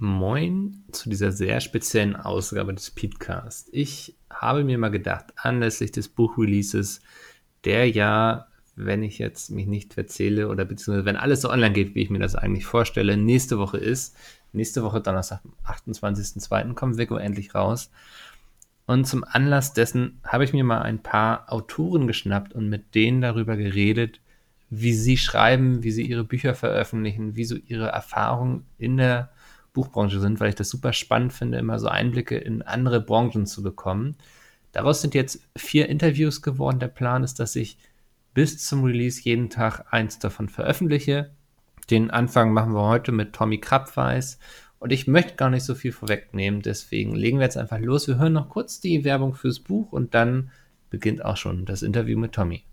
Moin 0.00 0.84
zu 0.92 1.10
dieser 1.10 1.32
sehr 1.32 1.60
speziellen 1.60 2.14
Ausgabe 2.14 2.72
des 2.72 2.92
Podcast. 2.92 3.68
Ich 3.72 4.14
habe 4.30 4.62
mir 4.62 4.78
mal 4.78 4.92
gedacht, 4.92 5.32
anlässlich 5.34 5.90
des 5.90 6.06
Buchreleases, 6.06 7.00
der 7.64 7.90
ja, 7.90 8.46
wenn 8.76 9.02
ich 9.02 9.18
jetzt 9.18 9.50
mich 9.50 9.66
nicht 9.66 9.94
verzähle 9.94 10.50
oder 10.50 10.64
beziehungsweise 10.64 11.04
wenn 11.04 11.16
alles 11.16 11.40
so 11.40 11.50
online 11.50 11.72
geht, 11.72 11.96
wie 11.96 12.02
ich 12.02 12.10
mir 12.10 12.20
das 12.20 12.36
eigentlich 12.36 12.64
vorstelle, 12.64 13.16
nächste 13.16 13.58
Woche 13.58 13.78
ist, 13.78 14.14
nächste 14.52 14.84
Woche 14.84 15.00
Donnerstag, 15.00 15.40
am 15.42 15.74
28.02. 15.92 16.74
kommt 16.74 16.96
Vico 16.96 17.16
endlich 17.16 17.56
raus. 17.56 17.90
Und 18.86 19.04
zum 19.04 19.24
Anlass 19.24 19.72
dessen 19.72 20.20
habe 20.22 20.44
ich 20.44 20.52
mir 20.52 20.62
mal 20.62 20.82
ein 20.82 21.02
paar 21.02 21.52
Autoren 21.52 22.06
geschnappt 22.06 22.52
und 22.52 22.68
mit 22.68 22.94
denen 22.94 23.20
darüber 23.20 23.56
geredet, 23.56 24.20
wie 24.70 24.92
sie 24.92 25.16
schreiben, 25.16 25.82
wie 25.82 25.90
sie 25.90 26.06
ihre 26.06 26.22
Bücher 26.22 26.54
veröffentlichen, 26.54 27.34
wie 27.34 27.44
so 27.44 27.56
ihre 27.56 27.88
Erfahrungen 27.88 28.64
in 28.78 28.96
der 28.96 29.30
Buchbranche 29.78 30.18
sind, 30.18 30.40
weil 30.40 30.48
ich 30.48 30.56
das 30.56 30.70
super 30.70 30.92
spannend 30.92 31.32
finde, 31.32 31.56
immer 31.58 31.78
so 31.78 31.86
Einblicke 31.86 32.36
in 32.36 32.62
andere 32.62 33.00
Branchen 33.00 33.46
zu 33.46 33.62
bekommen. 33.62 34.16
Daraus 34.72 35.02
sind 35.02 35.14
jetzt 35.14 35.40
vier 35.56 35.88
Interviews 35.88 36.42
geworden. 36.42 36.80
Der 36.80 36.88
Plan 36.88 37.22
ist, 37.22 37.38
dass 37.38 37.54
ich 37.54 37.78
bis 38.34 38.58
zum 38.58 38.82
Release 38.82 39.20
jeden 39.22 39.50
Tag 39.50 39.84
eins 39.92 40.18
davon 40.18 40.48
veröffentliche. 40.48 41.30
Den 41.90 42.10
Anfang 42.10 42.52
machen 42.52 42.74
wir 42.74 42.88
heute 42.88 43.12
mit 43.12 43.34
Tommy 43.34 43.58
Krabweis. 43.58 44.40
Und 44.80 44.92
ich 44.92 45.06
möchte 45.06 45.36
gar 45.36 45.48
nicht 45.48 45.62
so 45.62 45.76
viel 45.76 45.92
vorwegnehmen, 45.92 46.60
deswegen 46.60 47.14
legen 47.14 47.38
wir 47.38 47.44
jetzt 47.44 47.56
einfach 47.56 47.78
los. 47.78 48.08
Wir 48.08 48.18
hören 48.18 48.32
noch 48.32 48.48
kurz 48.48 48.80
die 48.80 49.04
Werbung 49.04 49.34
fürs 49.34 49.60
Buch 49.60 49.92
und 49.92 50.12
dann 50.14 50.50
beginnt 50.90 51.24
auch 51.24 51.36
schon 51.36 51.66
das 51.66 51.82
Interview 51.82 52.18
mit 52.18 52.32
Tommy. 52.32 52.64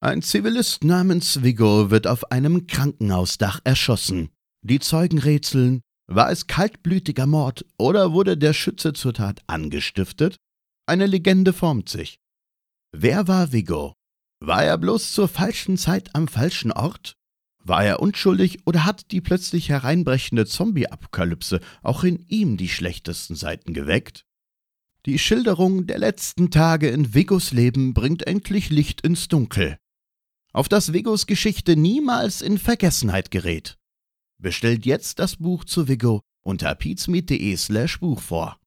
Ein 0.00 0.20
Zivilist 0.20 0.82
namens 0.82 1.44
Vigo 1.44 1.92
wird 1.92 2.08
auf 2.08 2.32
einem 2.32 2.66
Krankenhausdach 2.66 3.60
erschossen. 3.62 4.30
Die 4.62 4.78
Zeugen 4.78 5.18
rätseln, 5.18 5.82
war 6.06 6.30
es 6.30 6.46
kaltblütiger 6.46 7.26
Mord 7.26 7.64
oder 7.78 8.12
wurde 8.12 8.36
der 8.36 8.52
Schütze 8.52 8.92
zur 8.92 9.14
Tat 9.14 9.42
angestiftet? 9.46 10.36
Eine 10.86 11.06
Legende 11.06 11.52
formt 11.52 11.88
sich. 11.88 12.18
Wer 12.92 13.26
war 13.26 13.52
Vigo? 13.52 13.94
War 14.40 14.64
er 14.64 14.76
bloß 14.78 15.12
zur 15.12 15.28
falschen 15.28 15.78
Zeit 15.78 16.14
am 16.14 16.28
falschen 16.28 16.72
Ort? 16.72 17.16
War 17.62 17.84
er 17.84 18.00
unschuldig 18.00 18.58
oder 18.66 18.84
hat 18.84 19.10
die 19.10 19.22
plötzlich 19.22 19.70
hereinbrechende 19.70 20.44
Zombie-Apokalypse 20.44 21.60
auch 21.82 22.04
in 22.04 22.20
ihm 22.28 22.58
die 22.58 22.68
schlechtesten 22.68 23.36
Seiten 23.36 23.72
geweckt? 23.72 24.26
Die 25.06 25.18
Schilderung 25.18 25.86
der 25.86 25.98
letzten 25.98 26.50
Tage 26.50 26.88
in 26.88 27.14
Vigos 27.14 27.52
Leben 27.52 27.94
bringt 27.94 28.26
endlich 28.26 28.68
Licht 28.68 29.00
ins 29.00 29.28
Dunkel. 29.28 29.78
Auf 30.52 30.68
das 30.68 30.92
Vigos 30.92 31.26
Geschichte 31.26 31.76
niemals 31.76 32.42
in 32.42 32.58
Vergessenheit 32.58 33.30
gerät. 33.30 33.78
Bestellt 34.44 34.84
jetzt 34.84 35.20
das 35.20 35.36
Buch 35.36 35.64
zu 35.64 35.88
Vigo 35.88 36.20
unter 36.42 36.74
peatsmeet.de 36.74 37.56
slash 37.56 37.98
Buch 38.00 38.20
vor. 38.20 38.58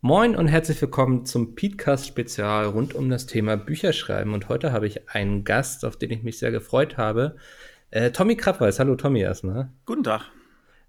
Moin 0.00 0.36
und 0.36 0.46
herzlich 0.46 0.80
willkommen 0.80 1.26
zum 1.26 1.56
Podcast 1.56 2.06
Spezial 2.06 2.66
rund 2.66 2.94
um 2.94 3.10
das 3.10 3.26
Thema 3.26 3.56
Bücherschreiben. 3.56 4.32
Und 4.32 4.48
heute 4.48 4.70
habe 4.70 4.86
ich 4.86 5.10
einen 5.10 5.42
Gast, 5.42 5.84
auf 5.84 5.96
den 5.96 6.12
ich 6.12 6.22
mich 6.22 6.38
sehr 6.38 6.52
gefreut 6.52 6.98
habe. 6.98 7.34
Äh, 7.90 8.12
Tommy 8.12 8.36
Krappweis. 8.36 8.78
Hallo 8.78 8.94
Tommy 8.94 9.22
erstmal. 9.22 9.72
Guten 9.86 10.04
Tag. 10.04 10.30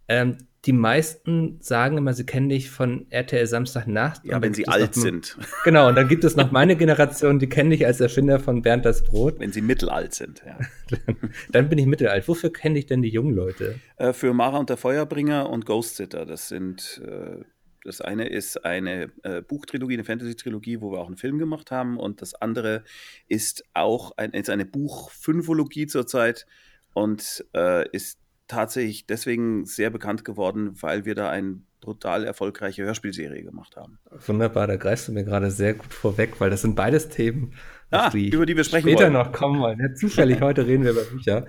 Ähm, 0.08 0.38
die 0.66 0.74
meisten 0.74 1.60
sagen 1.62 1.98
immer, 1.98 2.14
sie 2.14 2.26
kennen 2.26 2.50
dich 2.50 2.72
von 2.72 3.06
RTL 3.12 3.46
Samstagnacht. 3.46 4.26
Ja, 4.26 4.42
wenn 4.42 4.56
sie 4.56 4.68
alt 4.68 4.96
sind. 4.96 5.38
Genau, 5.64 5.88
und 5.90 5.96
dann 5.96 6.08
gibt 6.08 6.24
es 6.24 6.36
noch 6.36 6.52
meine 6.52 6.76
Generation, 6.76 7.38
die 7.38 7.48
kennen 7.48 7.70
dich 7.70 7.86
als 7.86 8.00
Erfinder 8.02 8.40
von 8.40 8.64
Bernd 8.64 8.84
das 8.84 9.04
Brot. 9.04 9.40
Wenn 9.40 9.52
sie 9.52 9.62
mittelalt 9.62 10.16
sind, 10.16 10.44
ja. 10.46 10.58
dann 11.52 11.70
bin 11.70 11.78
ich 11.78 11.86
mittelalt. 11.86 12.28
Wofür 12.28 12.52
kenne 12.52 12.80
ich 12.80 12.88
denn 12.88 13.04
die 13.04 13.10
jungen 13.10 13.36
Leute? 13.36 13.80
Äh, 13.98 14.14
für 14.14 14.34
Mara 14.34 14.58
und 14.58 14.72
der 14.72 14.78
Feuerbringer 14.78 15.50
und 15.50 15.68
Ghost 15.68 15.98
Sitter. 15.98 16.26
Das 16.26 16.48
sind, 16.48 17.00
äh, 17.06 17.44
das 17.84 18.02
eine 18.02 18.28
ist 18.28 18.66
eine 18.66 19.12
äh, 19.22 19.44
Buchtrilogie, 19.44 19.94
eine 19.94 20.04
Fantasy-Trilogie, 20.04 20.82
wo 20.82 20.92
wir 20.92 21.00
auch 21.00 21.08
einen 21.08 21.18
Film 21.18 21.38
gemacht 21.38 21.70
haben. 21.70 22.00
Und 22.00 22.24
das 22.24 22.34
andere 22.34 22.84
ist 23.28 23.66
auch 23.76 24.14
ein, 24.18 24.32
ist 24.32 24.50
eine 24.50 24.66
Buchfünfologie 24.66 25.86
zurzeit 25.86 26.48
und 26.96 27.46
äh, 27.54 27.88
ist 27.92 28.18
tatsächlich 28.48 29.08
deswegen 29.08 29.66
sehr 29.66 29.90
bekannt 29.90 30.26
geworden, 30.26 30.72
weil 30.82 31.06
wir 31.06 31.16
da 31.16 31.30
eine 31.30 31.62
brutal 31.82 32.24
erfolgreiche 32.24 32.84
Hörspielserie 32.84 33.44
gemacht 33.44 33.76
haben. 33.76 34.00
Wunderbar, 34.26 34.68
da 34.68 34.76
greifst 34.76 35.08
du 35.08 35.12
mir 35.12 35.24
gerade 35.24 35.52
sehr 35.52 35.76
gut 35.76 35.94
vorweg, 35.94 36.40
weil 36.40 36.50
das 36.50 36.62
sind 36.62 36.76
beides 36.76 37.10
Themen, 37.10 37.54
ah, 37.92 38.10
die 38.10 38.30
über 38.30 38.46
die 38.46 38.58
wir 38.58 38.64
sprechen 38.64 38.90
später 38.90 39.04
wollen. 39.04 39.14
noch 39.14 39.32
kommen 39.32 39.60
wollen. 39.60 39.80
Ja, 39.80 39.94
zufällig 39.94 40.42
heute 40.42 40.66
reden 40.66 40.84
wir 40.84 40.92
über 40.92 41.04
Bücher. 41.04 41.46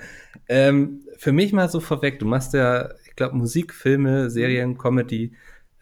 Ähm, 0.48 1.02
für 1.16 1.32
mich 1.32 1.52
mal 1.52 1.68
so 1.68 1.80
vorweg, 1.80 2.18
du 2.18 2.26
machst 2.26 2.52
ja, 2.52 2.90
ich 3.06 3.16
glaube, 3.16 3.36
Musik, 3.36 3.72
Filme, 3.72 4.30
Serien, 4.30 4.76
Comedy, 4.76 5.34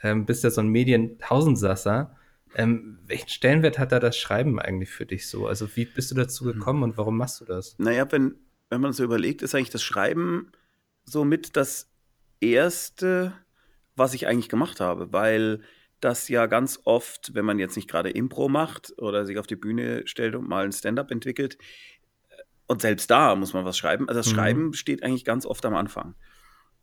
ähm, 0.03 0.25
bist 0.25 0.45
ja 0.45 0.51
so 0.51 0.61
ein 0.61 0.69
Medien-Tausendsasser. 0.69 2.17
Ähm, 2.57 2.99
welchen 3.07 3.29
Stellenwert 3.29 3.81
hat 3.81 3.91
da 3.91 3.99
das 3.99 4.17
Schreiben 4.17 4.61
eigentlich 4.61 4.91
für 4.91 5.07
dich 5.07 5.27
so? 5.27 5.49
Also 5.49 5.75
wie 5.75 5.87
bist 5.87 6.13
du 6.13 6.15
dazu 6.15 6.45
gekommen 6.45 6.85
und 6.85 6.97
warum 6.97 7.17
machst 7.17 7.41
du 7.41 7.45
das? 7.45 7.75
Naja, 7.79 8.07
wenn, 8.13 8.37
wenn 8.71 8.81
man 8.81 8.93
so 8.93 9.03
überlegt, 9.03 9.43
ist 9.43 9.57
eigentlich 9.57 9.71
das 9.71 9.83
Schreiben 9.83 10.53
somit 11.05 11.57
das 11.57 11.91
erste, 12.41 13.33
was 13.97 14.15
ich 14.15 14.27
eigentlich 14.27 14.49
gemacht 14.49 14.81
habe, 14.81 15.13
weil 15.13 15.63
das 16.01 16.29
ja 16.29 16.47
ganz 16.47 16.81
oft, 16.85 17.35
wenn 17.35 17.45
man 17.45 17.59
jetzt 17.59 17.77
nicht 17.77 17.89
gerade 17.89 18.11
Impro 18.11 18.49
macht 18.49 18.93
oder 18.99 19.25
sich 19.25 19.39
auf 19.39 19.47
die 19.47 19.57
Bühne 19.57 20.07
stellt 20.07 20.35
und 20.35 20.49
mal 20.49 20.65
ein 20.65 20.73
Stand-up 20.73 21.11
entwickelt, 21.11 21.57
äh, 22.29 22.43
und 22.67 22.83
selbst 22.83 23.11
da 23.11 23.35
muss 23.37 23.55
man 23.55 23.65
was 23.65 23.79
schreiben. 23.79 24.09
Also 24.09 24.21
das 24.21 24.31
mhm. 24.31 24.35
Schreiben 24.35 24.73
steht 24.75 25.03
eigentlich 25.03 25.25
ganz 25.25 25.47
oft 25.47 25.65
am 25.65 25.75
Anfang. 25.75 26.15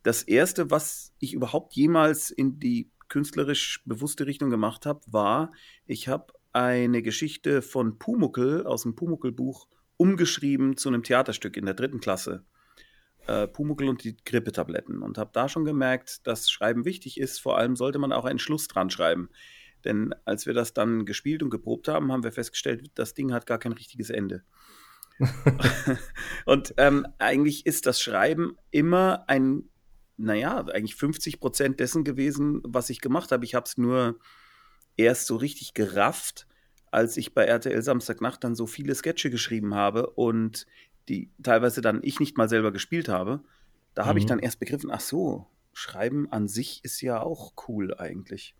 Das 0.02 0.22
erste, 0.22 0.70
was 0.70 1.12
ich 1.20 1.34
überhaupt 1.34 1.74
jemals 1.74 2.30
in 2.30 2.58
die 2.58 2.90
künstlerisch 3.08 3.82
bewusste 3.84 4.26
Richtung 4.26 4.50
gemacht 4.50 4.86
habe, 4.86 5.00
war, 5.06 5.52
ich 5.86 6.08
habe 6.08 6.32
eine 6.52 7.02
Geschichte 7.02 7.62
von 7.62 7.98
Pumuckel 7.98 8.66
aus 8.66 8.82
dem 8.82 8.94
Pumuckel-Buch 8.94 9.68
umgeschrieben 9.96 10.76
zu 10.76 10.88
einem 10.88 11.02
Theaterstück 11.04 11.56
in 11.56 11.66
der 11.66 11.74
dritten 11.74 12.00
Klasse 12.00 12.44
äh, 13.26 13.46
Pumuckl 13.46 13.88
und 13.88 14.04
die 14.04 14.16
Grippetabletten 14.24 15.02
und 15.02 15.18
habe 15.18 15.30
da 15.32 15.48
schon 15.48 15.64
gemerkt, 15.64 16.26
dass 16.26 16.50
Schreiben 16.50 16.84
wichtig 16.84 17.18
ist. 17.18 17.40
Vor 17.40 17.58
allem 17.58 17.76
sollte 17.76 17.98
man 17.98 18.12
auch 18.12 18.24
einen 18.24 18.38
Schluss 18.38 18.68
dran 18.68 18.90
schreiben. 18.90 19.28
Denn 19.84 20.14
als 20.24 20.46
wir 20.46 20.54
das 20.54 20.74
dann 20.74 21.04
gespielt 21.04 21.42
und 21.42 21.50
geprobt 21.50 21.88
haben, 21.88 22.12
haben 22.12 22.24
wir 22.24 22.32
festgestellt, 22.32 22.90
das 22.94 23.14
Ding 23.14 23.32
hat 23.32 23.46
gar 23.46 23.58
kein 23.58 23.72
richtiges 23.72 24.10
Ende. 24.10 24.44
und 26.46 26.74
ähm, 26.76 27.06
eigentlich 27.18 27.66
ist 27.66 27.86
das 27.86 28.00
Schreiben 28.00 28.56
immer 28.70 29.24
ein, 29.28 29.68
naja, 30.16 30.64
eigentlich 30.72 30.94
50 30.94 31.40
Prozent 31.40 31.80
dessen 31.80 32.04
gewesen, 32.04 32.60
was 32.64 32.90
ich 32.90 33.00
gemacht 33.00 33.32
habe. 33.32 33.44
Ich 33.44 33.54
habe 33.54 33.66
es 33.66 33.76
nur 33.76 34.18
erst 34.96 35.26
so 35.26 35.36
richtig 35.36 35.74
gerafft, 35.74 36.46
als 36.90 37.16
ich 37.16 37.34
bei 37.34 37.44
RTL 37.44 37.82
Samstagnacht 37.82 38.44
dann 38.44 38.54
so 38.54 38.66
viele 38.66 38.94
Sketche 38.94 39.30
geschrieben 39.30 39.74
habe 39.74 40.10
und 40.10 40.66
die 41.08 41.30
teilweise 41.42 41.80
dann 41.80 42.00
ich 42.02 42.20
nicht 42.20 42.36
mal 42.36 42.48
selber 42.48 42.72
gespielt 42.72 43.08
habe, 43.08 43.40
da 43.94 44.02
mhm. 44.02 44.06
habe 44.06 44.18
ich 44.18 44.24
mhm. 44.24 44.28
dann 44.28 44.38
erst 44.38 44.60
begriffen, 44.60 44.90
ach 44.90 45.00
so, 45.00 45.46
Schreiben 45.72 46.30
an 46.30 46.48
sich 46.48 46.84
ist 46.84 47.00
ja 47.00 47.20
auch 47.20 47.52
cool 47.66 47.94
eigentlich. 47.94 48.54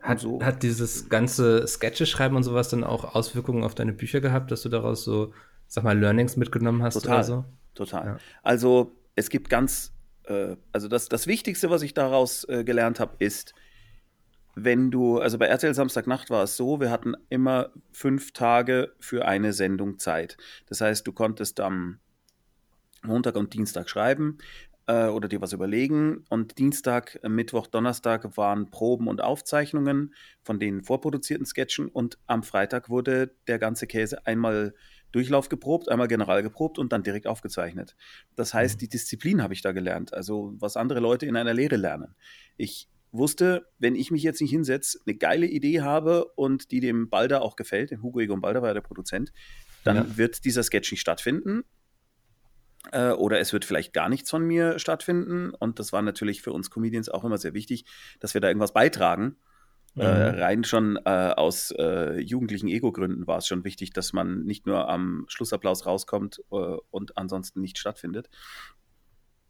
Hat, 0.00 0.20
so. 0.20 0.42
hat 0.42 0.62
dieses 0.62 1.08
ganze 1.08 1.66
Sketche-Schreiben 1.66 2.36
und 2.36 2.42
sowas 2.42 2.68
dann 2.68 2.82
auch 2.82 3.14
Auswirkungen 3.14 3.62
auf 3.62 3.74
deine 3.74 3.92
Bücher 3.92 4.20
gehabt, 4.20 4.50
dass 4.50 4.62
du 4.62 4.68
daraus 4.68 5.04
so, 5.04 5.32
sag 5.68 5.84
mal, 5.84 5.98
Learnings 5.98 6.36
mitgenommen 6.36 6.82
hast 6.82 6.94
total, 6.94 7.14
oder 7.14 7.24
so? 7.24 7.44
Total. 7.74 8.06
Ja. 8.06 8.16
Also 8.42 8.96
es 9.14 9.30
gibt 9.30 9.48
ganz, 9.48 9.92
äh, 10.24 10.56
also 10.72 10.88
das, 10.88 11.08
das 11.08 11.28
Wichtigste, 11.28 11.70
was 11.70 11.82
ich 11.82 11.94
daraus 11.94 12.44
äh, 12.48 12.64
gelernt 12.64 12.98
habe, 12.98 13.14
ist, 13.20 13.54
wenn 14.54 14.90
du, 14.90 15.18
also 15.18 15.38
bei 15.38 15.46
RTL 15.46 15.74
Samstagnacht 15.74 16.30
war 16.30 16.44
es 16.44 16.56
so, 16.56 16.80
wir 16.80 16.90
hatten 16.90 17.14
immer 17.30 17.70
fünf 17.92 18.32
Tage 18.32 18.92
für 19.00 19.24
eine 19.24 19.52
Sendung 19.52 19.98
Zeit. 19.98 20.36
Das 20.66 20.80
heißt, 20.80 21.06
du 21.06 21.12
konntest 21.12 21.60
am 21.60 22.00
Montag 23.02 23.36
und 23.36 23.54
Dienstag 23.54 23.88
schreiben 23.88 24.38
äh, 24.86 25.06
oder 25.06 25.28
dir 25.28 25.40
was 25.40 25.52
überlegen. 25.52 26.24
Und 26.28 26.58
Dienstag, 26.58 27.18
Mittwoch, 27.26 27.66
Donnerstag 27.66 28.36
waren 28.36 28.70
Proben 28.70 29.08
und 29.08 29.22
Aufzeichnungen 29.22 30.14
von 30.42 30.58
den 30.60 30.82
vorproduzierten 30.82 31.46
Sketchen. 31.46 31.88
Und 31.88 32.18
am 32.26 32.42
Freitag 32.42 32.90
wurde 32.90 33.34
der 33.46 33.58
ganze 33.58 33.86
Käse 33.86 34.26
einmal 34.26 34.74
Durchlauf 35.12 35.48
geprobt, 35.50 35.90
einmal 35.90 36.08
general 36.08 36.42
geprobt 36.42 36.78
und 36.78 36.92
dann 36.92 37.02
direkt 37.02 37.26
aufgezeichnet. 37.26 37.96
Das 38.34 38.54
heißt, 38.54 38.76
mhm. 38.76 38.78
die 38.78 38.88
Disziplin 38.88 39.42
habe 39.42 39.54
ich 39.54 39.60
da 39.60 39.72
gelernt, 39.72 40.14
also 40.14 40.54
was 40.58 40.76
andere 40.76 41.00
Leute 41.00 41.26
in 41.26 41.36
einer 41.36 41.52
Lehre 41.52 41.76
lernen. 41.76 42.14
Ich 42.56 42.88
wusste, 43.12 43.68
wenn 43.78 43.94
ich 43.94 44.10
mich 44.10 44.22
jetzt 44.22 44.40
nicht 44.40 44.50
hinsetze, 44.50 44.98
eine 45.06 45.16
geile 45.16 45.46
Idee 45.46 45.82
habe 45.82 46.24
und 46.34 46.70
die 46.70 46.80
dem 46.80 47.08
Balder 47.10 47.42
auch 47.42 47.56
gefällt, 47.56 47.90
dem 47.90 48.02
Hugo 48.02 48.20
Egon 48.20 48.40
Balder 48.40 48.62
war 48.62 48.70
ja 48.70 48.74
der 48.74 48.80
Produzent, 48.80 49.32
dann 49.84 49.96
ja. 49.96 50.16
wird 50.16 50.44
dieser 50.44 50.62
Sketch 50.62 50.90
nicht 50.90 51.00
stattfinden. 51.00 51.64
Äh, 52.90 53.10
oder 53.12 53.38
es 53.38 53.52
wird 53.52 53.64
vielleicht 53.64 53.92
gar 53.92 54.08
nichts 54.08 54.30
von 54.30 54.44
mir 54.44 54.78
stattfinden. 54.78 55.50
Und 55.50 55.78
das 55.78 55.92
war 55.92 56.02
natürlich 56.02 56.42
für 56.42 56.52
uns 56.52 56.70
Comedians 56.70 57.08
auch 57.08 57.24
immer 57.24 57.38
sehr 57.38 57.54
wichtig, 57.54 57.84
dass 58.18 58.34
wir 58.34 58.40
da 58.40 58.48
irgendwas 58.48 58.72
beitragen. 58.72 59.36
Äh, 59.96 60.00
mhm. 60.00 60.04
Äh, 60.04 60.42
rein 60.42 60.64
schon 60.64 60.96
äh, 61.04 61.34
aus 61.36 61.70
äh, 61.72 62.18
jugendlichen 62.18 62.68
Ego-Gründen 62.68 63.26
war 63.26 63.38
es 63.38 63.46
schon 63.46 63.64
wichtig, 63.64 63.92
dass 63.92 64.12
man 64.12 64.44
nicht 64.44 64.66
nur 64.66 64.88
am 64.88 65.26
Schlussapplaus 65.28 65.84
rauskommt 65.84 66.42
und 66.48 67.18
ansonsten 67.18 67.60
nicht 67.60 67.78
stattfindet. 67.78 68.30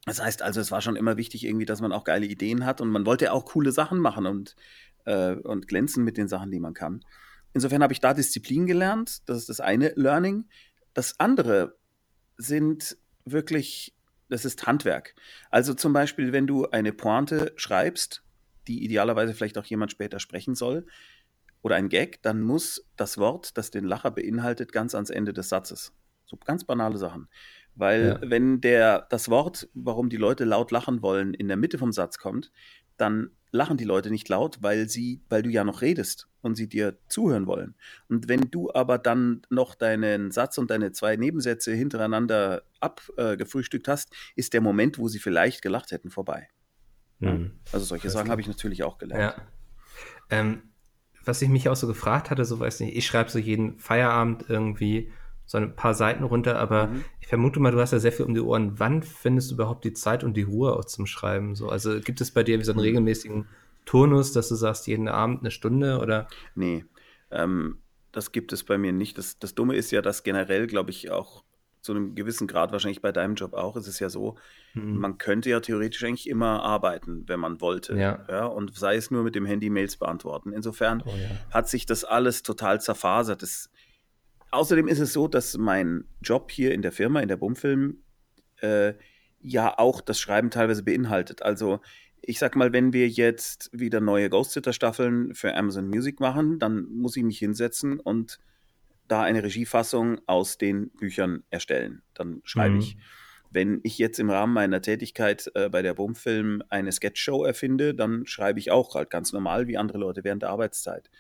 Das 0.05 0.21
heißt 0.21 0.43
also, 0.43 0.61
es 0.61 0.71
war 0.71 0.81
schon 0.81 0.97
immer 0.97 1.17
wichtig 1.17 1.45
irgendwie, 1.45 1.67
dass 1.67 1.81
man 1.81 1.93
auch 1.93 2.05
geile 2.05 2.27
Ideen 2.27 2.67
hat 2.67 2.81
und 2.81 2.89
man 2.89 3.07
wollte 3.07 3.33
auch 3.33 3.45
coole 3.45 3.71
Sachen 3.71 3.99
machen 3.99 4.27
und, 4.27 4.57
äh, 5.05 5.35
und 5.35 5.69
glänzen 5.69 6.05
mit 6.05 6.17
den 6.17 6.29
Sachen, 6.29 6.51
die 6.51 6.61
man 6.61 6.75
kann. 6.75 7.05
Insofern 7.55 7.83
habe 7.83 7.93
ich 7.93 8.01
da 8.01 8.15
Disziplin 8.15 8.67
gelernt. 8.67 9.29
Das 9.29 9.39
ist 9.39 9.49
das 9.49 9.61
eine 9.61 9.93
Learning. 9.95 10.49
Das 10.95 11.21
andere 11.21 11.77
sind 12.37 12.97
wirklich, 13.25 13.95
das 14.29 14.45
ist 14.45 14.67
Handwerk. 14.67 15.15
Also 15.51 15.75
zum 15.75 15.93
Beispiel, 15.93 16.33
wenn 16.33 16.47
du 16.47 16.69
eine 16.69 16.93
Pointe 16.93 17.53
schreibst, 17.57 18.25
die 18.67 18.85
idealerweise 18.85 19.35
vielleicht 19.35 19.59
auch 19.59 19.65
jemand 19.65 19.93
später 19.93 20.19
sprechen 20.19 20.55
soll, 20.55 20.87
oder 21.63 21.77
ein 21.77 21.89
Gag, 21.89 22.21
dann 22.23 22.43
muss 22.43 22.85
das 22.97 23.19
Wort, 23.19 23.57
das 23.57 23.71
den 23.71 23.85
Lacher 23.85 24.11
beinhaltet, 24.11 24.73
ganz 24.73 24.95
ans 24.95 25.11
Ende 25.11 25.33
des 25.33 25.49
Satzes. 25.49 25.93
So 26.27 26.37
ganz 26.37 26.65
banale 26.65 26.99
Sachen. 26.99 27.29
Weil 27.75 28.19
ja. 28.21 28.31
wenn 28.31 28.61
der, 28.61 29.07
das 29.11 29.29
Wort, 29.29 29.69
warum 29.75 30.11
die 30.11 30.17
Leute 30.17 30.45
laut 30.45 30.71
lachen 30.71 31.03
wollen, 31.03 31.35
in 31.35 31.49
der 31.49 31.57
Mitte 31.57 31.79
vom 31.79 31.93
Satz 31.93 32.19
kommt, 32.19 32.53
dann 32.97 33.31
lachen 33.51 33.77
die 33.77 33.85
Leute 33.85 34.11
nicht 34.11 34.29
laut, 34.29 34.59
weil 34.63 34.89
sie, 34.89 35.23
weil 35.29 35.43
du 35.43 35.51
ja 35.51 35.65
noch 35.65 35.83
redest 35.83 36.29
und 36.41 36.55
sie 36.57 36.69
dir 36.69 36.99
zuhören 37.09 37.47
wollen. 37.47 37.75
Und 38.09 38.29
wenn 38.29 38.51
du 38.51 38.73
aber 38.73 38.99
dann 38.99 39.43
noch 39.51 39.75
deinen 39.75 40.31
Satz 40.31 40.59
und 40.59 40.71
deine 40.71 40.93
zwei 40.93 41.17
Nebensätze 41.17 41.73
hintereinander 41.73 42.63
abgefrühstückt 42.81 43.89
äh, 43.89 43.91
hast, 43.91 44.15
ist 44.37 44.55
der 44.55 44.61
Moment, 44.61 44.99
wo 44.99 45.09
sie 45.09 45.19
vielleicht 45.19 45.63
gelacht 45.63 45.93
hätten, 45.93 46.11
vorbei. 46.11 46.49
Mhm. 47.21 47.53
Also 47.73 47.85
solche 47.85 48.11
Sachen 48.11 48.31
habe 48.31 48.41
ich 48.41 48.49
natürlich 48.49 48.83
auch 48.83 48.99
gelernt. 48.99 49.37
Ja. 49.37 49.47
Ähm, 50.31 50.63
was 51.25 51.41
ich 51.43 51.49
mich 51.49 51.69
auch 51.69 51.77
so 51.77 51.87
gefragt 51.87 52.31
hatte, 52.31 52.45
so 52.45 52.59
weiß 52.59 52.81
nicht, 52.81 52.97
ich 52.97 53.07
schreibe 53.07 53.31
so 53.31 53.39
jeden 53.39 53.79
Feierabend 53.79 54.47
irgendwie 54.49 55.13
so 55.53 55.59
ein 55.59 55.77
paar 55.77 55.93
Seiten 55.93 56.25
runter, 56.25 56.59
aber 56.59 56.87
mhm. 56.87 57.05
ich 57.21 57.27
vermute 57.27 57.61
mal, 57.61 57.73
du 57.73 57.79
hast 57.79 57.93
ja 57.93 57.99
sehr 57.99 58.11
viel 58.11 58.25
um 58.25 58.33
die 58.33 58.41
Ohren. 58.41 58.81
Wann 58.81 59.03
findest 59.03 59.51
du 59.51 59.55
überhaupt 59.57 59.85
die 59.85 59.93
Zeit 59.93 60.25
und 60.25 60.35
die 60.35 60.45
Ruhe 60.45 60.75
auch 60.75 60.87
zum 60.87 61.05
Schreiben? 61.05 61.57
So, 61.57 61.69
also 61.69 62.01
gibt 62.01 62.23
es 62.23 62.31
bei 62.31 62.43
dir 62.43 62.59
wie 62.59 62.65
so 62.65 62.73
einen 62.73 62.79
mhm. 62.79 62.87
regelmäßigen 62.87 63.47
Turnus, 63.85 64.33
dass 64.33 64.49
du 64.49 64.55
sagst, 64.55 64.87
jeden 64.87 65.09
Abend 65.09 65.41
eine 65.41 65.51
Stunde 65.51 65.99
oder? 65.99 66.27
Nee, 66.55 66.87
ähm, 67.31 67.83
das 68.13 68.33
gibt 68.33 68.55
es 68.55 68.65
bei 68.65 68.79
mir 68.79 68.95
nicht. 68.95 69.19
Das, 69.19 69.39
das 69.39 69.55
Dumme 69.55 69.77
ist 69.77 69.91
ja, 69.91 70.01
dass 70.01 70.23
generell, 70.23 70.67
glaube 70.67 70.91
ich, 70.91 71.11
auch 71.11 71.45
zu 71.83 71.93
einem 71.93 72.15
gewissen 72.15 72.47
Grad, 72.47 72.73
wahrscheinlich 72.73 73.03
bei 73.03 73.13
deinem 73.13 73.35
Job 73.35 73.53
auch, 73.53 73.77
ist 73.77 73.89
es 73.89 73.99
ja 73.99 74.09
so, 74.09 74.37
mhm. 74.73 74.97
man 74.97 75.19
könnte 75.19 75.51
ja 75.51 75.61
theoretisch 75.61 76.03
eigentlich 76.03 76.31
immer 76.31 76.63
arbeiten, 76.63 77.25
wenn 77.27 77.41
man 77.41 77.61
wollte. 77.61 77.95
Ja. 77.95 78.25
ja 78.27 78.47
und 78.47 78.75
sei 78.75 78.97
es 78.97 79.11
nur 79.11 79.23
mit 79.23 79.35
dem 79.35 79.45
Handy 79.45 79.69
Mails 79.69 79.99
beantworten. 79.99 80.55
Insofern 80.55 81.03
oh, 81.05 81.11
ja. 81.11 81.29
hat 81.51 81.69
sich 81.69 81.85
das 81.85 82.05
alles 82.05 82.43
total 82.43 82.81
zerfasert. 82.81 83.43
Das, 83.43 83.69
außerdem 84.53 84.87
ist 84.87 85.01
es 85.01 85.13
so, 85.13 85.27
dass 85.27 85.59
mein 85.59 86.05
Job 86.21 86.51
hier 86.51 86.73
in 86.73 86.83
der 86.83 86.93
Firma, 86.93 87.21
in 87.21 87.29
der 87.29 87.37
Bumfilm, 87.37 88.03
äh, 88.61 88.95
ja 89.41 89.77
auch 89.79 90.01
das 90.01 90.21
Schreiben 90.21 90.51
teilweise 90.51 90.85
beinhaltet. 90.85 91.43
Also 91.43 91.81
ich 92.21 92.39
sag 92.39 92.55
mal, 92.55 92.73
wenn 92.73 92.93
wir 92.93 93.09
jetzt 93.09 93.71
wieder 93.73 94.01
neue 94.01 94.31
Ghost 94.31 94.53
Sitter 94.53 94.73
Staffeln 94.73 95.35
für 95.35 95.55
Amazon 95.55 95.89
Music 95.89 96.21
machen, 96.21 96.61
dann 96.61 96.85
muss 96.85 97.17
ich 97.17 97.25
mich 97.25 97.39
hinsetzen 97.39 97.99
und 97.99 98.39
da 99.09 99.23
eine 99.23 99.43
Regiefassung 99.43 100.21
aus 100.27 100.59
den 100.59 100.91
Büchern 100.91 101.43
erstellen. 101.51 102.03
Dann 102.15 102.41
schreibe 102.45 102.75
mhm. 102.75 102.81
ich. 102.81 102.97
Wenn 103.51 103.81
ich 103.83 103.99
jetzt 103.99 104.19
im 104.19 104.31
Rahmen 104.31 104.55
meiner 104.55 104.81
Tätigkeit 104.81 105.51
äh, 105.55 105.69
bei 105.69 105.83
der 105.83 105.93
Bumfilm 105.93 106.63
eine 106.71 106.91
Sketchshow 106.91 107.45
erfinde, 107.45 107.95
dann 107.95 108.25
schreibe 108.25 108.59
ich 108.59 108.71
auch 108.71 108.95
halt 108.95 109.11
ganz 109.11 109.33
normal 109.35 109.67
wie 109.67 109.77
andere 109.77 109.99
Leute 109.99 110.25
während 110.25 110.41
der 110.41 110.49
Arbeitszeit. 110.49 111.11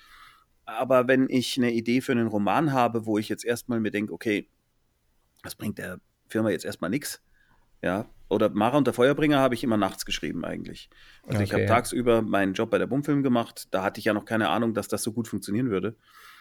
Aber 0.64 1.08
wenn 1.08 1.28
ich 1.28 1.56
eine 1.58 1.72
Idee 1.72 2.00
für 2.00 2.12
einen 2.12 2.28
Roman 2.28 2.72
habe, 2.72 3.06
wo 3.06 3.18
ich 3.18 3.28
jetzt 3.28 3.44
erstmal 3.44 3.80
mir 3.80 3.90
denke, 3.90 4.12
okay, 4.12 4.48
das 5.42 5.54
bringt 5.54 5.78
der 5.78 6.00
Firma 6.28 6.50
jetzt 6.50 6.64
erstmal 6.64 6.90
nichts, 6.90 7.22
ja, 7.82 8.08
oder 8.28 8.48
Mara 8.48 8.78
und 8.78 8.86
der 8.86 8.94
Feuerbringer 8.94 9.38
habe 9.38 9.54
ich 9.54 9.64
immer 9.64 9.76
nachts 9.76 10.06
geschrieben 10.06 10.44
eigentlich. 10.44 10.88
Also 11.24 11.36
okay, 11.36 11.44
ich 11.44 11.52
habe 11.52 11.66
tagsüber 11.66 12.22
meinen 12.22 12.54
Job 12.54 12.70
bei 12.70 12.78
der 12.78 12.86
Bumfilm 12.86 13.22
gemacht, 13.22 13.68
da 13.72 13.82
hatte 13.82 13.98
ich 13.98 14.06
ja 14.06 14.14
noch 14.14 14.24
keine 14.24 14.48
Ahnung, 14.48 14.72
dass 14.72 14.88
das 14.88 15.02
so 15.02 15.12
gut 15.12 15.28
funktionieren 15.28 15.68
würde 15.68 15.96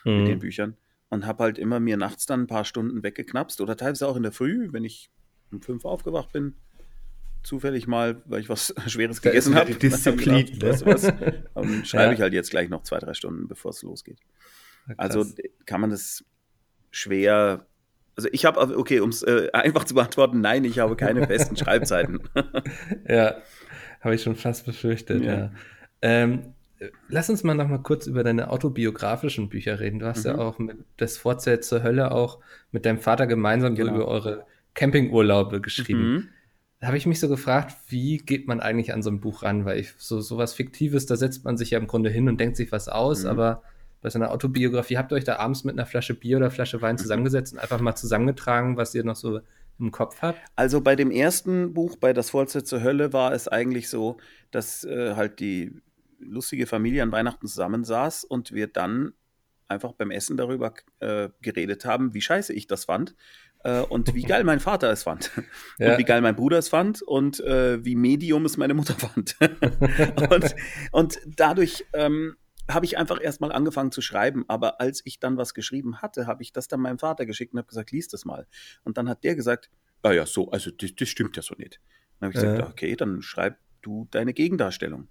mhm. 0.05 0.19
mit 0.19 0.27
den 0.27 0.39
Büchern 0.39 0.77
und 1.09 1.25
habe 1.25 1.43
halt 1.43 1.57
immer 1.57 1.79
mir 1.79 1.97
nachts 1.97 2.25
dann 2.25 2.41
ein 2.41 2.47
paar 2.47 2.63
Stunden 2.63 3.03
weggeknapst 3.03 3.59
oder 3.59 3.75
teilweise 3.75 4.07
auch 4.07 4.15
in 4.15 4.23
der 4.23 4.31
Früh, 4.31 4.69
wenn 4.71 4.85
ich 4.85 5.09
um 5.51 5.61
fünf 5.61 5.83
aufgewacht 5.83 6.31
bin, 6.31 6.55
zufällig 7.43 7.87
mal, 7.87 8.21
weil 8.25 8.41
ich 8.41 8.49
was 8.49 8.73
Schweres 8.87 9.21
gegessen 9.21 9.55
habe. 9.55 9.73
Disziplin. 9.75 10.45
Gedacht, 10.45 10.85
was, 10.85 11.01
dann 11.01 11.85
schreibe 11.85 12.03
ja. 12.05 12.13
ich 12.13 12.21
halt 12.21 12.33
jetzt 12.33 12.51
gleich 12.51 12.69
noch 12.69 12.83
zwei, 12.83 12.99
drei 12.99 13.13
Stunden, 13.13 13.47
bevor 13.47 13.71
es 13.71 13.81
losgeht. 13.81 14.19
Ja, 14.87 14.95
also 14.97 15.25
kann 15.65 15.81
man 15.81 15.89
das 15.89 16.23
schwer. 16.89 17.65
Also 18.15 18.29
ich 18.31 18.45
habe, 18.45 18.77
okay, 18.77 18.99
um 18.99 19.09
es 19.09 19.23
äh, 19.23 19.49
einfach 19.53 19.85
zu 19.85 19.95
beantworten, 19.95 20.41
nein, 20.41 20.65
ich 20.65 20.79
habe 20.79 20.95
keine 20.95 21.25
festen 21.27 21.55
Schreibzeiten. 21.55 22.19
ja, 23.07 23.37
habe 24.01 24.15
ich 24.15 24.23
schon 24.23 24.35
fast 24.35 24.65
befürchtet, 24.65 25.23
ja. 25.23 25.33
ja. 25.33 25.51
Ähm, 26.01 26.53
lass 27.07 27.29
uns 27.29 27.43
mal 27.43 27.53
noch 27.53 27.67
mal 27.67 27.81
kurz 27.81 28.07
über 28.07 28.23
deine 28.23 28.49
autobiografischen 28.49 29.49
Bücher 29.49 29.79
reden. 29.79 29.99
Du 29.99 30.07
hast 30.07 30.25
mhm. 30.25 30.31
ja 30.31 30.37
auch 30.39 30.59
mit 30.59 30.77
das 30.97 31.17
Vorzelt 31.17 31.63
zur 31.63 31.83
Hölle 31.83 32.11
auch 32.11 32.39
mit 32.71 32.85
deinem 32.85 32.99
Vater 32.99 33.27
gemeinsam 33.27 33.75
genau. 33.75 33.89
so 33.89 33.95
über 33.95 34.07
eure 34.07 34.45
Campingurlaube 34.73 35.61
geschrieben. 35.61 36.13
Mhm. 36.13 36.29
Da 36.81 36.87
habe 36.87 36.97
ich 36.97 37.05
mich 37.05 37.19
so 37.19 37.29
gefragt, 37.29 37.75
wie 37.89 38.17
geht 38.17 38.47
man 38.47 38.59
eigentlich 38.59 38.91
an 38.91 39.03
so 39.03 39.11
ein 39.11 39.19
Buch 39.19 39.43
ran? 39.43 39.65
Weil 39.65 39.79
ich 39.79 39.93
so 39.97 40.19
sowas 40.19 40.55
Fiktives, 40.55 41.05
da 41.05 41.15
setzt 41.15 41.45
man 41.45 41.55
sich 41.55 41.69
ja 41.69 41.79
im 41.79 41.85
Grunde 41.85 42.09
hin 42.09 42.27
und 42.27 42.39
denkt 42.39 42.57
sich 42.57 42.71
was 42.71 42.89
aus, 42.89 43.23
mhm. 43.23 43.29
aber 43.29 43.61
bei 44.01 44.09
so 44.09 44.17
einer 44.17 44.31
Autobiografie 44.31 44.97
habt 44.97 45.11
ihr 45.11 45.15
euch 45.15 45.23
da 45.23 45.35
abends 45.35 45.63
mit 45.63 45.75
einer 45.75 45.85
Flasche 45.85 46.15
Bier 46.15 46.37
oder 46.37 46.49
Flasche 46.49 46.81
Wein 46.81 46.95
mhm. 46.95 46.99
zusammengesetzt 46.99 47.53
und 47.53 47.59
einfach 47.59 47.79
mal 47.79 47.95
zusammengetragen, 47.95 48.77
was 48.77 48.95
ihr 48.95 49.03
noch 49.03 49.15
so 49.15 49.41
im 49.79 49.91
Kopf 49.91 50.23
habt? 50.23 50.39
Also 50.55 50.81
bei 50.81 50.95
dem 50.95 51.11
ersten 51.11 51.75
Buch, 51.75 51.97
bei 51.97 52.13
Das 52.13 52.31
Vorzelt 52.31 52.65
zur 52.65 52.81
Hölle, 52.81 53.13
war 53.13 53.31
es 53.31 53.47
eigentlich 53.47 53.87
so, 53.87 54.17
dass 54.49 54.83
äh, 54.83 55.13
halt 55.15 55.39
die 55.39 55.79
lustige 56.17 56.65
Familie 56.65 57.03
an 57.03 57.11
Weihnachten 57.11 57.45
zusammensaß 57.45 58.23
und 58.23 58.53
wir 58.53 58.65
dann 58.65 59.13
einfach 59.67 59.93
beim 59.93 60.09
Essen 60.09 60.35
darüber 60.35 60.73
äh, 60.99 61.29
geredet 61.41 61.85
haben, 61.85 62.15
wie 62.15 62.21
scheiße 62.21 62.53
ich 62.53 62.65
das 62.65 62.85
fand 62.85 63.15
äh, 63.63 63.81
und 63.81 64.13
wie 64.13 64.23
geil 64.23 64.43
mein 64.43 64.59
Vater 64.59 64.91
es 64.91 65.03
fand 65.03 65.31
ja. 65.79 65.91
und 65.91 65.99
wie 65.99 66.03
geil 66.03 66.21
mein 66.21 66.35
Bruder 66.35 66.57
es 66.57 66.69
fand 66.69 67.01
und 67.01 67.39
äh, 67.41 67.83
wie 67.83 67.95
Medium 67.95 68.45
es 68.45 68.57
meine 68.57 68.73
Mutter 68.73 68.95
fand. 68.95 69.35
und, 70.31 70.55
und 70.91 71.19
dadurch 71.25 71.85
ähm, 71.93 72.35
habe 72.69 72.85
ich 72.85 72.97
einfach 72.97 73.21
erstmal 73.21 73.51
angefangen 73.51 73.91
zu 73.91 74.01
schreiben, 74.01 74.45
aber 74.47 74.79
als 74.79 75.01
ich 75.05 75.19
dann 75.19 75.37
was 75.37 75.53
geschrieben 75.53 76.01
hatte, 76.01 76.27
habe 76.27 76.43
ich 76.43 76.53
das 76.53 76.67
dann 76.67 76.79
meinem 76.79 76.99
Vater 76.99 77.25
geschickt 77.25 77.53
und 77.53 77.59
habe 77.59 77.67
gesagt, 77.67 77.91
lies 77.91 78.07
das 78.07 78.25
mal. 78.25 78.47
Und 78.83 78.97
dann 78.97 79.09
hat 79.09 79.23
der 79.23 79.35
gesagt, 79.35 79.69
ah 80.03 80.11
ja, 80.11 80.25
so, 80.25 80.49
also 80.51 80.71
das, 80.71 80.95
das 80.95 81.09
stimmt 81.09 81.35
ja 81.35 81.43
so 81.43 81.55
nicht. 81.55 81.79
Dann 82.19 82.27
habe 82.27 82.37
ich 82.37 82.43
gesagt, 82.43 82.69
okay, 82.71 82.95
dann 82.95 83.21
schreib 83.21 83.57
du 83.81 84.07
deine 84.11 84.33
Gegendarstellung. 84.33 85.07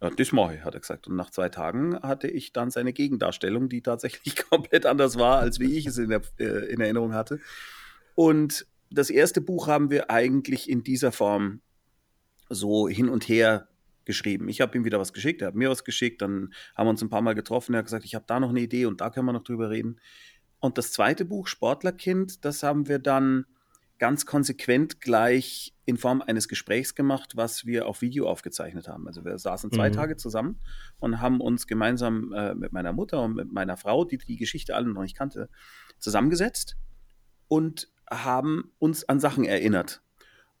Ja, 0.00 0.10
das 0.10 0.32
mache 0.32 0.56
ich, 0.56 0.64
hat 0.64 0.74
er 0.74 0.80
gesagt. 0.80 1.06
Und 1.06 1.16
nach 1.16 1.30
zwei 1.30 1.48
Tagen 1.48 1.98
hatte 2.02 2.28
ich 2.28 2.52
dann 2.52 2.70
seine 2.70 2.92
Gegendarstellung, 2.92 3.68
die 3.68 3.82
tatsächlich 3.82 4.36
komplett 4.50 4.86
anders 4.86 5.18
war, 5.18 5.38
als 5.38 5.60
wie 5.60 5.76
ich 5.76 5.86
es 5.86 5.98
in, 5.98 6.10
der, 6.10 6.22
äh, 6.38 6.72
in 6.72 6.80
Erinnerung 6.80 7.14
hatte. 7.14 7.40
Und 8.14 8.66
das 8.90 9.10
erste 9.10 9.40
Buch 9.40 9.66
haben 9.66 9.90
wir 9.90 10.10
eigentlich 10.10 10.68
in 10.68 10.82
dieser 10.82 11.12
Form 11.12 11.60
so 12.48 12.88
hin 12.88 13.08
und 13.08 13.28
her 13.28 13.68
geschrieben. 14.04 14.48
Ich 14.48 14.60
habe 14.60 14.76
ihm 14.76 14.84
wieder 14.84 15.00
was 15.00 15.12
geschickt, 15.12 15.42
er 15.42 15.48
hat 15.48 15.54
mir 15.54 15.70
was 15.70 15.84
geschickt, 15.84 16.22
dann 16.22 16.52
haben 16.76 16.86
wir 16.86 16.90
uns 16.90 17.02
ein 17.02 17.08
paar 17.08 17.22
Mal 17.22 17.34
getroffen, 17.34 17.74
er 17.74 17.78
hat 17.78 17.86
gesagt, 17.86 18.04
ich 18.04 18.14
habe 18.14 18.26
da 18.28 18.38
noch 18.38 18.50
eine 18.50 18.60
Idee 18.60 18.86
und 18.86 19.00
da 19.00 19.10
können 19.10 19.26
wir 19.26 19.32
noch 19.32 19.44
drüber 19.44 19.70
reden. 19.70 20.00
Und 20.60 20.78
das 20.78 20.92
zweite 20.92 21.24
Buch, 21.24 21.46
Sportlerkind, 21.46 22.44
das 22.44 22.62
haben 22.62 22.88
wir 22.88 22.98
dann 22.98 23.46
ganz 23.98 24.26
konsequent 24.26 25.00
gleich 25.00 25.74
in 25.86 25.96
Form 25.96 26.20
eines 26.20 26.48
Gesprächs 26.48 26.94
gemacht, 26.94 27.36
was 27.36 27.64
wir 27.64 27.86
auf 27.86 28.02
Video 28.02 28.28
aufgezeichnet 28.28 28.88
haben. 28.88 29.06
Also 29.06 29.24
wir 29.24 29.38
saßen 29.38 29.70
zwei 29.70 29.88
mhm. 29.88 29.94
Tage 29.94 30.16
zusammen 30.16 30.60
und 30.98 31.20
haben 31.20 31.40
uns 31.40 31.66
gemeinsam 31.66 32.32
äh, 32.32 32.54
mit 32.54 32.72
meiner 32.72 32.92
Mutter 32.92 33.22
und 33.22 33.34
mit 33.34 33.52
meiner 33.52 33.76
Frau, 33.76 34.04
die 34.04 34.18
die 34.18 34.36
Geschichte 34.36 34.74
alle 34.74 34.88
noch 34.88 35.02
nicht 35.02 35.16
kannte, 35.16 35.48
zusammengesetzt 35.98 36.76
und 37.48 37.88
haben 38.10 38.72
uns 38.78 39.08
an 39.08 39.20
Sachen 39.20 39.44
erinnert. 39.44 40.02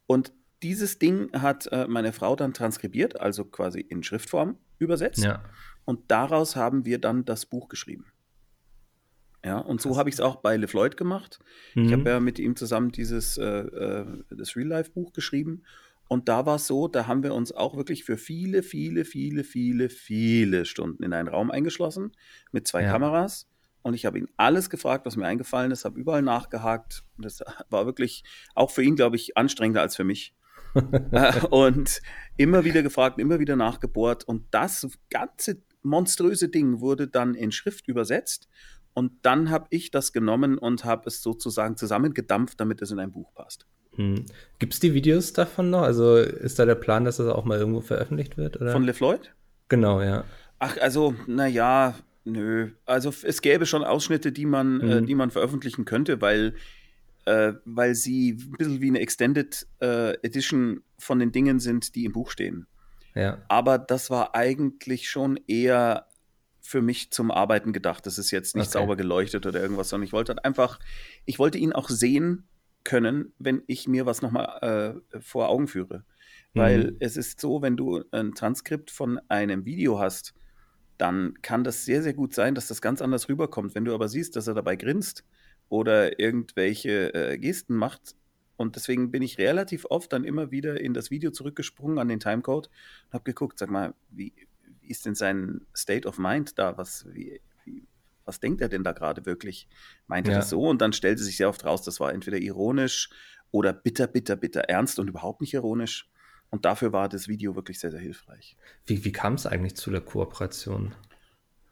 Und 0.06 0.32
dieses 0.62 0.98
Ding 0.98 1.30
hat 1.32 1.66
äh, 1.72 1.86
meine 1.86 2.12
Frau 2.12 2.36
dann 2.36 2.54
transkribiert, 2.54 3.20
also 3.20 3.44
quasi 3.44 3.80
in 3.80 4.02
Schriftform 4.02 4.56
übersetzt. 4.78 5.24
Ja. 5.24 5.44
Und 5.84 6.10
daraus 6.10 6.56
haben 6.56 6.84
wir 6.84 6.98
dann 6.98 7.24
das 7.24 7.46
Buch 7.46 7.68
geschrieben. 7.68 8.06
Ja, 9.44 9.58
und 9.58 9.82
so 9.82 9.98
habe 9.98 10.08
ich 10.08 10.14
es 10.14 10.20
auch 10.20 10.36
bei 10.36 10.56
LeFloid 10.56 10.96
gemacht. 10.96 11.38
Mhm. 11.74 11.84
Ich 11.84 11.92
habe 11.92 12.08
ja 12.08 12.20
mit 12.20 12.38
ihm 12.38 12.56
zusammen 12.56 12.92
dieses 12.92 13.36
äh, 13.36 13.44
äh, 13.44 14.24
das 14.30 14.56
Real-Life-Buch 14.56 15.12
geschrieben. 15.12 15.64
Und 16.08 16.28
da 16.28 16.46
war 16.46 16.56
es 16.56 16.66
so, 16.66 16.88
da 16.88 17.06
haben 17.06 17.22
wir 17.22 17.34
uns 17.34 17.52
auch 17.52 17.76
wirklich 17.76 18.04
für 18.04 18.16
viele, 18.16 18.62
viele, 18.62 19.04
viele, 19.04 19.44
viele, 19.44 19.90
viele 19.90 20.64
Stunden 20.64 21.02
in 21.02 21.12
einen 21.12 21.28
Raum 21.28 21.50
eingeschlossen 21.50 22.12
mit 22.52 22.66
zwei 22.66 22.82
ja. 22.82 22.92
Kameras. 22.92 23.50
Und 23.84 23.94
ich 23.94 24.06
habe 24.06 24.18
ihn 24.18 24.28
alles 24.36 24.70
gefragt, 24.70 25.04
was 25.06 25.14
mir 25.16 25.26
eingefallen 25.26 25.70
ist, 25.70 25.84
habe 25.84 26.00
überall 26.00 26.22
nachgehakt. 26.22 27.04
Das 27.18 27.40
war 27.68 27.86
wirklich 27.86 28.24
auch 28.54 28.70
für 28.70 28.82
ihn, 28.82 28.96
glaube 28.96 29.16
ich, 29.16 29.36
anstrengender 29.36 29.82
als 29.82 29.94
für 29.96 30.04
mich. 30.04 30.34
Äh, 31.12 31.46
und 31.50 32.02
immer 32.36 32.64
wieder 32.64 32.82
gefragt, 32.82 33.20
immer 33.20 33.38
wieder 33.38 33.54
nachgebohrt. 33.54 34.24
Und 34.24 34.46
das 34.50 34.88
ganze 35.08 35.62
monströse 35.84 36.48
Ding 36.48 36.80
wurde 36.80 37.06
dann 37.06 37.36
in 37.36 37.52
Schrift 37.52 37.86
übersetzt 37.86 38.48
und 38.94 39.12
dann 39.22 39.50
habe 39.50 39.66
ich 39.70 39.90
das 39.90 40.12
genommen 40.12 40.56
und 40.56 40.84
habe 40.84 41.08
es 41.08 41.20
sozusagen 41.20 41.76
zusammengedampft, 41.76 42.60
damit 42.60 42.80
es 42.80 42.92
in 42.92 43.00
ein 43.00 43.10
Buch 43.10 43.34
passt. 43.34 43.66
Hm. 43.96 44.24
Gibt 44.58 44.74
es 44.74 44.80
die 44.80 44.94
Videos 44.94 45.32
davon 45.32 45.70
noch? 45.70 45.82
Also 45.82 46.16
ist 46.16 46.58
da 46.58 46.64
der 46.64 46.76
Plan, 46.76 47.04
dass 47.04 47.18
das 47.18 47.28
auch 47.28 47.44
mal 47.44 47.58
irgendwo 47.58 47.80
veröffentlicht 47.80 48.36
wird? 48.36 48.60
Oder? 48.60 48.72
Von 48.72 48.84
LeFloid? 48.84 49.34
Genau, 49.68 50.00
ja. 50.00 50.24
Ach, 50.60 50.76
also, 50.80 51.14
naja, 51.26 51.94
nö. 52.24 52.70
Also 52.86 53.12
es 53.22 53.40
gäbe 53.42 53.66
schon 53.66 53.84
Ausschnitte, 53.84 54.32
die 54.32 54.46
man, 54.46 54.80
äh, 54.80 54.84
mhm. 54.84 54.90
äh, 54.90 55.02
die 55.02 55.14
man 55.14 55.30
veröffentlichen 55.30 55.84
könnte, 55.84 56.20
weil, 56.20 56.54
äh, 57.26 57.54
weil 57.64 57.94
sie 57.94 58.32
ein 58.32 58.56
bisschen 58.56 58.80
wie 58.80 58.88
eine 58.88 59.00
Extended 59.00 59.66
äh, 59.80 60.14
Edition 60.22 60.82
von 60.98 61.18
den 61.18 61.32
Dingen 61.32 61.60
sind, 61.60 61.94
die 61.94 62.04
im 62.04 62.12
Buch 62.12 62.30
stehen. 62.30 62.66
Ja. 63.14 63.42
Aber 63.48 63.78
das 63.78 64.10
war 64.10 64.34
eigentlich 64.34 65.08
schon 65.08 65.38
eher 65.46 66.06
für 66.60 66.80
mich 66.80 67.10
zum 67.10 67.30
Arbeiten 67.30 67.72
gedacht. 67.72 68.06
Das 68.06 68.18
ist 68.18 68.30
jetzt 68.30 68.56
nicht 68.56 68.68
okay. 68.68 68.78
sauber 68.78 68.96
geleuchtet 68.96 69.46
oder 69.46 69.60
irgendwas, 69.60 69.90
sondern 69.90 70.06
ich 70.06 70.12
wollte 70.12 70.30
halt 70.30 70.44
einfach, 70.44 70.80
ich 71.26 71.38
wollte 71.38 71.58
ihn 71.58 71.72
auch 71.72 71.88
sehen 71.90 72.48
können, 72.84 73.32
wenn 73.38 73.62
ich 73.66 73.86
mir 73.86 74.06
was 74.06 74.22
nochmal 74.22 75.02
äh, 75.12 75.20
vor 75.20 75.48
Augen 75.48 75.68
führe. 75.68 76.04
Weil 76.54 76.92
mhm. 76.92 76.96
es 77.00 77.16
ist 77.16 77.40
so, 77.40 77.62
wenn 77.62 77.76
du 77.76 78.04
ein 78.12 78.34
Transkript 78.34 78.90
von 78.90 79.20
einem 79.28 79.64
Video 79.64 79.98
hast, 79.98 80.34
dann 80.98 81.34
kann 81.42 81.64
das 81.64 81.84
sehr, 81.84 82.02
sehr 82.02 82.14
gut 82.14 82.34
sein, 82.34 82.54
dass 82.54 82.68
das 82.68 82.80
ganz 82.80 83.02
anders 83.02 83.28
rüberkommt. 83.28 83.74
Wenn 83.74 83.84
du 83.84 83.94
aber 83.94 84.08
siehst, 84.08 84.36
dass 84.36 84.46
er 84.46 84.54
dabei 84.54 84.76
grinst 84.76 85.24
oder 85.68 86.18
irgendwelche 86.18 87.12
äh, 87.14 87.38
Gesten 87.38 87.74
macht, 87.74 88.14
und 88.56 88.76
deswegen 88.76 89.10
bin 89.10 89.22
ich 89.22 89.38
relativ 89.38 89.84
oft 89.86 90.12
dann 90.12 90.24
immer 90.24 90.50
wieder 90.50 90.80
in 90.80 90.94
das 90.94 91.10
Video 91.10 91.30
zurückgesprungen 91.30 91.98
an 91.98 92.08
den 92.08 92.20
Timecode 92.20 92.70
und 93.06 93.12
habe 93.12 93.24
geguckt, 93.24 93.58
sag 93.58 93.70
mal, 93.70 93.94
wie, 94.10 94.32
wie, 94.80 94.88
ist 94.88 95.06
denn 95.06 95.14
sein 95.14 95.62
State 95.76 96.06
of 96.06 96.18
Mind 96.18 96.58
da? 96.58 96.78
Was, 96.78 97.06
wie, 97.12 97.40
wie, 97.64 97.86
was 98.24 98.40
denkt 98.40 98.60
er 98.60 98.68
denn 98.68 98.84
da 98.84 98.92
gerade 98.92 99.26
wirklich? 99.26 99.68
Meint 100.06 100.28
er 100.28 100.34
ja. 100.34 100.38
das 100.38 100.50
so? 100.50 100.62
Und 100.62 100.80
dann 100.80 100.92
stellte 100.92 101.22
sich 101.22 101.36
sehr 101.36 101.48
oft 101.48 101.64
raus, 101.64 101.82
das 101.82 101.98
war 102.00 102.12
entweder 102.12 102.38
ironisch 102.38 103.10
oder 103.50 103.72
bitter, 103.72 104.06
bitter, 104.06 104.36
bitter 104.36 104.62
ernst 104.62 104.98
und 104.98 105.08
überhaupt 105.08 105.40
nicht 105.40 105.54
ironisch. 105.54 106.08
Und 106.50 106.64
dafür 106.64 106.92
war 106.92 107.08
das 107.08 107.28
Video 107.28 107.56
wirklich 107.56 107.80
sehr, 107.80 107.90
sehr 107.90 108.00
hilfreich. 108.00 108.56
Wie, 108.86 109.04
wie 109.04 109.12
kam 109.12 109.34
es 109.34 109.46
eigentlich 109.46 109.76
zu 109.76 109.90
der 109.90 110.00
Kooperation? 110.00 110.94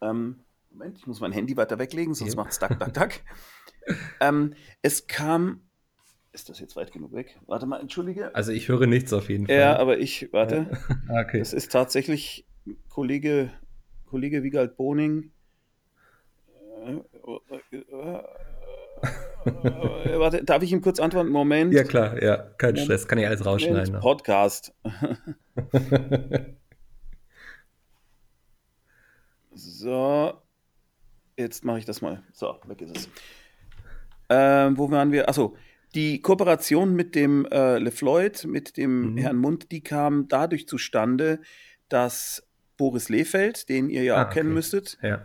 Ähm, 0.01 0.43
Moment, 0.73 0.97
ich 0.97 1.07
muss 1.07 1.19
mein 1.19 1.31
Handy 1.31 1.55
weiter 1.55 1.77
weglegen, 1.77 2.13
sonst 2.13 2.35
macht 2.35 2.51
es 2.51 2.59
Duck, 2.59 2.79
Duck, 2.79 2.93
Duck. 2.93 3.11
ähm, 4.19 4.55
es 4.81 5.07
kam. 5.07 5.61
Ist 6.31 6.49
das 6.49 6.59
jetzt 6.59 6.75
weit 6.75 6.91
genug 6.91 7.13
weg? 7.13 7.39
Warte 7.45 7.67
mal, 7.67 7.79
entschuldige. 7.79 8.33
Also 8.33 8.51
ich 8.51 8.67
höre 8.67 8.87
nichts 8.87 9.13
auf 9.13 9.29
jeden 9.29 9.45
Fall. 9.45 9.55
Ja, 9.55 9.77
aber 9.77 9.99
ich, 9.99 10.33
warte. 10.33 10.67
Ja. 11.07 11.21
okay. 11.21 11.39
Das 11.39 11.53
ist 11.53 11.71
tatsächlich 11.71 12.47
Kollege, 12.89 13.51
Kollege 14.05 14.41
Wiegald 14.41 14.75
Boning. 14.75 15.31
Äh, 16.85 16.93
äh, 17.77 18.23
warte, 19.45 20.43
darf 20.43 20.63
ich 20.63 20.71
ihm 20.71 20.81
kurz 20.81 20.99
antworten? 20.99 21.29
Moment. 21.29 21.73
Ja, 21.73 21.83
klar, 21.83 22.21
ja. 22.21 22.37
Kein 22.57 22.71
Moment. 22.71 22.85
Stress, 22.85 23.07
kann 23.07 23.17
ich 23.17 23.27
alles 23.27 23.45
rausschneiden. 23.45 23.99
Podcast. 23.99 24.73
so. 29.53 30.33
Jetzt 31.37 31.65
mache 31.65 31.79
ich 31.79 31.85
das 31.85 32.01
mal. 32.01 32.21
So, 32.31 32.55
weg 32.65 32.81
ist 32.81 32.97
es. 32.97 33.09
Ähm, 34.29 34.77
wo 34.77 34.91
waren 34.91 35.11
wir? 35.11 35.27
Achso, 35.27 35.57
die 35.95 36.21
Kooperation 36.21 36.95
mit 36.95 37.15
dem 37.15 37.45
äh, 37.45 37.79
LeFloid, 37.79 38.45
mit 38.45 38.77
dem 38.77 39.13
mhm. 39.13 39.17
Herrn 39.17 39.37
Mund, 39.37 39.71
die 39.71 39.81
kam 39.81 40.27
dadurch 40.27 40.67
zustande, 40.67 41.39
dass 41.89 42.47
Boris 42.77 43.09
Lehfeld, 43.09 43.67
den 43.69 43.89
ihr 43.89 44.03
ja 44.03 44.15
ah, 44.15 44.25
auch 44.25 44.29
kennen 44.29 44.49
okay. 44.49 44.55
müsstet, 44.55 44.97
ja 45.01 45.21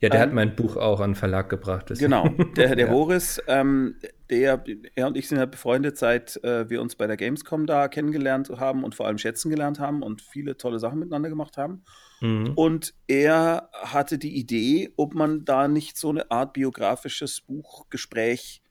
ja, 0.00 0.08
der 0.08 0.20
ähm, 0.20 0.26
hat 0.26 0.34
mein 0.34 0.56
Buch 0.56 0.76
auch 0.76 1.00
an 1.00 1.10
den 1.10 1.16
Verlag 1.16 1.48
gebracht. 1.48 1.86
Deswegen. 1.90 2.10
Genau, 2.10 2.28
der, 2.56 2.74
der 2.76 2.86
ja. 2.86 2.92
Boris, 2.92 3.40
ähm, 3.46 3.96
der, 4.28 4.64
er 4.94 5.06
und 5.06 5.16
ich 5.16 5.28
sind 5.28 5.38
halt 5.38 5.50
befreundet, 5.50 5.98
seit 5.98 6.42
äh, 6.44 6.68
wir 6.70 6.80
uns 6.80 6.96
bei 6.96 7.06
der 7.06 7.16
Gamescom 7.16 7.66
da 7.66 7.88
kennengelernt 7.88 8.50
haben 8.50 8.84
und 8.84 8.94
vor 8.94 9.06
allem 9.06 9.18
schätzen 9.18 9.50
gelernt 9.50 9.78
haben 9.80 10.02
und 10.02 10.22
viele 10.22 10.56
tolle 10.56 10.78
Sachen 10.78 10.98
miteinander 10.98 11.28
gemacht 11.28 11.56
haben. 11.56 11.84
Mhm. 12.20 12.52
Und 12.54 12.94
er 13.06 13.70
hatte 13.72 14.18
die 14.18 14.36
Idee, 14.36 14.92
ob 14.96 15.14
man 15.14 15.44
da 15.44 15.68
nicht 15.68 15.96
so 15.96 16.10
eine 16.10 16.30
Art 16.30 16.52
biografisches 16.52 17.40
Buchgespräch 17.40 18.62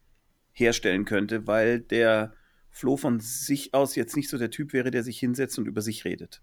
herstellen 0.51 1.05
könnte, 1.05 1.47
weil 1.47 1.79
der 1.79 2.33
Flo 2.69 2.97
von 2.97 3.19
sich 3.19 3.73
aus 3.73 3.95
jetzt 3.95 4.15
nicht 4.15 4.29
so 4.29 4.37
der 4.37 4.51
Typ 4.51 4.73
wäre, 4.73 4.91
der 4.91 5.03
sich 5.03 5.19
hinsetzt 5.19 5.57
und 5.57 5.67
über 5.67 5.81
sich 5.81 6.05
redet. 6.05 6.41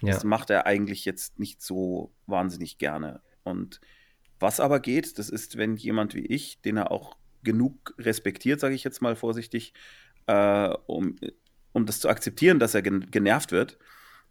Ja. 0.00 0.14
Das 0.14 0.24
macht 0.24 0.50
er 0.50 0.66
eigentlich 0.66 1.04
jetzt 1.04 1.38
nicht 1.38 1.60
so 1.60 2.12
wahnsinnig 2.26 2.78
gerne. 2.78 3.20
Und 3.42 3.80
was 4.40 4.60
aber 4.60 4.80
geht, 4.80 5.18
das 5.18 5.30
ist, 5.30 5.56
wenn 5.56 5.76
jemand 5.76 6.14
wie 6.14 6.26
ich, 6.26 6.60
den 6.60 6.76
er 6.76 6.90
auch 6.90 7.16
genug 7.42 7.94
respektiert, 7.98 8.60
sage 8.60 8.74
ich 8.74 8.84
jetzt 8.84 9.02
mal 9.02 9.16
vorsichtig, 9.16 9.72
äh, 10.26 10.68
um, 10.86 11.16
um 11.72 11.86
das 11.86 12.00
zu 12.00 12.08
akzeptieren, 12.08 12.58
dass 12.58 12.74
er 12.74 12.82
genervt 12.82 13.52
wird, 13.52 13.78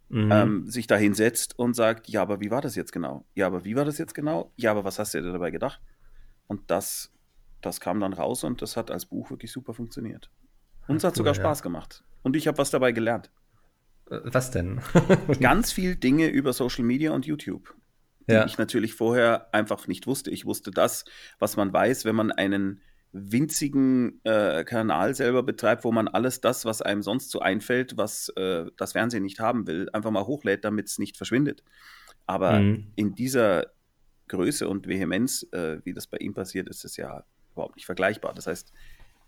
mhm. 0.08 0.30
ähm, 0.30 0.70
sich 0.70 0.86
da 0.86 0.96
hinsetzt 0.96 1.58
und 1.58 1.74
sagt, 1.74 2.08
ja, 2.08 2.22
aber 2.22 2.40
wie 2.40 2.50
war 2.50 2.60
das 2.60 2.74
jetzt 2.74 2.92
genau? 2.92 3.26
Ja, 3.34 3.46
aber 3.46 3.64
wie 3.64 3.76
war 3.76 3.84
das 3.84 3.98
jetzt 3.98 4.14
genau? 4.14 4.52
Ja, 4.56 4.70
aber 4.70 4.84
was 4.84 4.98
hast 4.98 5.14
du 5.14 5.22
dir 5.22 5.32
dabei 5.32 5.50
gedacht? 5.50 5.80
Und 6.46 6.70
das, 6.70 7.12
das 7.60 7.80
kam 7.80 8.00
dann 8.00 8.12
raus 8.12 8.44
und 8.44 8.62
das 8.62 8.76
hat 8.76 8.90
als 8.90 9.06
Buch 9.06 9.30
wirklich 9.30 9.52
super 9.52 9.74
funktioniert. 9.74 10.30
Und 10.86 10.96
es 10.96 11.04
hat 11.04 11.12
cool, 11.12 11.18
sogar 11.18 11.34
ja. 11.34 11.40
Spaß 11.40 11.62
gemacht. 11.62 12.02
Und 12.22 12.36
ich 12.36 12.48
habe 12.48 12.58
was 12.58 12.70
dabei 12.70 12.92
gelernt. 12.92 13.30
Äh, 14.10 14.20
was 14.24 14.50
denn? 14.50 14.80
Ganz 15.40 15.72
viel 15.72 15.96
Dinge 15.96 16.28
über 16.28 16.52
Social 16.52 16.84
Media 16.84 17.12
und 17.12 17.26
YouTube 17.26 17.74
die 18.28 18.34
ja. 18.34 18.46
ich 18.46 18.58
natürlich 18.58 18.94
vorher 18.94 19.52
einfach 19.52 19.86
nicht 19.86 20.06
wusste. 20.06 20.30
Ich 20.30 20.44
wusste 20.44 20.70
das, 20.70 21.04
was 21.38 21.56
man 21.56 21.72
weiß, 21.72 22.04
wenn 22.04 22.16
man 22.16 22.30
einen 22.30 22.82
winzigen 23.12 24.20
äh, 24.24 24.64
Kanal 24.64 25.14
selber 25.14 25.42
betreibt, 25.42 25.84
wo 25.84 25.92
man 25.92 26.08
alles 26.08 26.40
das, 26.40 26.64
was 26.64 26.82
einem 26.82 27.02
sonst 27.02 27.30
so 27.30 27.40
einfällt, 27.40 27.96
was 27.96 28.28
äh, 28.36 28.66
das 28.76 28.92
Fernsehen 28.92 29.22
nicht 29.22 29.40
haben 29.40 29.66
will, 29.66 29.88
einfach 29.92 30.10
mal 30.10 30.26
hochlädt, 30.26 30.64
damit 30.64 30.88
es 30.88 30.98
nicht 30.98 31.16
verschwindet. 31.16 31.62
Aber 32.26 32.60
mhm. 32.60 32.92
in 32.96 33.14
dieser 33.14 33.68
Größe 34.28 34.68
und 34.68 34.86
Vehemenz, 34.86 35.46
äh, 35.52 35.78
wie 35.84 35.94
das 35.94 36.06
bei 36.06 36.18
ihm 36.18 36.34
passiert, 36.34 36.68
ist 36.68 36.84
es 36.84 36.96
ja 36.98 37.24
überhaupt 37.52 37.76
nicht 37.76 37.86
vergleichbar. 37.86 38.34
Das 38.34 38.46
heißt, 38.46 38.72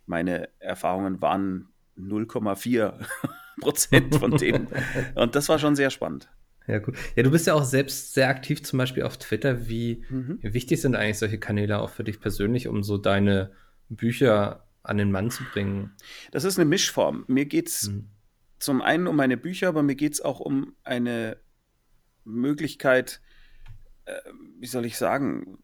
meine 0.06 0.50
Erfahrungen 0.58 1.22
waren 1.22 1.68
0,4 1.98 2.92
Prozent 3.60 4.14
von 4.14 4.36
denen. 4.36 4.68
und 5.14 5.34
das 5.34 5.48
war 5.48 5.58
schon 5.58 5.74
sehr 5.74 5.90
spannend. 5.90 6.28
Ja, 6.66 6.78
gut. 6.78 6.96
Ja, 7.16 7.22
du 7.22 7.30
bist 7.30 7.46
ja 7.46 7.54
auch 7.54 7.64
selbst 7.64 8.14
sehr 8.14 8.28
aktiv, 8.28 8.62
zum 8.62 8.78
Beispiel 8.78 9.02
auf 9.02 9.18
Twitter. 9.18 9.68
Wie 9.68 10.04
mhm. 10.08 10.38
wichtig 10.42 10.80
sind 10.80 10.94
eigentlich 10.94 11.18
solche 11.18 11.38
Kanäle 11.38 11.80
auch 11.80 11.90
für 11.90 12.04
dich 12.04 12.20
persönlich, 12.20 12.68
um 12.68 12.82
so 12.82 12.98
deine 12.98 13.52
Bücher 13.88 14.66
an 14.82 14.98
den 14.98 15.10
Mann 15.10 15.30
zu 15.30 15.42
bringen? 15.52 15.92
Das 16.30 16.44
ist 16.44 16.58
eine 16.58 16.68
Mischform. 16.68 17.24
Mir 17.26 17.46
geht 17.46 17.68
es 17.68 17.88
mhm. 17.88 18.08
zum 18.58 18.82
einen 18.82 19.06
um 19.06 19.16
meine 19.16 19.36
Bücher, 19.36 19.68
aber 19.68 19.82
mir 19.82 19.96
geht 19.96 20.14
es 20.14 20.20
auch 20.20 20.40
um 20.40 20.74
eine 20.84 21.38
Möglichkeit, 22.24 23.20
äh, 24.04 24.12
wie 24.58 24.66
soll 24.66 24.84
ich 24.84 24.96
sagen, 24.96 25.58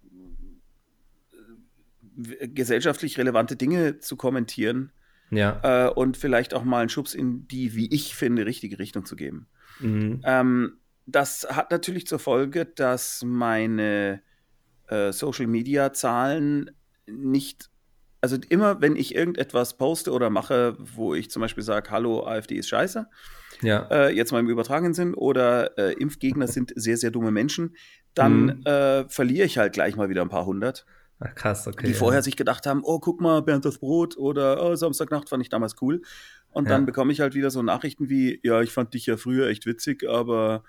gesellschaftlich 2.17 3.19
relevante 3.19 3.57
Dinge 3.57 3.99
zu 3.99 4.17
kommentieren. 4.17 4.93
Ja. 5.31 5.89
Äh, 5.89 5.91
und 5.91 6.17
vielleicht 6.17 6.55
auch 6.55 6.65
mal 6.65 6.81
einen 6.81 6.89
Schubs 6.89 7.15
in 7.15 7.47
die, 7.49 7.75
wie 7.75 7.93
ich 7.93 8.15
finde, 8.15 8.47
richtige 8.47 8.79
Richtung 8.79 9.05
zu 9.05 9.17
geben. 9.17 9.49
Mhm. 9.81 10.23
Ähm, 10.25 10.79
das 11.07 11.47
hat 11.49 11.71
natürlich 11.71 12.07
zur 12.07 12.19
Folge, 12.19 12.67
dass 12.67 13.23
meine 13.25 14.21
äh, 14.89 15.13
Social-Media-Zahlen 15.13 16.73
nicht, 17.07 17.71
also 18.21 18.37
immer 18.49 18.81
wenn 18.81 18.97
ich 18.97 19.15
irgendetwas 19.15 19.77
poste 19.77 20.13
oder 20.13 20.31
mache, 20.31 20.77
wo 20.79 21.15
ich 21.15 21.31
zum 21.31 21.41
Beispiel 21.41 21.63
sage, 21.63 21.91
hallo, 21.91 22.27
AfD 22.27 22.57
ist 22.57 22.69
scheiße, 22.69 23.07
ja. 23.63 23.87
äh, 23.91 24.15
jetzt 24.15 24.33
mal 24.33 24.41
im 24.41 24.49
übertragenen 24.49 24.95
Sinn, 24.95 25.15
oder 25.15 25.79
äh, 25.79 25.93
Impfgegner 25.93 26.49
sind 26.49 26.73
sehr, 26.75 26.97
sehr 26.97 27.13
dumme 27.13 27.31
Menschen, 27.31 27.77
dann 28.15 28.45
mhm. 28.45 28.63
Äh, 28.65 29.09
verliere 29.09 29.47
ich 29.47 29.59
halt 29.59 29.73
gleich 29.73 29.97
mal 29.97 30.09
wieder 30.09 30.23
ein 30.23 30.29
paar 30.29 30.47
hundert. 30.47 30.87
Ach, 31.19 31.35
krass, 31.35 31.67
okay. 31.67 31.87
Die 31.87 31.93
ja. 31.93 31.99
vorher 31.99 32.23
sich 32.23 32.37
gedacht 32.37 32.67
haben, 32.67 32.83
oh, 32.85 32.99
guck 32.99 33.21
mal, 33.21 33.41
Bernd 33.43 33.65
das 33.65 33.79
Brot 33.79 34.19
oder 34.19 34.63
oh, 34.63 34.75
Samstagnacht 34.75 35.29
fand 35.29 35.43
ich 35.43 35.49
damals 35.49 35.77
cool. 35.81 36.03
Und 36.51 36.71
dann 36.71 36.87
bekomme 36.87 37.13
ich 37.13 37.21
halt 37.21 37.35
wieder 37.35 37.51
so 37.51 37.63
Nachrichten 37.63 38.09
wie, 38.09 38.41
ja, 38.43 38.63
ich 38.63 38.73
fand 38.73 38.95
dich 38.95 39.05
ja 39.05 39.19
früher 39.19 39.49
echt 39.49 39.67
witzig, 39.67 40.09
aber 40.09 40.65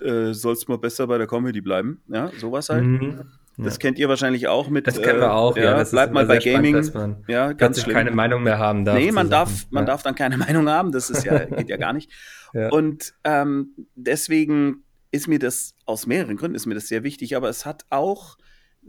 äh, 0.00 0.32
sollst 0.32 0.68
mal 0.68 0.78
besser 0.78 1.06
bei 1.06 1.18
der 1.18 1.26
Comedy 1.26 1.60
bleiben. 1.60 2.02
Ja, 2.08 2.30
sowas 2.38 2.68
halt. 2.68 2.84
Mhm. 2.84 3.20
Das 3.58 3.74
ja. 3.74 3.78
kennt 3.78 3.98
ihr 3.98 4.08
wahrscheinlich 4.08 4.48
auch 4.48 4.68
mit. 4.68 4.86
Das 4.86 5.00
kennen 5.00 5.20
wir 5.20 5.32
auch, 5.32 5.56
äh, 5.56 5.64
ja. 5.64 5.76
Das 5.76 5.90
bleibt 5.90 6.12
mal 6.12 6.26
bei 6.26 6.38
Gaming. 6.38 6.82
Spannend, 6.82 7.26
ja, 7.26 7.52
ganz 7.52 7.80
schlimm. 7.80 7.94
keine 7.94 8.10
Meinung 8.10 8.42
mehr 8.42 8.58
haben 8.58 8.84
darf. 8.84 8.98
Nee, 8.98 9.12
man 9.12 9.30
darf, 9.30 9.66
man 9.70 9.84
ja. 9.84 9.86
darf 9.86 10.02
dann 10.02 10.14
keine 10.14 10.36
Meinung 10.36 10.68
haben. 10.68 10.92
Das 10.92 11.08
ist 11.08 11.24
ja, 11.24 11.38
geht 11.44 11.68
ja 11.68 11.78
gar 11.78 11.94
nicht. 11.94 12.10
Ja. 12.52 12.68
Und 12.70 13.14
ähm, 13.24 13.70
deswegen 13.94 14.84
ist 15.10 15.26
mir 15.26 15.38
das 15.38 15.74
aus 15.86 16.06
mehreren 16.06 16.36
Gründen 16.36 16.56
ist 16.56 16.66
mir 16.66 16.74
das 16.74 16.88
sehr 16.88 17.02
wichtig, 17.02 17.36
aber 17.36 17.48
es 17.48 17.64
hat 17.64 17.86
auch 17.88 18.36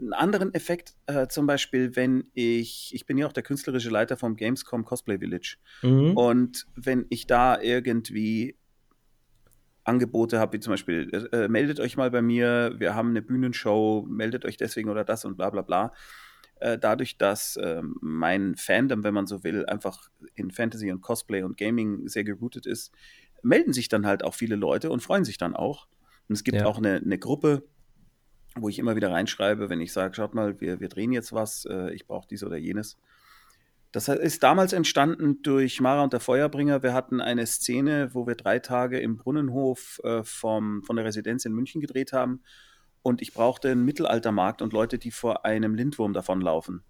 einen 0.00 0.12
anderen 0.12 0.54
Effekt, 0.54 0.94
äh, 1.06 1.26
zum 1.28 1.46
Beispiel, 1.46 1.96
wenn 1.96 2.24
ich, 2.34 2.90
ich 2.94 3.06
bin 3.06 3.18
ja 3.18 3.26
auch 3.26 3.32
der 3.32 3.42
künstlerische 3.42 3.90
Leiter 3.90 4.16
vom 4.16 4.36
Gamescom 4.36 4.84
Cosplay 4.84 5.18
Village. 5.18 5.56
Mhm. 5.82 6.16
Und 6.16 6.66
wenn 6.76 7.06
ich 7.08 7.26
da 7.26 7.60
irgendwie 7.60 8.56
Angebote 9.88 10.38
habe, 10.38 10.52
wie 10.54 10.60
zum 10.60 10.72
Beispiel, 10.72 11.10
äh, 11.32 11.48
meldet 11.48 11.80
euch 11.80 11.96
mal 11.96 12.10
bei 12.10 12.22
mir, 12.22 12.74
wir 12.78 12.94
haben 12.94 13.10
eine 13.10 13.22
Bühnenshow, 13.22 14.06
meldet 14.08 14.44
euch 14.44 14.56
deswegen 14.56 14.90
oder 14.90 15.04
das 15.04 15.24
und 15.24 15.36
bla 15.36 15.50
bla 15.50 15.62
bla. 15.62 15.92
äh, 16.60 16.78
dadurch, 16.78 17.18
dass 17.18 17.56
äh, 17.56 17.82
mein 18.00 18.56
Fandom, 18.56 19.04
wenn 19.04 19.14
man 19.14 19.26
so 19.26 19.44
will, 19.44 19.66
einfach 19.66 20.08
in 20.34 20.50
Fantasy 20.50 20.90
und 20.90 21.00
Cosplay 21.00 21.42
und 21.42 21.56
Gaming 21.56 22.08
sehr 22.08 22.24
gerootet 22.24 22.66
ist, 22.66 22.92
melden 23.42 23.72
sich 23.72 23.88
dann 23.88 24.06
halt 24.06 24.24
auch 24.24 24.34
viele 24.34 24.56
Leute 24.56 24.90
und 24.90 25.02
freuen 25.02 25.24
sich 25.24 25.38
dann 25.38 25.54
auch. 25.54 25.86
Und 26.28 26.34
es 26.34 26.44
gibt 26.44 26.58
ja. 26.58 26.66
auch 26.66 26.78
eine, 26.78 26.96
eine 26.96 27.18
Gruppe, 27.18 27.64
wo 28.56 28.68
ich 28.68 28.78
immer 28.78 28.96
wieder 28.96 29.12
reinschreibe, 29.12 29.70
wenn 29.70 29.80
ich 29.80 29.92
sage, 29.92 30.14
schaut 30.14 30.34
mal, 30.34 30.60
wir, 30.60 30.80
wir 30.80 30.88
drehen 30.88 31.12
jetzt 31.12 31.32
was, 31.32 31.64
äh, 31.64 31.92
ich 31.94 32.06
brauche 32.06 32.28
dies 32.28 32.42
oder 32.42 32.56
jenes. 32.56 32.98
Das 33.90 34.08
ist 34.08 34.42
damals 34.42 34.74
entstanden 34.74 35.40
durch 35.42 35.80
Mara 35.80 36.02
und 36.02 36.12
der 36.12 36.20
Feuerbringer. 36.20 36.82
Wir 36.82 36.92
hatten 36.92 37.20
eine 37.20 37.46
Szene, 37.46 38.10
wo 38.12 38.26
wir 38.26 38.34
drei 38.34 38.58
Tage 38.58 39.00
im 39.00 39.16
Brunnenhof 39.16 40.00
äh, 40.04 40.22
vom, 40.24 40.82
von 40.82 40.96
der 40.96 41.06
Residenz 41.06 41.46
in 41.46 41.54
München 41.54 41.80
gedreht 41.80 42.12
haben. 42.12 42.42
Und 43.02 43.22
ich 43.22 43.32
brauchte 43.32 43.70
einen 43.70 43.84
Mittelaltermarkt 43.84 44.60
und 44.60 44.74
Leute, 44.74 44.98
die 44.98 45.10
vor 45.10 45.46
einem 45.46 45.74
Lindwurm 45.74 46.12
davonlaufen. 46.12 46.82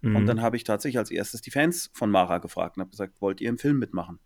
Mhm. 0.00 0.16
Und 0.16 0.26
dann 0.26 0.42
habe 0.42 0.56
ich 0.56 0.64
tatsächlich 0.64 0.98
als 0.98 1.10
erstes 1.10 1.40
die 1.40 1.52
Fans 1.52 1.90
von 1.92 2.10
Mara 2.10 2.38
gefragt 2.38 2.76
und 2.76 2.80
habe 2.80 2.90
gesagt, 2.90 3.20
wollt 3.20 3.40
ihr 3.40 3.48
im 3.48 3.58
Film 3.58 3.78
mitmachen? 3.78 4.18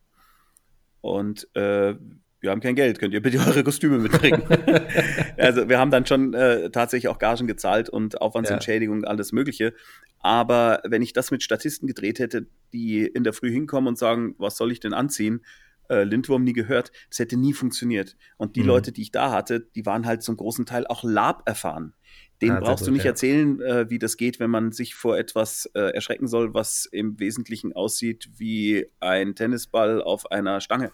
Und 1.02 1.54
äh, 1.54 1.94
wir 2.44 2.50
haben 2.50 2.60
kein 2.60 2.74
Geld, 2.74 2.98
könnt 2.98 3.14
ihr 3.14 3.22
bitte 3.22 3.38
eure 3.46 3.64
Kostüme 3.64 3.98
mitbringen? 3.98 4.42
also 5.36 5.68
wir 5.68 5.78
haben 5.78 5.90
dann 5.90 6.06
schon 6.06 6.34
äh, 6.34 6.70
tatsächlich 6.70 7.08
auch 7.08 7.18
Gagen 7.18 7.46
gezahlt 7.46 7.88
und 7.88 8.20
Aufwandsentschädigung, 8.20 9.02
ja. 9.02 9.08
alles 9.08 9.32
Mögliche. 9.32 9.74
Aber 10.20 10.80
wenn 10.84 11.02
ich 11.02 11.12
das 11.12 11.30
mit 11.30 11.42
Statisten 11.42 11.88
gedreht 11.88 12.18
hätte, 12.18 12.46
die 12.72 13.04
in 13.04 13.24
der 13.24 13.32
Früh 13.32 13.50
hinkommen 13.50 13.88
und 13.88 13.98
sagen, 13.98 14.34
was 14.38 14.56
soll 14.56 14.70
ich 14.72 14.80
denn 14.80 14.94
anziehen? 14.94 15.44
Äh, 15.88 16.04
Lindwurm 16.04 16.44
nie 16.44 16.54
gehört, 16.54 16.92
das 17.10 17.18
hätte 17.18 17.36
nie 17.36 17.52
funktioniert. 17.52 18.16
Und 18.36 18.56
die 18.56 18.60
mhm. 18.60 18.68
Leute, 18.68 18.92
die 18.92 19.02
ich 19.02 19.10
da 19.10 19.30
hatte, 19.32 19.60
die 19.74 19.84
waren 19.84 20.06
halt 20.06 20.22
zum 20.22 20.36
großen 20.36 20.64
Teil 20.64 20.86
auch 20.86 21.04
Lab 21.04 21.42
erfahren. 21.46 21.92
Den 22.40 22.52
ah, 22.52 22.60
brauchst 22.60 22.86
du 22.86 22.90
nicht 22.90 23.04
ja. 23.04 23.10
erzählen, 23.10 23.60
äh, 23.60 23.90
wie 23.90 23.98
das 23.98 24.16
geht, 24.16 24.40
wenn 24.40 24.50
man 24.50 24.72
sich 24.72 24.94
vor 24.94 25.16
etwas 25.16 25.70
äh, 25.74 25.94
erschrecken 25.94 26.26
soll, 26.26 26.54
was 26.54 26.86
im 26.86 27.18
Wesentlichen 27.20 27.72
aussieht 27.72 28.28
wie 28.36 28.86
ein 29.00 29.34
Tennisball 29.34 30.02
auf 30.02 30.30
einer 30.30 30.60
Stange. 30.60 30.90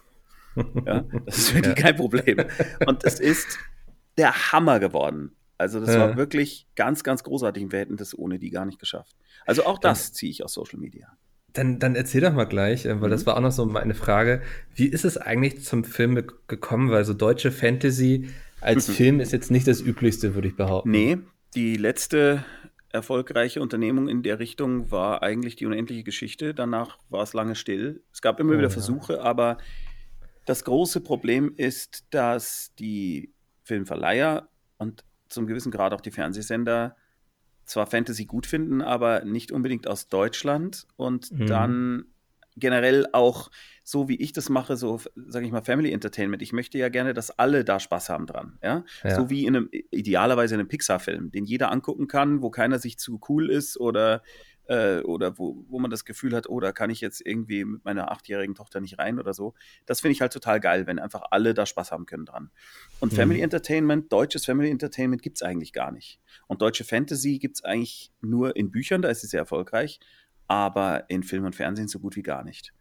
Ja, 0.87 1.05
das 1.27 1.39
ist 1.39 1.55
wirklich 1.55 1.77
ja. 1.77 1.83
kein 1.83 1.97
Problem. 1.97 2.45
Und 2.87 3.05
es 3.05 3.21
ist 3.21 3.59
der 4.17 4.53
Hammer 4.53 4.81
geworden. 4.81 5.33
Also 5.59 5.79
das 5.79 5.95
ja. 5.95 6.01
war 6.01 6.17
wirklich 6.17 6.67
ganz, 6.75 7.05
ganz 7.05 7.23
großartig. 7.23 7.71
Wir 7.71 7.81
hätten 7.81 7.97
das 7.97 8.17
ohne 8.19 8.39
die 8.39 8.51
gar 8.51 8.65
nicht 8.65 8.79
geschafft. 8.79 9.15
Also 9.47 9.67
auch 9.67 9.79
das 9.79 10.13
ziehe 10.13 10.31
ich 10.31 10.43
aus 10.43 10.55
Social 10.55 10.79
Media. 10.79 11.09
Dann, 11.53 11.79
dann 11.79 11.97
erzähl 11.97 12.21
doch 12.21 12.33
mal 12.33 12.45
gleich, 12.45 12.87
äh, 12.87 13.01
weil 13.01 13.09
mhm. 13.09 13.13
das 13.13 13.27
war 13.27 13.37
auch 13.37 13.41
noch 13.41 13.53
so 13.53 13.67
meine 13.67 13.95
Frage. 13.95 14.41
Wie 14.75 14.87
ist 14.87 15.05
es 15.05 15.19
eigentlich 15.19 15.63
zum 15.63 15.85
Film 15.85 16.23
gekommen? 16.47 16.91
Weil 16.91 17.05
so 17.05 17.13
deutsche 17.13 17.51
Fantasy 17.51 18.31
als 18.61 18.89
mhm. 18.89 18.93
Film 18.95 19.21
ist 19.21 19.33
jetzt 19.33 19.51
nicht 19.51 19.67
das 19.67 19.81
Üblichste, 19.81 20.35
würde 20.35 20.49
ich 20.49 20.57
behaupten. 20.57 20.91
Nee, 20.91 21.19
die 21.55 21.77
letzte 21.77 22.45
erfolgreiche 22.93 23.61
Unternehmung 23.61 24.09
in 24.09 24.23
der 24.23 24.39
Richtung 24.39 24.91
war 24.91 25.23
eigentlich 25.23 25.57
die 25.57 25.67
unendliche 25.67 26.05
Geschichte. 26.05 26.55
Danach 26.55 26.99
war 27.09 27.23
es 27.23 27.35
lange 27.35 27.55
still. 27.55 28.03
Es 28.13 28.21
gab 28.21 28.41
immer 28.41 28.55
oh, 28.55 28.59
wieder 28.59 28.71
Versuche, 28.71 29.15
ja. 29.15 29.23
aber 29.23 29.59
das 30.47 30.65
große 30.65 31.01
Problem 31.01 31.53
ist, 31.57 32.07
dass 32.11 32.75
die 32.79 33.33
Filmverleiher 33.63 34.49
und 34.79 35.05
zum 35.29 35.47
gewissen 35.47 35.71
Grad 35.71 35.93
auch 35.93 36.01
die 36.01 36.11
Fernsehsender 36.11 36.97
zwar 37.65 37.87
Fantasy 37.87 38.25
gut 38.25 38.47
finden, 38.47 38.83
aber 38.83 39.25
nicht 39.25 39.53
unbedingt 39.53 39.87
aus 39.87 40.09
Deutschland 40.09 40.87
und 40.97 41.31
mhm. 41.31 41.47
dann 41.47 42.05
generell 42.57 43.07
auch 43.13 43.51
so 43.85 44.09
wie 44.09 44.17
ich 44.17 44.33
das 44.33 44.49
mache, 44.49 44.77
so 44.77 45.01
sage 45.15 45.47
ich 45.47 45.53
mal 45.53 45.63
Family 45.63 45.93
Entertainment. 45.93 46.43
Ich 46.43 46.53
möchte 46.53 46.79
ja 46.79 46.89
gerne, 46.89 47.15
dass 47.15 47.31
alle 47.31 47.65
da 47.65 47.81
Spaß 47.81 48.09
haben 48.09 48.27
dran, 48.27 48.59
ja? 48.63 48.85
ja. 49.03 49.17
So 49.17 49.31
wie 49.31 49.47
in 49.47 49.57
einem 49.57 49.69
idealerweise 49.71 50.55
in 50.55 50.61
einem 50.61 50.69
Pixar-Film, 50.69 51.31
den 51.31 51.45
jeder 51.45 51.73
angucken 51.73 52.07
kann, 52.07 52.43
wo 52.43 52.51
keiner 52.51 52.79
sich 52.79 52.99
zu 52.99 53.21
cool 53.29 53.51
ist 53.51 53.79
oder 53.79 54.23
äh, 54.71 55.01
oder 55.01 55.37
wo, 55.37 55.65
wo 55.69 55.81
man 55.81 55.91
das 55.91 56.05
Gefühl 56.05 56.35
hat, 56.35 56.49
oh, 56.49 56.61
da 56.61 56.71
kann 56.71 56.91
ich 56.91 57.01
jetzt 57.01 57.27
irgendwie 57.27 57.65
mit 57.65 57.85
meiner 57.85 58.13
achtjährigen 58.13 58.55
Tochter 58.55 58.81
nicht 58.81 59.01
rein 59.01 59.19
oder 59.19 59.35
so. 59.35 59.55
Das 59.85 60.01
finde 60.01 60.13
ich 60.13 60.21
halt 60.21 60.33
total 60.33 60.61
geil, 60.61 60.87
wenn 60.87 61.01
einfach 61.01 61.23
alle 61.33 61.55
da 61.55 61.67
Spaß 61.67 61.91
haben 61.91 62.07
können 62.07 62.25
dran. 62.25 62.51
Und 63.01 63.13
mhm. 63.13 63.17
Family 63.17 63.41
Entertainment, 63.41 64.13
deutsches 64.13 64.45
Family 64.45 64.71
Entertainment 64.71 65.23
gibt 65.23 65.39
es 65.39 65.43
eigentlich 65.43 65.73
gar 65.73 65.91
nicht. 65.91 66.21
Und 66.47 66.63
deutsche 66.63 66.85
Fantasy 66.85 67.41
gibt 67.41 67.57
es 67.57 67.65
eigentlich 67.65 68.13
nur 68.21 68.55
in 68.55 68.71
Büchern, 68.71 69.03
da 69.03 69.09
ist 69.09 69.23
sie 69.23 69.27
sehr 69.27 69.41
erfolgreich, 69.41 69.99
aber 70.47 71.11
in 71.11 71.25
Film 71.25 71.45
und 71.45 71.57
Fernsehen 71.57 71.89
so 71.89 71.99
gut 71.99 72.15
wie 72.15 72.23
gar 72.23 72.45
nicht. 72.45 72.73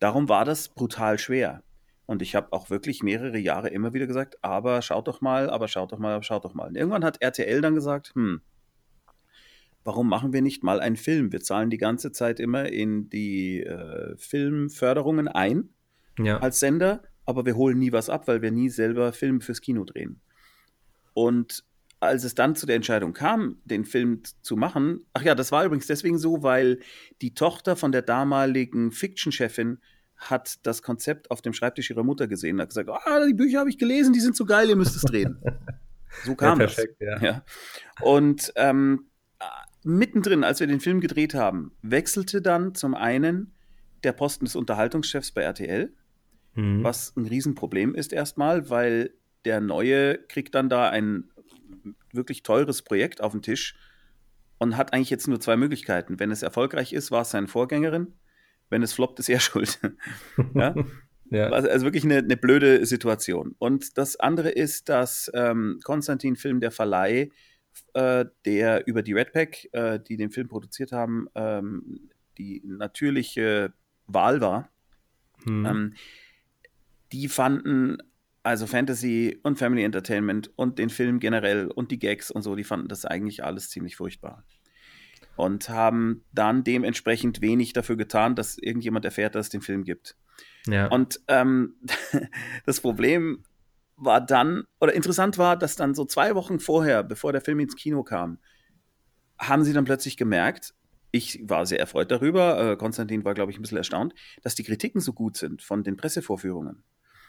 Darum 0.00 0.28
war 0.28 0.44
das 0.44 0.68
brutal 0.68 1.18
schwer. 1.18 1.62
Und 2.04 2.20
ich 2.20 2.34
habe 2.34 2.52
auch 2.52 2.68
wirklich 2.68 3.02
mehrere 3.02 3.38
Jahre 3.38 3.68
immer 3.68 3.94
wieder 3.94 4.06
gesagt, 4.06 4.36
aber 4.42 4.82
schaut 4.82 5.08
doch 5.08 5.22
mal, 5.22 5.48
aber 5.48 5.66
schaut 5.66 5.92
doch 5.92 5.98
mal, 5.98 6.12
aber 6.12 6.24
schaut 6.24 6.44
doch 6.44 6.52
mal. 6.52 6.68
Und 6.68 6.76
irgendwann 6.76 7.04
hat 7.04 7.22
RTL 7.22 7.62
dann 7.62 7.74
gesagt, 7.74 8.12
hm, 8.14 8.42
warum 9.84 10.08
machen 10.08 10.32
wir 10.32 10.42
nicht 10.42 10.62
mal 10.62 10.80
einen 10.80 10.96
Film? 10.96 11.32
Wir 11.32 11.40
zahlen 11.40 11.70
die 11.70 11.78
ganze 11.78 12.12
Zeit 12.12 12.40
immer 12.40 12.68
in 12.68 13.08
die 13.08 13.62
äh, 13.62 14.14
Filmförderungen 14.16 15.28
ein 15.28 15.70
ja. 16.18 16.38
als 16.38 16.60
Sender, 16.60 17.02
aber 17.24 17.46
wir 17.46 17.56
holen 17.56 17.78
nie 17.78 17.92
was 17.92 18.08
ab, 18.08 18.28
weil 18.28 18.42
wir 18.42 18.50
nie 18.50 18.68
selber 18.68 19.12
Filme 19.12 19.40
fürs 19.40 19.60
Kino 19.60 19.84
drehen. 19.84 20.20
Und 21.14 21.64
als 22.00 22.24
es 22.24 22.34
dann 22.34 22.56
zu 22.56 22.66
der 22.66 22.76
Entscheidung 22.76 23.12
kam, 23.12 23.58
den 23.64 23.84
Film 23.84 24.22
zu 24.42 24.56
machen, 24.56 25.06
ach 25.12 25.22
ja, 25.22 25.34
das 25.34 25.52
war 25.52 25.64
übrigens 25.64 25.86
deswegen 25.86 26.18
so, 26.18 26.42
weil 26.42 26.80
die 27.20 27.34
Tochter 27.34 27.76
von 27.76 27.92
der 27.92 28.02
damaligen 28.02 28.90
Fiction-Chefin 28.90 29.78
hat 30.16 30.66
das 30.66 30.82
Konzept 30.82 31.30
auf 31.30 31.42
dem 31.42 31.52
Schreibtisch 31.52 31.90
ihrer 31.90 32.02
Mutter 32.02 32.26
gesehen 32.26 32.56
und 32.56 32.62
hat 32.62 32.70
gesagt, 32.70 32.90
ah, 32.90 33.26
die 33.26 33.34
Bücher 33.34 33.60
habe 33.60 33.70
ich 33.70 33.78
gelesen, 33.78 34.12
die 34.12 34.20
sind 34.20 34.36
so 34.36 34.44
geil, 34.44 34.68
ihr 34.68 34.76
müsst 34.76 34.96
es 34.96 35.02
drehen. 35.02 35.38
So 36.24 36.34
kam 36.34 36.60
ja, 36.60 36.66
perfekt, 36.66 36.96
das. 37.00 37.22
Ja. 37.22 37.26
ja. 37.26 37.44
Und 38.02 38.52
ähm, 38.56 39.06
mittendrin, 39.84 40.44
als 40.44 40.60
wir 40.60 40.66
den 40.66 40.80
Film 40.80 41.00
gedreht 41.00 41.34
haben, 41.34 41.72
wechselte 41.82 42.42
dann 42.42 42.74
zum 42.74 42.94
einen 42.94 43.52
der 44.04 44.12
Posten 44.12 44.44
des 44.44 44.56
Unterhaltungschefs 44.56 45.32
bei 45.32 45.42
RTL, 45.42 45.92
mhm. 46.54 46.82
was 46.82 47.14
ein 47.16 47.26
Riesenproblem 47.26 47.94
ist 47.94 48.12
erstmal, 48.12 48.70
weil 48.70 49.10
der 49.44 49.60
Neue 49.60 50.18
kriegt 50.18 50.54
dann 50.54 50.68
da 50.68 50.88
ein 50.88 51.24
wirklich 52.12 52.42
teures 52.42 52.82
Projekt 52.82 53.20
auf 53.20 53.32
den 53.32 53.42
Tisch 53.42 53.74
und 54.58 54.76
hat 54.76 54.92
eigentlich 54.92 55.10
jetzt 55.10 55.26
nur 55.26 55.40
zwei 55.40 55.56
Möglichkeiten. 55.56 56.20
Wenn 56.20 56.30
es 56.30 56.42
erfolgreich 56.42 56.92
ist, 56.92 57.10
war 57.10 57.22
es 57.22 57.30
seine 57.30 57.48
Vorgängerin. 57.48 58.14
Wenn 58.70 58.82
es 58.82 58.92
floppt, 58.92 59.18
ist 59.18 59.28
er 59.28 59.40
schuld. 59.40 59.80
ja? 60.54 60.74
ja? 61.30 61.48
Also 61.48 61.84
wirklich 61.84 62.04
eine, 62.04 62.18
eine, 62.18 62.36
blöde 62.36 62.86
Situation. 62.86 63.54
Und 63.58 63.98
das 63.98 64.16
andere 64.20 64.50
ist, 64.50 64.88
dass 64.88 65.30
ähm, 65.34 65.80
Konstantin 65.82 66.36
Film, 66.36 66.60
der 66.60 66.70
Verleih, 66.70 67.30
äh, 67.94 68.26
der 68.44 68.86
über 68.86 69.02
die 69.02 69.12
Redpack, 69.12 69.68
äh, 69.72 69.98
die 70.00 70.16
den 70.16 70.30
Film 70.30 70.48
produziert 70.48 70.92
haben, 70.92 71.28
ähm, 71.34 72.10
die 72.38 72.62
natürliche 72.64 73.72
Wahl 74.06 74.40
war. 74.40 74.70
Hm. 75.44 75.66
Ähm, 75.66 75.94
die 77.12 77.28
fanden 77.28 77.98
also 78.42 78.66
Fantasy 78.66 79.38
und 79.42 79.58
Family 79.58 79.84
Entertainment 79.84 80.50
und 80.56 80.78
den 80.78 80.90
Film 80.90 81.20
generell 81.20 81.68
und 81.68 81.90
die 81.90 81.98
Gags 81.98 82.30
und 82.30 82.42
so, 82.42 82.56
die 82.56 82.64
fanden 82.64 82.88
das 82.88 83.04
eigentlich 83.04 83.44
alles 83.44 83.70
ziemlich 83.70 83.96
furchtbar. 83.96 84.44
Und 85.36 85.68
haben 85.68 86.24
dann 86.32 86.64
dementsprechend 86.64 87.40
wenig 87.40 87.72
dafür 87.72 87.96
getan, 87.96 88.34
dass 88.34 88.58
irgendjemand 88.58 89.04
erfährt, 89.04 89.34
dass 89.34 89.46
es 89.46 89.50
den 89.50 89.62
Film 89.62 89.84
gibt. 89.84 90.16
Ja. 90.66 90.88
Und 90.88 91.20
ähm, 91.28 91.74
das 92.66 92.80
Problem 92.80 93.44
war 94.04 94.20
dann, 94.20 94.64
oder 94.80 94.94
interessant 94.94 95.38
war, 95.38 95.56
dass 95.56 95.76
dann 95.76 95.94
so 95.94 96.04
zwei 96.04 96.34
Wochen 96.34 96.58
vorher, 96.58 97.02
bevor 97.02 97.32
der 97.32 97.40
Film 97.40 97.60
ins 97.60 97.76
Kino 97.76 98.02
kam, 98.02 98.38
haben 99.38 99.64
sie 99.64 99.72
dann 99.72 99.84
plötzlich 99.84 100.16
gemerkt, 100.16 100.74
ich 101.10 101.40
war 101.44 101.66
sehr 101.66 101.78
erfreut 101.78 102.10
darüber, 102.10 102.72
äh, 102.72 102.76
Konstantin 102.76 103.24
war, 103.24 103.34
glaube 103.34 103.52
ich, 103.52 103.58
ein 103.58 103.62
bisschen 103.62 103.78
erstaunt, 103.78 104.14
dass 104.42 104.54
die 104.54 104.64
Kritiken 104.64 105.00
so 105.00 105.12
gut 105.12 105.36
sind 105.36 105.62
von 105.62 105.84
den 105.84 105.96
Pressevorführungen. 105.96 106.82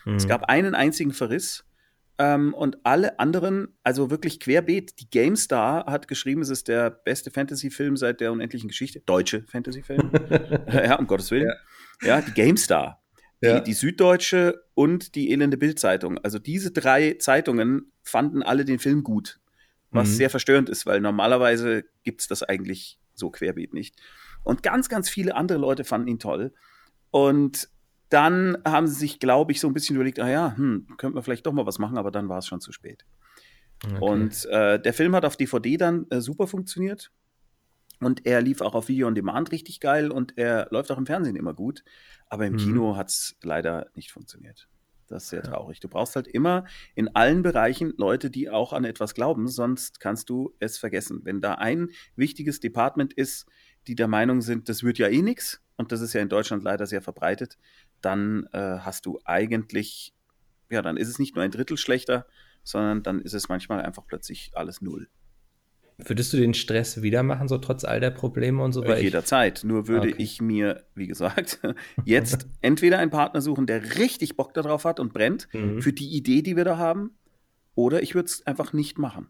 Mhm. 0.05 0.15
Es 0.15 0.27
gab 0.27 0.45
einen 0.45 0.73
einzigen 0.73 1.11
Verriss 1.11 1.65
ähm, 2.17 2.53
und 2.53 2.77
alle 2.85 3.19
anderen, 3.19 3.77
also 3.83 4.09
wirklich 4.09 4.39
querbeet, 4.39 4.99
die 4.99 5.09
GameStar 5.09 5.85
hat 5.85 6.07
geschrieben, 6.07 6.41
es 6.41 6.49
ist 6.49 6.69
der 6.69 6.89
beste 6.89 7.29
Fantasy-Film 7.29 7.97
seit 7.97 8.21
der 8.21 8.31
unendlichen 8.31 8.69
Geschichte, 8.69 9.01
deutsche 9.01 9.43
Fantasy-Film, 9.49 10.11
ja, 10.71 10.97
um 10.97 11.07
Gottes 11.07 11.29
Willen. 11.31 11.51
Ja, 12.01 12.07
ja 12.07 12.21
die 12.21 12.31
GameStar 12.31 13.02
ja. 13.43 13.59
die, 13.59 13.63
die, 13.65 13.73
Süddeutsche 13.73 14.63
und 14.73 15.15
die 15.15 15.31
Elende 15.31 15.57
Bildzeitung. 15.57 16.17
Also 16.19 16.39
diese 16.39 16.71
drei 16.71 17.15
Zeitungen 17.19 17.91
fanden 18.01 18.41
alle 18.43 18.65
den 18.65 18.79
Film 18.79 19.03
gut, 19.03 19.39
was 19.91 20.09
mhm. 20.09 20.13
sehr 20.13 20.29
verstörend 20.29 20.69
ist, 20.69 20.85
weil 20.85 21.01
normalerweise 21.01 21.85
gibt 22.03 22.21
es 22.21 22.27
das 22.27 22.43
eigentlich 22.43 22.99
so 23.13 23.29
querbeet 23.29 23.73
nicht. 23.73 23.95
Und 24.43 24.63
ganz, 24.63 24.89
ganz 24.89 25.09
viele 25.09 25.35
andere 25.35 25.57
Leute 25.57 25.83
fanden 25.83 26.07
ihn 26.07 26.19
toll. 26.19 26.53
Und 27.11 27.69
dann 28.09 28.57
haben 28.65 28.87
sie 28.87 28.95
sich, 28.95 29.19
glaube 29.19 29.51
ich, 29.51 29.59
so 29.59 29.67
ein 29.67 29.73
bisschen 29.73 29.95
überlegt, 29.95 30.19
ah 30.19 30.29
ja, 30.29 30.55
hm, 30.55 30.87
könnte 30.97 31.15
man 31.15 31.23
vielleicht 31.23 31.45
doch 31.45 31.53
mal 31.53 31.65
was 31.65 31.79
machen, 31.79 31.97
aber 31.97 32.11
dann 32.11 32.29
war 32.29 32.39
es 32.39 32.47
schon 32.47 32.61
zu 32.61 32.71
spät. 32.71 33.05
Okay. 33.83 33.97
Und 33.99 34.45
äh, 34.45 34.79
der 34.79 34.93
Film 34.93 35.15
hat 35.15 35.25
auf 35.25 35.35
DVD 35.35 35.77
dann 35.77 36.05
äh, 36.09 36.21
super 36.21 36.47
funktioniert. 36.47 37.11
Und 38.03 38.25
er 38.25 38.41
lief 38.41 38.61
auch 38.61 38.75
auf 38.75 38.87
Video 38.87 39.07
on 39.07 39.15
Demand 39.15 39.51
richtig 39.51 39.79
geil 39.79 40.11
und 40.11 40.37
er 40.37 40.67
läuft 40.71 40.91
auch 40.91 40.97
im 40.97 41.05
Fernsehen 41.05 41.35
immer 41.35 41.53
gut. 41.53 41.83
Aber 42.27 42.45
im 42.45 42.53
mhm. 42.53 42.57
Kino 42.57 42.97
hat 42.97 43.09
es 43.09 43.35
leider 43.41 43.87
nicht 43.95 44.11
funktioniert. 44.11 44.67
Das 45.07 45.23
ist 45.23 45.29
sehr 45.29 45.43
traurig. 45.43 45.79
Du 45.79 45.87
brauchst 45.87 46.15
halt 46.15 46.27
immer 46.27 46.65
in 46.95 47.13
allen 47.15 47.43
Bereichen 47.43 47.93
Leute, 47.97 48.31
die 48.31 48.49
auch 48.49 48.73
an 48.73 48.85
etwas 48.85 49.13
glauben, 49.13 49.47
sonst 49.47 49.99
kannst 49.99 50.29
du 50.29 50.55
es 50.59 50.77
vergessen. 50.77 51.21
Wenn 51.23 51.41
da 51.41 51.55
ein 51.55 51.89
wichtiges 52.15 52.59
Department 52.59 53.13
ist, 53.13 53.45
die 53.87 53.95
der 53.95 54.07
Meinung 54.07 54.41
sind, 54.41 54.69
das 54.69 54.83
wird 54.83 54.97
ja 54.97 55.07
eh 55.09 55.21
nichts, 55.21 55.61
und 55.75 55.91
das 55.91 56.01
ist 56.01 56.13
ja 56.13 56.21
in 56.21 56.29
Deutschland 56.29 56.63
leider 56.63 56.87
sehr 56.87 57.01
verbreitet, 57.01 57.57
dann 58.01 58.47
äh, 58.53 58.79
hast 58.79 59.05
du 59.05 59.19
eigentlich, 59.25 60.13
ja, 60.69 60.81
dann 60.81 60.97
ist 60.97 61.09
es 61.09 61.19
nicht 61.19 61.35
nur 61.35 61.43
ein 61.43 61.51
Drittel 61.51 61.77
schlechter, 61.77 62.25
sondern 62.63 63.03
dann 63.03 63.21
ist 63.21 63.33
es 63.33 63.49
manchmal 63.49 63.81
einfach 63.81 64.05
plötzlich 64.07 64.51
alles 64.53 64.81
null. 64.81 65.09
Würdest 65.97 66.33
du 66.33 66.37
den 66.37 66.53
Stress 66.53 67.01
wieder 67.01 67.23
machen, 67.23 67.47
so 67.47 67.57
trotz 67.57 67.83
all 67.83 67.99
der 67.99 68.11
Probleme 68.11 68.63
und 68.63 68.71
so? 68.71 68.83
Äh, 68.83 69.01
jederzeit. 69.01 69.63
Nur 69.63 69.87
würde 69.87 70.09
okay. 70.09 70.23
ich 70.23 70.41
mir, 70.41 70.83
wie 70.95 71.07
gesagt, 71.07 71.59
jetzt 72.05 72.47
entweder 72.61 72.99
einen 72.99 73.11
Partner 73.11 73.41
suchen, 73.41 73.65
der 73.65 73.97
richtig 73.97 74.35
Bock 74.35 74.53
darauf 74.53 74.85
hat 74.85 74.99
und 74.99 75.13
brennt 75.13 75.47
mhm. 75.53 75.81
für 75.81 75.93
die 75.93 76.15
Idee, 76.15 76.41
die 76.41 76.55
wir 76.55 76.65
da 76.65 76.77
haben, 76.77 77.11
oder 77.75 78.01
ich 78.01 78.15
würde 78.15 78.27
es 78.27 78.45
einfach 78.45 78.73
nicht 78.73 78.97
machen. 78.97 79.27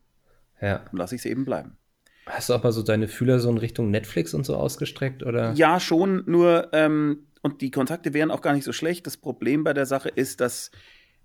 Ja. 0.61 0.85
Und 0.91 0.97
lasse 0.97 1.15
ich 1.15 1.21
es 1.21 1.25
eben 1.25 1.45
bleiben. 1.45 1.77
Hast 2.25 2.49
du 2.49 2.53
auch 2.53 2.63
mal 2.63 2.71
so 2.71 2.83
deine 2.83 3.07
Fühler 3.07 3.39
so 3.39 3.49
in 3.49 3.57
Richtung 3.57 3.91
Netflix 3.91 4.33
und 4.33 4.45
so 4.45 4.55
ausgestreckt, 4.55 5.23
oder? 5.23 5.53
Ja, 5.53 5.79
schon, 5.79 6.23
nur, 6.25 6.69
ähm, 6.71 7.27
und 7.41 7.61
die 7.61 7.71
Kontakte 7.71 8.13
wären 8.13 8.31
auch 8.31 8.41
gar 8.41 8.53
nicht 8.53 8.63
so 8.63 8.71
schlecht. 8.71 9.05
Das 9.05 9.17
Problem 9.17 9.65
bei 9.65 9.73
der 9.73 9.85
Sache 9.85 10.07
ist, 10.09 10.39
dass 10.39 10.71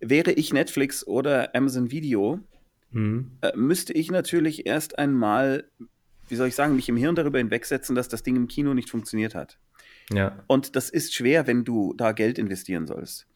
wäre 0.00 0.32
ich 0.32 0.52
Netflix 0.52 1.06
oder 1.06 1.54
Amazon 1.54 1.90
Video, 1.90 2.40
mhm. 2.90 3.32
äh, 3.40 3.56
müsste 3.56 3.92
ich 3.92 4.10
natürlich 4.10 4.66
erst 4.66 4.98
einmal, 4.98 5.70
wie 6.28 6.36
soll 6.36 6.48
ich 6.48 6.54
sagen, 6.54 6.76
mich 6.76 6.88
im 6.88 6.96
Hirn 6.96 7.14
darüber 7.14 7.38
hinwegsetzen, 7.38 7.94
dass 7.94 8.08
das 8.08 8.22
Ding 8.22 8.36
im 8.36 8.48
Kino 8.48 8.74
nicht 8.74 8.90
funktioniert 8.90 9.34
hat. 9.34 9.58
Ja. 10.12 10.42
Und 10.46 10.76
das 10.76 10.90
ist 10.90 11.14
schwer, 11.14 11.46
wenn 11.46 11.64
du 11.64 11.94
da 11.96 12.12
Geld 12.12 12.38
investieren 12.38 12.86
sollst. 12.86 13.26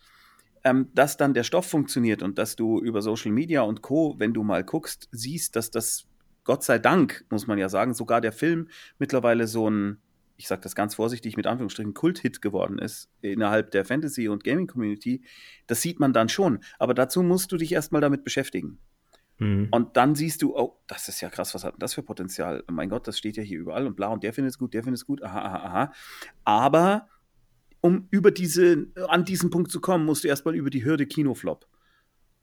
Ähm, 0.64 0.88
dass 0.94 1.16
dann 1.16 1.34
der 1.34 1.42
Stoff 1.42 1.66
funktioniert 1.66 2.22
und 2.22 2.38
dass 2.38 2.54
du 2.54 2.80
über 2.80 3.02
Social 3.02 3.32
Media 3.32 3.62
und 3.62 3.82
Co., 3.82 4.14
wenn 4.18 4.32
du 4.32 4.44
mal 4.44 4.62
guckst, 4.62 5.08
siehst, 5.10 5.56
dass 5.56 5.70
das 5.70 6.06
Gott 6.44 6.64
sei 6.64 6.78
Dank, 6.78 7.24
muss 7.30 7.46
man 7.46 7.58
ja 7.58 7.68
sagen, 7.68 7.94
sogar 7.94 8.20
der 8.20 8.32
Film 8.32 8.68
mittlerweile 8.98 9.46
so 9.46 9.68
ein, 9.68 9.98
ich 10.36 10.48
sage 10.48 10.62
das 10.62 10.74
ganz 10.74 10.94
vorsichtig 10.94 11.36
mit 11.36 11.46
Anführungsstrichen, 11.46 11.94
Kult-Hit 11.94 12.42
geworden 12.42 12.78
ist 12.78 13.08
innerhalb 13.20 13.70
der 13.70 13.84
Fantasy- 13.84 14.28
und 14.28 14.44
Gaming-Community, 14.44 15.22
das 15.66 15.82
sieht 15.82 16.00
man 16.00 16.12
dann 16.12 16.28
schon. 16.28 16.60
Aber 16.78 16.94
dazu 16.94 17.22
musst 17.22 17.52
du 17.52 17.56
dich 17.56 17.72
erstmal 17.72 18.00
damit 18.00 18.24
beschäftigen. 18.24 18.78
Mhm. 19.38 19.68
Und 19.70 19.96
dann 19.96 20.14
siehst 20.14 20.42
du, 20.42 20.56
oh, 20.56 20.80
das 20.86 21.08
ist 21.08 21.20
ja 21.20 21.30
krass, 21.30 21.54
was 21.54 21.64
hat 21.64 21.74
denn 21.74 21.80
das 21.80 21.94
für 21.94 22.02
Potenzial? 22.02 22.64
Oh 22.68 22.72
mein 22.72 22.88
Gott, 22.88 23.06
das 23.08 23.18
steht 23.18 23.36
ja 23.36 23.42
hier 23.42 23.58
überall 23.58 23.86
und 23.86 23.96
bla, 23.96 24.08
und 24.08 24.22
der 24.22 24.32
findet 24.32 24.52
es 24.52 24.58
gut, 24.58 24.74
der 24.74 24.82
findet 24.82 25.00
es 25.00 25.06
gut, 25.06 25.22
aha, 25.22 25.40
aha, 25.40 25.56
aha. 25.56 25.92
Aber 26.44 27.08
um 27.80 28.06
über 28.10 28.30
diese, 28.30 28.86
an 29.08 29.24
diesen 29.24 29.50
Punkt 29.50 29.70
zu 29.70 29.80
kommen, 29.80 30.04
musst 30.04 30.24
du 30.24 30.28
erstmal 30.28 30.54
über 30.54 30.70
die 30.70 30.84
Hürde 30.84 31.06
Kinoflop. 31.06 31.66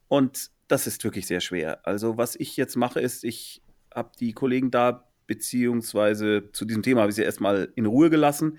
Und 0.08 0.52
das 0.68 0.86
ist 0.86 1.04
wirklich 1.04 1.28
sehr 1.28 1.40
schwer. 1.40 1.86
Also, 1.88 2.18
was 2.18 2.36
ich 2.36 2.58
jetzt 2.58 2.76
mache, 2.76 3.00
ist, 3.00 3.24
ich 3.24 3.64
habe 3.94 4.12
die 4.20 4.34
Kollegen 4.34 4.70
da, 4.70 5.08
beziehungsweise 5.28 6.52
zu 6.52 6.66
diesem 6.66 6.84
Thema 6.84 7.02
habe 7.02 7.12
ich 7.12 7.16
sie 7.16 7.24
erstmal 7.24 7.72
in 7.76 7.86
Ruhe 7.86 8.10
gelassen. 8.10 8.58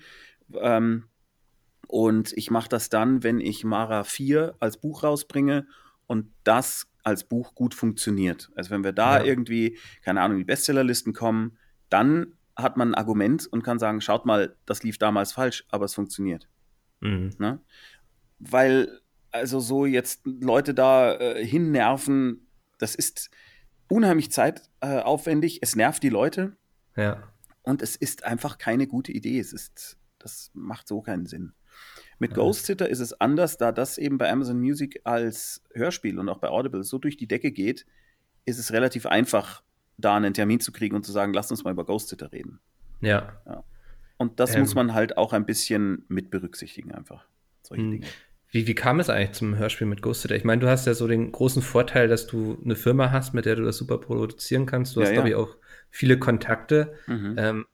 Ähm, 0.55 1.05
und 1.87 2.33
ich 2.37 2.49
mache 2.49 2.69
das 2.69 2.89
dann, 2.89 3.23
wenn 3.23 3.39
ich 3.39 3.63
Mara 3.63 4.03
4 4.03 4.55
als 4.59 4.77
Buch 4.77 5.03
rausbringe 5.03 5.67
und 6.07 6.31
das 6.43 6.90
als 7.03 7.23
Buch 7.23 7.55
gut 7.55 7.73
funktioniert. 7.73 8.51
Also 8.55 8.69
wenn 8.71 8.83
wir 8.83 8.93
da 8.93 9.19
ja. 9.19 9.25
irgendwie, 9.25 9.77
keine 10.03 10.21
Ahnung, 10.21 10.37
die 10.37 10.43
Bestsellerlisten 10.43 11.13
kommen, 11.13 11.57
dann 11.89 12.33
hat 12.55 12.77
man 12.77 12.89
ein 12.89 12.95
Argument 12.95 13.47
und 13.47 13.63
kann 13.63 13.79
sagen, 13.79 14.01
schaut 14.01 14.25
mal, 14.25 14.55
das 14.65 14.83
lief 14.83 14.97
damals 14.97 15.31
falsch, 15.31 15.65
aber 15.69 15.85
es 15.85 15.93
funktioniert. 15.93 16.47
Mhm. 16.99 17.33
Ne? 17.39 17.59
Weil 18.39 18.99
also 19.31 19.59
so 19.59 19.85
jetzt 19.85 20.21
Leute 20.25 20.73
da 20.73 21.15
äh, 21.15 21.45
hinnerven, 21.45 22.47
das 22.77 22.95
ist, 22.95 23.31
unheimlich 23.91 24.31
zeitaufwendig. 24.31 25.59
es 25.61 25.75
nervt 25.75 26.01
die 26.01 26.09
Leute. 26.09 26.55
Ja. 26.95 27.21
Und 27.61 27.81
es 27.81 27.95
ist 27.95 28.23
einfach 28.23 28.57
keine 28.57 28.87
gute 28.87 29.11
Idee. 29.11 29.37
Es 29.37 29.53
ist, 29.53 29.97
das 30.17 30.49
macht 30.53 30.87
so 30.87 31.01
keinen 31.01 31.25
Sinn. 31.25 31.53
Mit. 32.21 32.35
Ghost 32.35 32.65
Sitter 32.65 32.87
ist 32.87 32.99
es 32.99 33.19
anders, 33.19 33.57
da 33.57 33.71
das 33.71 33.97
eben 33.97 34.17
bei 34.17 34.31
Amazon 34.31 34.59
Music 34.59 35.01
als 35.03 35.63
Hörspiel 35.73 36.19
und 36.19 36.29
auch 36.29 36.37
bei 36.37 36.49
Audible 36.49 36.83
so 36.83 36.99
durch 36.99 37.17
die 37.17 37.27
Decke 37.27 37.51
geht, 37.51 37.85
ist 38.45 38.59
es 38.59 38.71
relativ 38.71 39.05
einfach, 39.05 39.63
da 39.97 40.15
einen 40.15 40.33
Termin 40.33 40.59
zu 40.59 40.71
kriegen 40.71 40.95
und 40.95 41.05
zu 41.05 41.11
sagen, 41.11 41.33
lasst 41.33 41.51
uns 41.51 41.63
mal 41.63 41.71
über 41.71 41.85
Ghost 41.85 42.09
Sitter 42.09 42.31
reden. 42.31 42.59
Ja. 43.01 43.41
ja. 43.45 43.63
Und 44.17 44.39
das 44.39 44.53
ähm. 44.53 44.61
muss 44.61 44.75
man 44.75 44.93
halt 44.93 45.17
auch 45.17 45.33
ein 45.33 45.45
bisschen 45.45 46.05
mit 46.09 46.29
berücksichtigen, 46.29 46.91
einfach. 46.91 47.25
Solche 47.63 47.83
hm. 47.83 47.91
Dinge. 47.91 48.07
Wie, 48.51 48.67
wie 48.67 48.75
kam 48.75 48.99
es 48.99 49.09
eigentlich 49.09 49.31
zum 49.31 49.57
Hörspiel 49.57 49.87
mit 49.87 50.01
Ghost 50.01 50.29
Ich 50.29 50.43
meine, 50.43 50.61
du 50.61 50.67
hast 50.69 50.85
ja 50.85 50.93
so 50.93 51.07
den 51.07 51.31
großen 51.31 51.61
Vorteil, 51.61 52.07
dass 52.07 52.27
du 52.27 52.57
eine 52.63 52.75
Firma 52.75 53.09
hast, 53.09 53.33
mit 53.33 53.45
der 53.45 53.55
du 53.55 53.63
das 53.63 53.77
super 53.77 53.97
produzieren 53.97 54.65
kannst. 54.65 54.95
Du 54.95 54.99
ja, 54.99 55.05
hast, 55.05 55.11
ja. 55.11 55.15
glaube 55.15 55.29
ich, 55.29 55.35
auch 55.35 55.55
viele 55.89 56.19
Kontakte. 56.19 56.93
Mhm. 57.07 57.35
Ähm, 57.37 57.61
äh, 57.61 57.70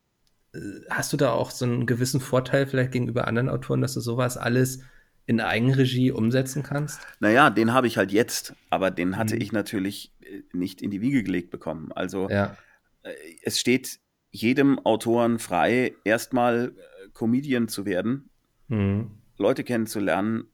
hast 0.90 1.14
du 1.14 1.18
da 1.18 1.32
auch 1.32 1.52
so 1.52 1.66
einen 1.66 1.86
gewissen 1.86 2.20
Vorteil 2.20 2.68
vielleicht 2.68 2.92
gegenüber 2.92 3.28
anderen 3.28 3.50
Autoren, 3.50 3.82
dass 3.82 3.94
du 3.94 4.00
sowas 4.00 4.38
alles 4.38 4.82
in 5.26 5.42
Eigenregie 5.42 6.12
umsetzen 6.12 6.64
kannst? 6.64 7.02
Naja, 7.20 7.50
den 7.50 7.74
habe 7.74 7.88
ich 7.88 7.98
halt 7.98 8.12
jetzt, 8.12 8.56
aber 8.70 8.92
den 8.92 9.18
hatte 9.18 9.36
mhm. 9.36 9.42
ich 9.42 9.52
natürlich 9.52 10.14
äh, 10.22 10.44
nicht 10.54 10.82
in 10.82 10.92
die 10.92 11.02
Wiege 11.02 11.24
gelegt 11.24 11.52
bekommen. 11.52 11.92
Also 11.92 12.30
ja. 12.30 12.56
Äh, 13.04 13.14
es 13.44 13.60
steht 13.60 14.00
jedem 14.32 14.80
Autoren 14.80 15.40
frei, 15.40 15.94
erstmal 16.04 16.74
Comedian 17.14 17.68
zu 17.68 17.86
werden, 17.86 18.30
mhm. 18.68 19.12
Leute 19.38 19.64
kennenzulernen 19.64 20.46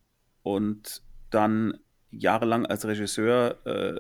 und 0.42 1.02
dann 1.30 1.80
jahrelang 2.12 2.66
als 2.66 2.86
Regisseur 2.86 3.58
äh, 3.66 4.00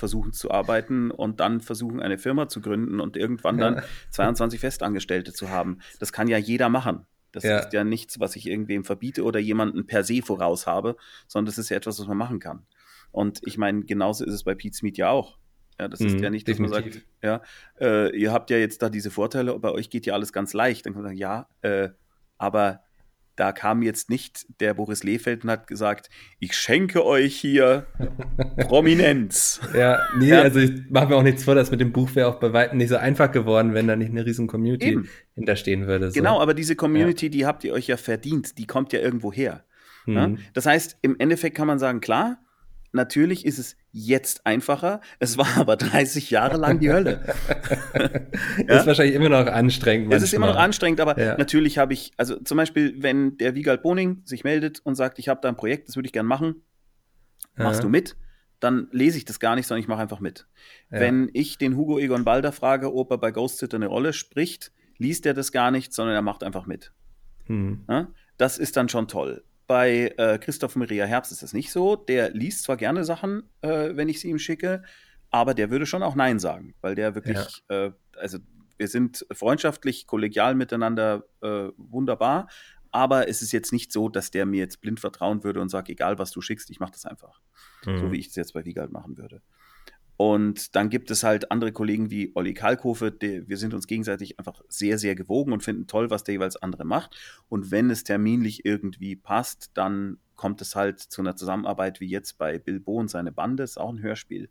versuchen 0.00 0.32
zu 0.32 0.50
arbeiten 0.50 1.12
und 1.12 1.38
dann 1.38 1.60
versuchen, 1.60 2.00
eine 2.00 2.18
Firma 2.18 2.48
zu 2.48 2.60
gründen 2.60 2.98
und 2.98 3.16
irgendwann 3.16 3.58
dann 3.58 3.82
22 4.10 4.58
Festangestellte 4.60 5.32
zu 5.32 5.50
haben. 5.50 5.78
Das 6.00 6.12
kann 6.12 6.26
ja 6.26 6.38
jeder 6.38 6.68
machen. 6.68 7.06
Das 7.30 7.44
ja. 7.44 7.60
ist 7.60 7.72
ja 7.72 7.84
nichts, 7.84 8.18
was 8.18 8.34
ich 8.34 8.48
irgendwem 8.48 8.82
verbiete 8.82 9.22
oder 9.22 9.38
jemanden 9.38 9.86
per 9.86 10.02
se 10.02 10.22
voraus 10.22 10.66
habe, 10.66 10.96
sondern 11.28 11.46
das 11.46 11.58
ist 11.58 11.68
ja 11.68 11.76
etwas, 11.76 12.00
was 12.00 12.08
man 12.08 12.16
machen 12.16 12.40
kann. 12.40 12.66
Und 13.12 13.40
ich 13.44 13.56
meine, 13.56 13.84
genauso 13.84 14.24
ist 14.24 14.34
es 14.34 14.42
bei 14.42 14.54
Pete's 14.54 14.82
Meet 14.82 14.98
ja 14.98 15.10
auch. 15.10 15.38
Ja, 15.78 15.88
das 15.88 16.00
ist 16.00 16.16
mhm, 16.16 16.22
ja 16.22 16.30
nicht, 16.30 16.46
dass 16.48 16.56
definitiv. 16.56 16.84
man 16.84 16.92
sagt, 16.92 17.06
ja, 17.22 17.42
äh, 17.80 18.16
ihr 18.16 18.32
habt 18.32 18.50
ja 18.50 18.58
jetzt 18.58 18.82
da 18.82 18.90
diese 18.90 19.10
Vorteile, 19.10 19.58
bei 19.58 19.70
euch 19.70 19.88
geht 19.88 20.06
ja 20.06 20.14
alles 20.14 20.32
ganz 20.32 20.52
leicht. 20.52 20.84
Dann 20.84 20.92
kann 20.92 21.02
man 21.02 21.10
sagen, 21.10 21.18
ja, 21.18 21.48
äh, 21.62 21.90
aber 22.36 22.82
da 23.36 23.52
kam 23.52 23.82
jetzt 23.82 24.10
nicht 24.10 24.46
der 24.60 24.74
Boris 24.74 25.02
Lehfeld 25.02 25.44
und 25.44 25.50
hat 25.50 25.66
gesagt, 25.66 26.10
ich 26.38 26.54
schenke 26.54 27.04
euch 27.04 27.36
hier 27.36 27.86
Prominenz. 28.58 29.60
ja, 29.74 29.98
nee, 30.18 30.28
ja. 30.28 30.42
also 30.42 30.58
ich 30.58 30.90
mache 30.90 31.08
mir 31.08 31.16
auch 31.16 31.22
nichts 31.22 31.44
vor, 31.44 31.54
dass 31.54 31.70
mit 31.70 31.80
dem 31.80 31.92
Buch 31.92 32.14
wäre 32.14 32.28
auch 32.28 32.40
bei 32.40 32.52
weitem 32.52 32.78
nicht 32.78 32.88
so 32.88 32.96
einfach 32.96 33.32
geworden, 33.32 33.74
wenn 33.74 33.86
da 33.86 33.96
nicht 33.96 34.10
eine 34.10 34.26
riesen 34.26 34.46
Community 34.46 34.88
Eben. 34.88 35.08
hinterstehen 35.34 35.86
würde. 35.86 36.10
So. 36.10 36.14
Genau, 36.14 36.40
aber 36.40 36.54
diese 36.54 36.76
Community, 36.76 37.26
ja. 37.26 37.30
die 37.30 37.46
habt 37.46 37.64
ihr 37.64 37.72
euch 37.72 37.86
ja 37.86 37.96
verdient, 37.96 38.58
die 38.58 38.66
kommt 38.66 38.92
ja 38.92 39.00
irgendwo 39.00 39.32
her. 39.32 39.64
Mhm. 40.06 40.38
Das 40.52 40.66
heißt, 40.66 40.98
im 41.02 41.16
Endeffekt 41.18 41.56
kann 41.56 41.66
man 41.66 41.78
sagen, 41.78 42.00
klar, 42.00 42.38
Natürlich 42.92 43.46
ist 43.46 43.58
es 43.58 43.76
jetzt 43.92 44.46
einfacher. 44.46 45.00
Es 45.20 45.38
war 45.38 45.56
aber 45.56 45.76
30 45.76 46.30
Jahre 46.30 46.56
lang 46.56 46.80
die 46.80 46.92
Hölle. 46.92 47.20
ja? 48.66 48.78
Ist 48.78 48.86
wahrscheinlich 48.86 49.14
immer 49.14 49.28
noch 49.28 49.46
anstrengend. 49.46 50.08
Manchmal. 50.08 50.16
Es 50.18 50.24
ist 50.24 50.34
immer 50.34 50.48
noch 50.48 50.56
anstrengend, 50.56 51.00
aber 51.00 51.18
ja. 51.18 51.36
natürlich 51.36 51.78
habe 51.78 51.92
ich, 51.92 52.12
also 52.16 52.36
zum 52.40 52.56
Beispiel, 52.56 52.96
wenn 52.98 53.36
der 53.36 53.54
Wiegald 53.54 53.82
Boning 53.82 54.22
sich 54.24 54.42
meldet 54.42 54.80
und 54.80 54.96
sagt, 54.96 55.18
ich 55.18 55.28
habe 55.28 55.40
da 55.40 55.48
ein 55.48 55.56
Projekt, 55.56 55.88
das 55.88 55.96
würde 55.96 56.06
ich 56.06 56.12
gerne 56.12 56.28
machen, 56.28 56.62
machst 57.56 57.80
ja. 57.80 57.82
du 57.82 57.88
mit? 57.88 58.16
Dann 58.58 58.88
lese 58.90 59.16
ich 59.16 59.24
das 59.24 59.40
gar 59.40 59.54
nicht, 59.54 59.66
sondern 59.66 59.82
ich 59.82 59.88
mache 59.88 60.02
einfach 60.02 60.20
mit. 60.20 60.46
Wenn 60.90 61.30
ich 61.32 61.56
den 61.56 61.76
Hugo 61.76 61.98
Egon 61.98 62.24
Balder 62.24 62.52
frage, 62.52 62.92
ob 62.92 63.10
er 63.10 63.18
bei 63.18 63.30
Ghost 63.30 63.58
Sitter 63.58 63.76
eine 63.76 63.86
Rolle 63.86 64.12
spricht, 64.12 64.72
liest 64.98 65.24
er 65.24 65.32
das 65.32 65.50
gar 65.52 65.70
nicht, 65.70 65.94
sondern 65.94 66.14
er 66.14 66.22
macht 66.22 66.42
einfach 66.42 66.66
mit. 66.66 66.92
Hm. 67.46 67.86
Das 68.36 68.58
ist 68.58 68.76
dann 68.76 68.88
schon 68.88 69.08
toll. 69.08 69.44
Bei 69.70 70.12
äh, 70.16 70.36
Christoph 70.40 70.74
Maria 70.74 71.04
Herbst 71.04 71.30
ist 71.30 71.44
das 71.44 71.52
nicht 71.52 71.70
so. 71.70 71.94
Der 71.94 72.30
liest 72.30 72.64
zwar 72.64 72.76
gerne 72.76 73.04
Sachen, 73.04 73.44
äh, 73.60 73.94
wenn 73.94 74.08
ich 74.08 74.18
sie 74.18 74.28
ihm 74.28 74.40
schicke, 74.40 74.82
aber 75.30 75.54
der 75.54 75.70
würde 75.70 75.86
schon 75.86 76.02
auch 76.02 76.16
Nein 76.16 76.40
sagen, 76.40 76.74
weil 76.80 76.96
der 76.96 77.14
wirklich, 77.14 77.62
ja. 77.70 77.86
äh, 77.86 77.92
also 78.16 78.38
wir 78.78 78.88
sind 78.88 79.24
freundschaftlich, 79.32 80.08
kollegial 80.08 80.56
miteinander 80.56 81.22
äh, 81.40 81.68
wunderbar, 81.76 82.48
aber 82.90 83.28
es 83.28 83.42
ist 83.42 83.52
jetzt 83.52 83.72
nicht 83.72 83.92
so, 83.92 84.08
dass 84.08 84.32
der 84.32 84.44
mir 84.44 84.58
jetzt 84.58 84.80
blind 84.80 84.98
vertrauen 84.98 85.44
würde 85.44 85.60
und 85.60 85.68
sagt, 85.68 85.88
egal 85.88 86.18
was 86.18 86.32
du 86.32 86.40
schickst, 86.40 86.68
ich 86.70 86.80
mache 86.80 86.90
das 86.90 87.06
einfach. 87.06 87.40
Mhm. 87.86 87.98
So 87.98 88.10
wie 88.10 88.18
ich 88.18 88.26
es 88.26 88.34
jetzt 88.34 88.54
bei 88.54 88.64
Wiegald 88.64 88.90
machen 88.90 89.18
würde. 89.18 89.40
Und 90.20 90.76
dann 90.76 90.90
gibt 90.90 91.10
es 91.10 91.22
halt 91.22 91.50
andere 91.50 91.72
Kollegen 91.72 92.10
wie 92.10 92.32
Olli 92.34 92.52
Kalkofe, 92.52 93.10
die, 93.10 93.48
wir 93.48 93.56
sind 93.56 93.72
uns 93.72 93.86
gegenseitig 93.86 94.38
einfach 94.38 94.60
sehr, 94.68 94.98
sehr 94.98 95.14
gewogen 95.14 95.50
und 95.50 95.62
finden 95.62 95.86
toll, 95.86 96.10
was 96.10 96.24
der 96.24 96.34
jeweils 96.34 96.56
andere 96.56 96.84
macht. 96.84 97.16
Und 97.48 97.70
wenn 97.70 97.88
es 97.88 98.04
terminlich 98.04 98.66
irgendwie 98.66 99.16
passt, 99.16 99.70
dann 99.72 100.18
kommt 100.36 100.60
es 100.60 100.76
halt 100.76 101.00
zu 101.00 101.22
einer 101.22 101.36
Zusammenarbeit 101.36 102.00
wie 102.00 102.10
jetzt 102.10 102.36
bei 102.36 102.58
Bilbo 102.58 102.96
und 102.96 103.08
seine 103.08 103.32
Bande, 103.32 103.62
ist 103.62 103.80
auch 103.80 103.90
ein 103.90 104.02
Hörspiel, 104.02 104.50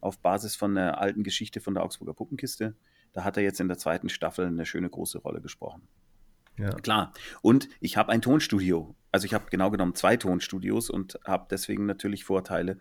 auf 0.00 0.18
Basis 0.18 0.56
von 0.56 0.76
einer 0.76 1.00
alten 1.00 1.22
Geschichte 1.22 1.60
von 1.60 1.74
der 1.74 1.84
Augsburger 1.84 2.14
Puppenkiste. 2.14 2.74
Da 3.12 3.22
hat 3.22 3.36
er 3.36 3.44
jetzt 3.44 3.60
in 3.60 3.68
der 3.68 3.78
zweiten 3.78 4.08
Staffel 4.08 4.46
eine 4.46 4.66
schöne 4.66 4.90
große 4.90 5.18
Rolle 5.18 5.40
gesprochen. 5.40 5.86
Ja. 6.58 6.70
Klar. 6.70 7.12
Und 7.42 7.68
ich 7.78 7.96
habe 7.96 8.10
ein 8.10 8.22
Tonstudio. 8.22 8.96
Also 9.12 9.24
ich 9.26 9.34
habe 9.34 9.46
genau 9.52 9.70
genommen 9.70 9.94
zwei 9.94 10.16
Tonstudios 10.16 10.90
und 10.90 11.16
habe 11.24 11.46
deswegen 11.48 11.86
natürlich 11.86 12.24
Vorteile, 12.24 12.80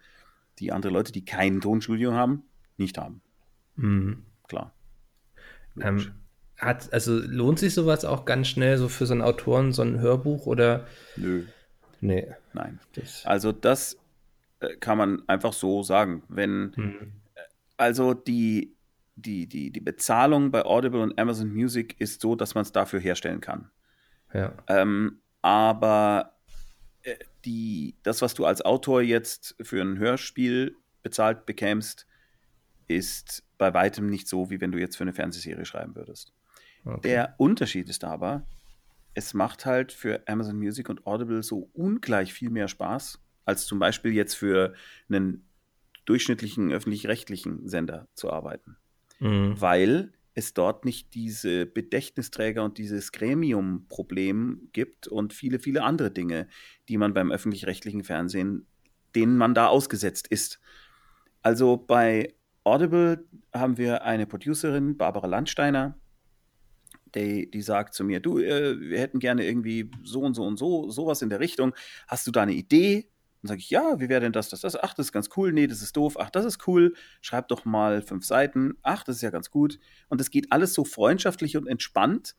die 0.59 0.71
andere 0.71 0.91
Leute, 0.91 1.11
die 1.11 1.25
kein 1.25 1.61
Tonstudio 1.61 2.13
haben, 2.13 2.43
nicht 2.77 2.97
haben. 2.97 3.21
Mhm. 3.75 4.23
Klar. 4.47 4.73
Ähm, 5.81 6.13
hat, 6.57 6.93
also 6.93 7.17
lohnt 7.19 7.59
sich 7.59 7.73
sowas 7.73 8.05
auch 8.05 8.25
ganz 8.25 8.47
schnell 8.47 8.77
so 8.77 8.87
für 8.87 9.05
so 9.05 9.13
einen 9.13 9.21
Autoren, 9.21 9.73
so 9.73 9.81
ein 9.81 9.99
Hörbuch 9.99 10.45
oder? 10.45 10.87
Nö. 11.17 11.43
Nee. 12.01 12.27
Nein. 12.53 12.79
Das, 12.93 13.25
Also 13.25 13.51
das 13.51 13.97
äh, 14.59 14.75
kann 14.77 14.97
man 14.97 15.27
einfach 15.27 15.53
so 15.53 15.83
sagen. 15.83 16.23
Wenn 16.29 16.71
Mhm. 16.75 17.11
also 17.77 18.13
die, 18.13 18.75
die, 19.15 19.47
die, 19.47 19.71
die 19.71 19.79
Bezahlung 19.81 20.51
bei 20.51 20.63
Audible 20.63 21.01
und 21.01 21.19
Amazon 21.19 21.53
Music 21.53 21.95
ist 21.99 22.21
so, 22.21 22.35
dass 22.35 22.55
man 22.55 22.61
es 22.61 22.71
dafür 22.71 22.99
herstellen 22.99 23.41
kann. 23.41 23.69
Ja. 24.33 24.53
Ähm, 24.67 25.19
aber 25.41 26.31
äh, 26.31 26.34
die, 27.43 27.95
das, 28.03 28.21
was 28.21 28.33
du 28.33 28.45
als 28.45 28.63
Autor 28.63 29.01
jetzt 29.01 29.55
für 29.61 29.81
ein 29.81 29.97
Hörspiel 29.97 30.75
bezahlt 31.03 31.45
bekämst, 31.45 32.07
ist 32.87 33.43
bei 33.57 33.73
weitem 33.73 34.07
nicht 34.07 34.27
so, 34.27 34.49
wie 34.49 34.61
wenn 34.61 34.71
du 34.71 34.79
jetzt 34.79 34.97
für 34.97 35.03
eine 35.03 35.13
Fernsehserie 35.13 35.65
schreiben 35.65 35.95
würdest. 35.95 36.33
Okay. 36.83 36.99
Der 37.03 37.35
Unterschied 37.37 37.89
ist 37.89 38.03
aber, 38.03 38.45
es 39.13 39.33
macht 39.33 39.65
halt 39.65 39.91
für 39.91 40.27
Amazon 40.27 40.57
Music 40.57 40.89
und 40.89 41.05
Audible 41.07 41.41
so 41.41 41.69
ungleich 41.73 42.33
viel 42.33 42.49
mehr 42.49 42.67
Spaß, 42.67 43.19
als 43.45 43.65
zum 43.65 43.79
Beispiel 43.79 44.13
jetzt 44.13 44.35
für 44.35 44.73
einen 45.09 45.47
durchschnittlichen 46.05 46.71
öffentlich-rechtlichen 46.71 47.67
Sender 47.67 48.07
zu 48.13 48.31
arbeiten. 48.31 48.77
Mhm. 49.19 49.59
Weil 49.59 50.13
es 50.35 50.53
dort 50.53 50.85
nicht 50.85 51.13
diese 51.15 51.65
Bedächtnisträger 51.65 52.63
und 52.63 52.77
dieses 52.77 53.13
Gremium-Problem 53.13 54.69
gibt 54.73 55.07
und 55.07 55.33
viele, 55.33 55.59
viele 55.59 55.81
andere 55.83 56.11
Dinge, 56.11 56.47
die 56.89 56.97
man 56.97 57.13
beim 57.13 57.31
öffentlich-rechtlichen 57.31 58.03
Fernsehen, 58.03 58.67
denen 59.15 59.37
man 59.37 59.55
da 59.55 59.67
ausgesetzt 59.67 60.27
ist. 60.27 60.59
Also 61.41 61.77
bei 61.77 62.35
Audible 62.65 63.25
haben 63.53 63.77
wir 63.77 64.03
eine 64.03 64.27
Producerin, 64.27 64.97
Barbara 64.97 65.27
Landsteiner, 65.27 65.97
die, 67.15 67.49
die 67.49 67.61
sagt 67.61 67.93
zu 67.93 68.03
mir, 68.03 68.19
du, 68.19 68.39
äh, 68.39 68.77
wir 68.79 68.99
hätten 68.99 69.19
gerne 69.19 69.45
irgendwie 69.45 69.89
so 70.03 70.19
und 70.19 70.33
so 70.33 70.43
und 70.43 70.57
so, 70.57 70.89
sowas 70.89 71.21
in 71.21 71.29
der 71.29 71.39
Richtung. 71.39 71.73
Hast 72.07 72.27
du 72.27 72.31
da 72.31 72.41
eine 72.41 72.53
Idee? 72.53 73.07
Dann 73.45 73.49
sage 73.49 73.59
ich, 73.59 73.69
ja, 73.69 73.99
wie 73.99 74.09
wäre 74.09 74.21
denn 74.21 74.31
das, 74.31 74.49
das, 74.49 74.61
das? 74.61 74.75
Ach, 74.75 74.95
das 74.95 75.07
ist 75.07 75.11
ganz 75.11 75.29
cool. 75.37 75.53
Nee, 75.53 75.67
das 75.67 75.83
ist 75.83 75.95
doof. 75.95 76.17
Ach, 76.19 76.31
das 76.31 76.45
ist 76.45 76.67
cool. 76.67 76.95
Schreib 77.21 77.47
doch 77.47 77.63
mal 77.63 78.01
fünf 78.01 78.25
Seiten. 78.25 78.73
Ach, 78.81 79.03
das 79.03 79.17
ist 79.17 79.21
ja 79.21 79.29
ganz 79.29 79.51
gut. 79.51 79.77
Und 80.09 80.19
es 80.19 80.31
geht 80.31 80.51
alles 80.51 80.73
so 80.73 80.83
freundschaftlich 80.83 81.55
und 81.55 81.67
entspannt. 81.67 82.35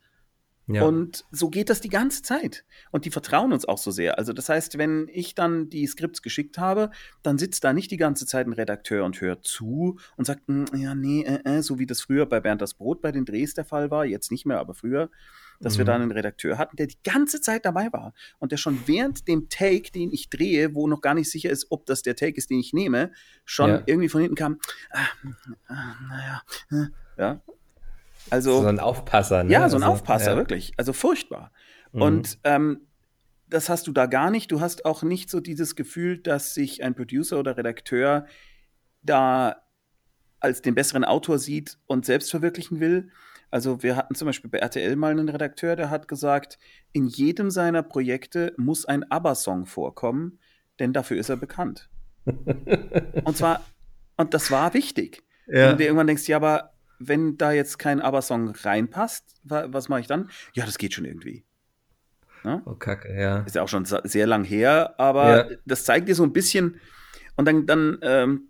Ja. 0.69 0.83
Und 0.83 1.25
so 1.31 1.49
geht 1.49 1.69
das 1.69 1.79
die 1.79 1.87
ganze 1.89 2.23
Zeit. 2.23 2.65
Und 2.91 3.05
die 3.05 3.09
vertrauen 3.11 3.53
uns 3.53 3.63
auch 3.65 3.77
so 3.77 3.89
sehr. 3.89 4.17
Also 4.17 4.33
das 4.33 4.49
heißt, 4.49 4.77
wenn 4.77 5.07
ich 5.09 5.33
dann 5.33 5.69
die 5.69 5.87
Skripts 5.87 6.21
geschickt 6.21 6.57
habe, 6.57 6.91
dann 7.23 7.37
sitzt 7.37 7.63
da 7.63 7.71
nicht 7.71 7.89
die 7.89 7.95
ganze 7.97 8.25
Zeit 8.25 8.47
ein 8.47 8.53
Redakteur 8.53 9.05
und 9.05 9.21
hört 9.21 9.45
zu 9.45 9.97
und 10.17 10.25
sagt, 10.25 10.41
"Hm, 10.47 10.65
ja, 10.75 10.93
nee, 10.93 11.21
äh, 11.23 11.39
äh, 11.45 11.61
so 11.61 11.79
wie 11.79 11.85
das 11.85 12.01
früher 12.01 12.25
bei 12.25 12.41
Bernd 12.41 12.61
das 12.61 12.73
Brot 12.73 13.01
bei 13.01 13.13
den 13.13 13.23
Drehs 13.23 13.53
der 13.53 13.63
Fall 13.65 13.91
war, 13.91 14.05
jetzt 14.05 14.29
nicht 14.29 14.45
mehr, 14.45 14.59
aber 14.59 14.73
früher, 14.73 15.09
dass 15.61 15.77
wir 15.77 15.85
Mhm. 15.85 15.87
da 15.87 15.95
einen 15.95 16.11
Redakteur 16.11 16.57
hatten, 16.57 16.75
der 16.75 16.87
die 16.87 16.97
ganze 17.03 17.39
Zeit 17.41 17.65
dabei 17.65 17.91
war 17.93 18.13
und 18.37 18.51
der 18.51 18.57
schon 18.57 18.79
während 18.87 19.27
dem 19.27 19.49
Take, 19.49 19.91
den 19.91 20.11
ich 20.11 20.29
drehe, 20.29 20.75
wo 20.75 20.85
noch 20.87 21.01
gar 21.01 21.13
nicht 21.15 21.31
sicher 21.31 21.49
ist, 21.49 21.67
ob 21.71 21.85
das 21.85 22.01
der 22.03 22.15
Take 22.15 22.37
ist, 22.37 22.49
den 22.49 22.59
ich 22.59 22.73
nehme, 22.73 23.11
schon 23.45 23.69
Ja. 23.69 23.83
irgendwie 23.85 24.09
von 24.09 24.21
hinten 24.21 24.35
kam, 24.35 24.59
ah, 24.91 25.07
ah, 25.67 25.95
naja, 26.09 26.41
äh, 26.71 27.21
ja. 27.21 27.41
Also, 28.29 28.61
so 28.61 28.67
ein 28.67 28.79
Aufpasser, 28.79 29.43
ne? 29.43 29.51
ja, 29.51 29.69
so 29.69 29.77
ein 29.77 29.83
Also, 29.83 29.93
Aufpasser, 29.93 30.31
ja. 30.31 30.37
wirklich. 30.37 30.73
Also 30.77 30.93
furchtbar. 30.93 31.51
Mhm. 31.91 32.01
Und 32.01 32.39
ähm, 32.43 32.87
das 33.49 33.69
hast 33.69 33.87
du 33.87 33.91
da 33.91 34.05
gar 34.05 34.29
nicht. 34.29 34.51
Du 34.51 34.59
hast 34.59 34.85
auch 34.85 35.03
nicht 35.03 35.29
so 35.29 35.39
dieses 35.39 35.75
Gefühl, 35.75 36.17
dass 36.17 36.53
sich 36.53 36.83
ein 36.83 36.95
Producer 36.95 37.39
oder 37.39 37.57
Redakteur 37.57 38.25
da 39.01 39.63
als 40.39 40.61
den 40.61 40.75
besseren 40.75 41.03
Autor 41.03 41.39
sieht 41.39 41.77
und 41.87 42.05
selbst 42.05 42.29
verwirklichen 42.29 42.79
will. 42.79 43.09
Also 43.49 43.81
wir 43.81 43.95
hatten 43.95 44.13
zum 44.15 44.25
Beispiel 44.25 44.49
bei 44.49 44.59
RTL 44.59 44.95
mal 44.95 45.11
einen 45.11 45.29
Redakteur, 45.29 45.75
der 45.75 45.89
hat 45.89 46.07
gesagt, 46.07 46.59
in 46.91 47.07
jedem 47.07 47.49
seiner 47.49 47.81
Projekte 47.81 48.53
muss 48.57 48.85
ein 48.85 49.09
ABBA-Song 49.09 49.65
vorkommen, 49.65 50.39
denn 50.79 50.93
dafür 50.93 51.17
ist 51.17 51.29
er 51.29 51.37
bekannt. 51.37 51.89
Und 52.25 53.37
zwar, 53.37 53.61
und 54.17 54.33
das 54.33 54.51
war 54.51 54.73
wichtig. 54.73 55.23
Wenn 55.45 55.59
ja. 55.59 55.71
du 55.71 55.77
dir 55.77 55.85
irgendwann 55.85 56.07
denkst, 56.07 56.27
ja, 56.27 56.35
aber 56.35 56.73
wenn 56.99 57.37
da 57.37 57.51
jetzt 57.51 57.79
kein 57.79 58.01
ABBA-Song 58.01 58.49
reinpasst, 58.49 59.23
wa 59.43 59.67
was 59.69 59.89
mache 59.89 60.01
ich 60.01 60.07
dann? 60.07 60.29
Ja, 60.53 60.65
das 60.65 60.77
geht 60.77 60.93
schon 60.93 61.05
irgendwie. 61.05 61.45
Ne? 62.43 62.61
Oh, 62.65 62.75
Kacke, 62.75 63.13
ja. 63.19 63.39
Ist 63.39 63.55
ja 63.55 63.61
auch 63.63 63.67
schon 63.69 63.85
sehr 63.85 64.27
lang 64.27 64.43
her, 64.43 64.95
aber 64.99 65.49
Ja. 65.51 65.57
das 65.65 65.85
zeigt 65.85 66.07
dir 66.07 66.15
so 66.15 66.23
ein 66.23 66.33
bisschen. 66.33 66.79
Und 67.35 67.45
dann, 67.45 67.65
dann, 67.65 67.97
ähm, 68.01 68.49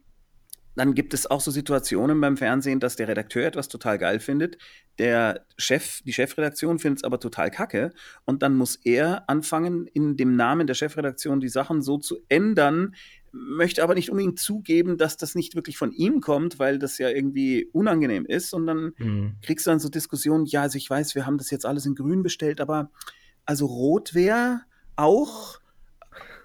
dann 0.75 0.93
gibt 0.93 1.13
es 1.15 1.25
auch 1.29 1.41
so 1.41 1.49
Situationen 1.49 2.21
beim 2.21 2.37
Fernsehen, 2.37 2.79
dass 2.79 2.95
der 2.95 3.07
Redakteur 3.07 3.47
etwas 3.47 3.67
total 3.67 3.97
geil 3.97 4.19
findet, 4.19 4.57
der 4.99 5.45
Chef, 5.57 6.01
die 6.03 6.13
Chefredaktion 6.13 6.77
findet 6.79 6.99
es 6.99 7.03
aber 7.03 7.19
total 7.19 7.49
kacke 7.49 7.91
und 8.25 8.43
dann 8.43 8.55
muss 8.55 8.75
er 8.75 9.27
anfangen, 9.27 9.87
in 9.87 10.17
dem 10.17 10.35
Namen 10.35 10.67
der 10.67 10.75
Chefredaktion 10.75 11.39
die 11.39 11.49
Sachen 11.49 11.81
so 11.81 11.97
zu 11.97 12.19
ändern, 12.29 12.93
möchte 13.39 13.83
aber 13.83 13.93
nicht 13.95 14.09
unbedingt 14.09 14.39
zugeben, 14.39 14.97
dass 14.97 15.17
das 15.17 15.35
nicht 15.35 15.55
wirklich 15.55 15.77
von 15.77 15.91
ihm 15.91 16.21
kommt, 16.21 16.59
weil 16.59 16.79
das 16.79 16.97
ja 16.97 17.09
irgendwie 17.09 17.69
unangenehm 17.73 18.25
ist 18.25 18.53
und 18.53 18.67
dann 18.67 18.93
Mhm. 18.97 19.35
kriegst 19.41 19.65
du 19.65 19.71
dann 19.71 19.79
so 19.79 19.89
Diskussionen, 19.89 20.45
ja, 20.45 20.63
also 20.63 20.77
ich 20.77 20.89
weiß, 20.89 21.15
wir 21.15 21.25
haben 21.25 21.37
das 21.37 21.49
jetzt 21.51 21.65
alles 21.65 21.85
in 21.85 21.95
grün 21.95 22.23
bestellt, 22.23 22.59
aber 22.61 22.91
also 23.45 23.65
rot 23.65 24.13
wäre 24.13 24.61
auch, 24.95 25.59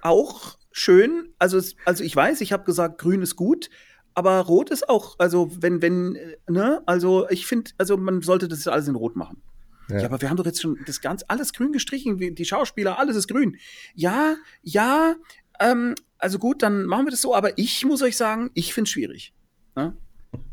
auch 0.02 0.58
schön. 0.72 1.34
Also, 1.38 1.60
also 1.84 2.04
ich 2.04 2.14
weiß, 2.14 2.40
ich 2.40 2.52
habe 2.52 2.64
gesagt, 2.64 2.98
grün 3.00 3.22
ist 3.22 3.36
gut, 3.36 3.70
aber 4.14 4.38
rot 4.40 4.70
ist 4.70 4.88
auch, 4.88 5.18
also 5.18 5.50
wenn, 5.60 5.80
wenn, 5.82 6.18
ne, 6.48 6.82
also 6.86 7.28
ich 7.30 7.46
finde, 7.46 7.70
also 7.78 7.96
man 7.96 8.22
sollte 8.22 8.48
das 8.48 8.66
alles 8.68 8.88
in 8.88 8.94
rot 8.96 9.16
machen. 9.16 9.42
Ja. 9.88 9.98
Ja. 9.98 10.06
aber 10.06 10.20
wir 10.22 10.30
haben 10.30 10.36
doch 10.36 10.46
jetzt 10.46 10.62
schon 10.62 10.78
das 10.86 11.00
ganz 11.00 11.24
alles 11.28 11.52
grün 11.52 11.72
gestrichen, 11.72 12.16
die 12.16 12.44
Schauspieler, 12.44 12.98
alles 12.98 13.16
ist 13.16 13.28
grün. 13.28 13.56
Ja, 13.94 14.36
ja, 14.62 15.16
ähm, 15.60 15.94
also 16.22 16.38
gut, 16.38 16.62
dann 16.62 16.84
machen 16.86 17.06
wir 17.06 17.10
das 17.10 17.20
so, 17.20 17.34
aber 17.34 17.58
ich 17.58 17.84
muss 17.84 18.00
euch 18.02 18.16
sagen, 18.16 18.50
ich 18.54 18.72
finde 18.72 18.86
es 18.88 18.92
schwierig. 18.92 19.34
Ne? 19.76 19.96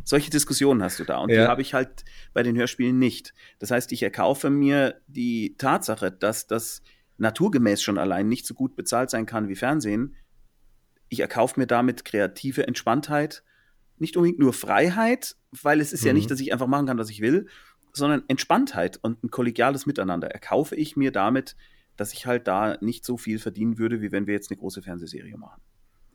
Solche 0.04 0.30
Diskussionen 0.30 0.82
hast 0.84 1.00
du 1.00 1.04
da 1.06 1.20
und 1.20 1.30
die 1.30 1.36
Ja. 1.36 1.48
habe 1.48 1.62
ich 1.62 1.74
halt 1.74 2.04
bei 2.34 2.44
den 2.44 2.58
Hörspielen 2.58 2.98
nicht. 2.98 3.34
Das 3.60 3.72
heißt, 3.72 3.92
ich 3.92 4.04
erkaufe 4.04 4.50
mir 4.50 5.00
die 5.08 5.56
Tatsache, 5.58 6.12
dass 6.12 6.48
das 6.48 6.82
naturgemäß 7.18 7.82
schon 7.82 7.98
allein 7.98 8.28
nicht 8.28 8.46
so 8.46 8.54
gut 8.54 8.76
bezahlt 8.76 9.10
sein 9.10 9.26
kann 9.26 9.48
wie 9.48 9.56
Fernsehen. 9.56 10.16
Ich 11.10 11.20
erkaufe 11.20 11.60
mir 11.60 11.68
damit 11.68 12.06
kreative 12.06 12.68
Entspanntheit, 12.68 13.44
nicht 13.98 14.16
unbedingt 14.18 14.40
nur 14.40 14.54
Freiheit, 14.54 15.36
weil 15.62 15.80
es 15.82 15.94
ist 15.94 16.04
ja 16.06 16.12
Mhm. 16.14 16.18
nicht, 16.20 16.32
dass 16.32 16.40
ich 16.40 16.52
einfach 16.54 16.68
machen 16.68 16.88
kann, 16.88 16.98
was 16.98 17.10
ich 17.10 17.22
will, 17.22 17.48
sondern 17.94 18.24
Entspanntheit 18.28 18.98
und 19.02 19.24
ein 19.24 19.30
kollegiales 19.32 19.86
Miteinander 19.86 20.30
erkaufe 20.30 20.76
ich 20.76 20.96
mir 20.96 21.12
damit, 21.12 21.56
dass 22.00 22.14
ich 22.14 22.26
halt 22.26 22.48
da 22.48 22.78
nicht 22.82 23.06
so 23.06 23.18
viel 23.18 23.40
verdienen 23.40 23.78
würde, 23.78 24.02
wie 24.02 24.12
wenn 24.12 24.28
wir 24.28 24.34
jetzt 24.34 24.52
eine 24.52 24.58
große 24.58 24.82
Fernsehserie 24.82 25.38
machen. 25.38 25.62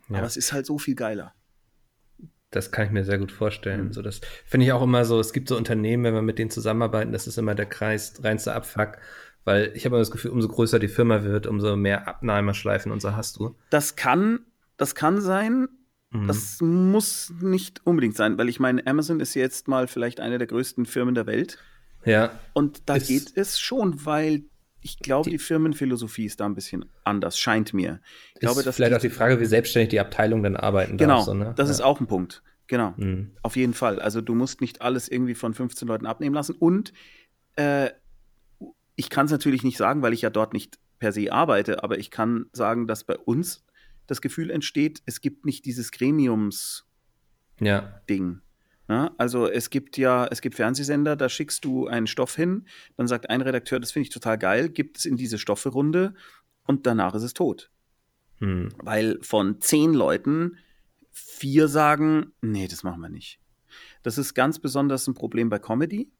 Ja. 0.08 0.18
Aber 0.18 0.26
es 0.26 0.36
ist 0.36 0.52
halt 0.52 0.66
so 0.66 0.78
viel 0.78 0.94
geiler. 0.94 1.34
Das 2.50 2.70
kann 2.70 2.86
ich 2.86 2.92
mir 2.92 3.04
sehr 3.04 3.18
gut 3.18 3.32
vorstellen. 3.32 3.86
Mhm. 3.86 3.92
So, 3.92 4.00
das 4.02 4.20
finde 4.46 4.66
ich 4.66 4.72
auch 4.72 4.82
immer 4.82 5.04
so, 5.04 5.18
es 5.18 5.32
gibt 5.32 5.48
so 5.48 5.56
Unternehmen, 5.56 6.04
wenn 6.04 6.14
wir 6.14 6.22
mit 6.22 6.38
denen 6.38 6.50
zusammenarbeiten, 6.50 7.12
das 7.12 7.26
ist 7.26 7.36
immer 7.36 7.54
der 7.54 7.66
Kreis, 7.66 8.22
reinste 8.22 8.54
Abfuck, 8.54 8.98
weil 9.44 9.72
ich 9.74 9.84
habe 9.84 9.96
immer 9.96 10.00
das 10.02 10.10
Gefühl, 10.12 10.30
umso 10.30 10.48
größer 10.48 10.78
die 10.78 10.88
Firma 10.88 11.24
wird, 11.24 11.46
umso 11.46 11.76
mehr 11.76 12.06
Abnahmeschleifen 12.06 12.92
und 12.92 13.00
so 13.02 13.16
hast 13.16 13.36
du. 13.38 13.56
Das 13.70 13.96
kann, 13.96 14.40
das 14.76 14.94
kann 14.94 15.20
sein, 15.20 15.68
Mhm. 16.12 16.28
das 16.28 16.60
muss 16.60 17.32
nicht 17.40 17.84
unbedingt 17.84 18.14
sein, 18.14 18.38
weil 18.38 18.48
ich 18.48 18.60
meine, 18.60 18.86
Amazon 18.86 19.18
ist 19.18 19.34
jetzt 19.34 19.66
mal 19.66 19.88
vielleicht 19.88 20.20
eine 20.20 20.38
der 20.38 20.46
größten 20.46 20.86
Firmen 20.86 21.14
der 21.16 21.26
Welt. 21.26 21.58
ja, 22.04 22.38
Und 22.52 22.82
da 22.88 22.96
Ist- 22.96 23.08
geht 23.08 23.32
es 23.36 23.58
schon, 23.58 24.04
weil 24.06 24.44
ich 24.84 24.98
glaube, 24.98 25.24
Die- 25.30 25.36
die, 25.36 25.38
Firmenphilosophie 25.42 26.26
ist 26.26 26.40
da 26.40 26.46
ein 26.46 26.54
bisschen 26.54 26.84
anders, 27.04 27.38
scheint 27.38 27.72
mir. 27.72 28.00
Ich 28.34 28.40
glaube, 28.40 28.60
ist 28.60 28.66
dass 28.66 28.76
vielleicht 28.76 28.92
die, 28.92 28.96
auch 28.96 29.00
die 29.00 29.08
Frage, 29.10 29.40
wie 29.40 29.46
selbstständig 29.46 29.88
die 29.88 29.98
Abteilung 30.00 30.42
dann 30.42 30.56
arbeiten 30.56 30.98
genau, 30.98 31.16
darf. 31.16 31.24
So, 31.24 31.34
ne? 31.34 31.54
das 31.56 31.68
ja. 31.68 31.72
ist 31.74 31.80
auch 31.80 32.00
ein 32.00 32.06
Punkt. 32.06 32.42
Genau, 32.66 32.92
Mhm. 32.96 33.32
auf 33.42 33.56
jeden 33.56 33.72
Fall. 33.74 33.98
Also 33.98 34.20
du 34.20 34.34
musst 34.34 34.60
nicht 34.60 34.82
alles 34.82 35.08
irgendwie 35.08 35.34
von 35.34 35.54
15 35.54 35.88
Leuten 35.88 36.06
abnehmen 36.06 36.34
lassen. 36.34 36.54
Und 36.54 36.92
äh, 37.56 37.90
ich 38.96 39.08
kann 39.10 39.26
es 39.26 39.32
natürlich 39.32 39.62
nicht 39.64 39.76
sagen, 39.76 40.02
weil 40.02 40.12
ich 40.12 40.22
ja 40.22 40.30
dort 40.30 40.52
nicht 40.52 40.78
per 40.98 41.12
se 41.12 41.32
arbeite, 41.32 41.82
aber 41.82 41.98
ich 41.98 42.10
kann 42.10 42.46
sagen, 42.52 42.86
dass 42.86 43.04
bei 43.04 43.16
uns 43.18 43.64
das 44.06 44.20
Gefühl 44.20 44.50
entsteht, 44.50 45.02
es 45.06 45.20
gibt 45.22 45.44
nicht 45.46 45.64
dieses 45.64 45.90
Gremiums. 45.92 46.86
Ja, 47.60 48.00
Ja, 48.88 49.14
also 49.16 49.48
es 49.48 49.70
gibt 49.70 49.96
ja, 49.96 50.26
es 50.26 50.42
gibt 50.42 50.56
Fernsehsender, 50.56 51.16
da 51.16 51.28
schickst 51.28 51.64
du 51.64 51.86
einen 51.86 52.06
Stoff 52.06 52.36
hin, 52.36 52.66
dann 52.96 53.06
sagt 53.06 53.30
ein 53.30 53.40
Redakteur, 53.40 53.80
das 53.80 53.92
finde 53.92 54.04
ich 54.04 54.12
total 54.12 54.36
geil, 54.36 54.68
gibt 54.68 54.98
es 54.98 55.06
in 55.06 55.16
diese 55.16 55.38
Stoffe-Runde 55.38 56.14
und 56.66 56.86
danach 56.86 57.14
ist 57.14 57.22
es 57.22 57.32
tot. 57.32 57.70
hm. 58.40 58.68
Weil 58.82 59.18
von 59.22 59.60
zehn 59.60 59.94
Leuten 59.94 60.58
vier 61.10 61.68
sagen, 61.68 62.32
nee, 62.42 62.68
das 62.68 62.82
machen 62.82 63.00
wir 63.00 63.08
nicht. 63.08 63.40
Das 64.02 64.18
ist 64.18 64.34
ganz 64.34 64.58
besonders 64.58 65.06
ein 65.06 65.14
Problem 65.14 65.48
bei 65.48 65.58
Comedy, 65.58 66.10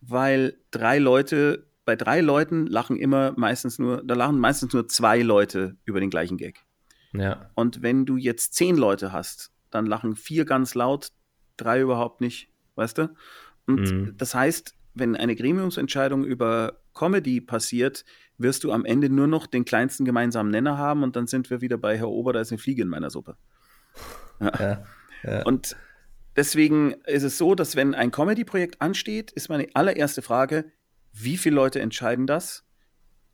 weil 0.00 0.58
drei 0.70 0.98
Leute 0.98 1.68
bei 1.88 1.96
drei 1.96 2.20
Leuten 2.20 2.66
lachen 2.66 2.98
immer 2.98 3.32
meistens 3.38 3.78
nur, 3.78 4.02
da 4.04 4.14
lachen 4.14 4.38
meistens 4.38 4.74
nur 4.74 4.88
zwei 4.88 5.22
Leute 5.22 5.78
über 5.86 6.00
den 6.00 6.10
gleichen 6.10 6.36
Gag. 6.36 6.66
Ja. 7.14 7.50
Und 7.54 7.80
wenn 7.80 8.04
du 8.04 8.18
jetzt 8.18 8.52
zehn 8.52 8.76
Leute 8.76 9.10
hast, 9.10 9.52
dann 9.70 9.86
lachen 9.86 10.14
vier 10.14 10.44
ganz 10.44 10.74
laut, 10.74 11.12
drei 11.58 11.80
überhaupt 11.80 12.20
nicht, 12.20 12.48
weißt 12.76 12.98
du? 12.98 13.14
Und 13.66 13.80
Mhm. 13.80 14.14
das 14.16 14.34
heißt, 14.34 14.74
wenn 14.94 15.14
eine 15.14 15.36
Gremiumsentscheidung 15.36 16.24
über 16.24 16.80
Comedy 16.94 17.40
passiert, 17.40 18.04
wirst 18.38 18.64
du 18.64 18.72
am 18.72 18.84
Ende 18.84 19.10
nur 19.10 19.26
noch 19.26 19.46
den 19.46 19.64
kleinsten 19.64 20.04
gemeinsamen 20.04 20.50
Nenner 20.50 20.78
haben 20.78 21.02
und 21.02 21.16
dann 21.16 21.26
sind 21.26 21.50
wir 21.50 21.60
wieder 21.60 21.76
bei 21.76 21.98
Herr 21.98 22.08
Ober, 22.08 22.32
da 22.32 22.40
ist 22.40 22.50
eine 22.50 22.58
Fliege 22.58 22.82
in 22.82 22.88
meiner 22.88 23.10
Suppe. 23.10 23.36
Ja. 24.40 24.84
ja. 25.22 25.42
Und 25.42 25.76
deswegen 26.36 26.92
ist 27.06 27.24
es 27.24 27.38
so, 27.38 27.54
dass 27.54 27.76
wenn 27.76 27.94
ein 27.94 28.10
Comedy-Projekt 28.10 28.80
ansteht, 28.80 29.32
ist 29.32 29.48
meine 29.48 29.66
allererste 29.74 30.22
Frage, 30.22 30.72
wie 31.12 31.36
viele 31.36 31.56
Leute 31.56 31.80
entscheiden 31.80 32.26
das? 32.26 32.64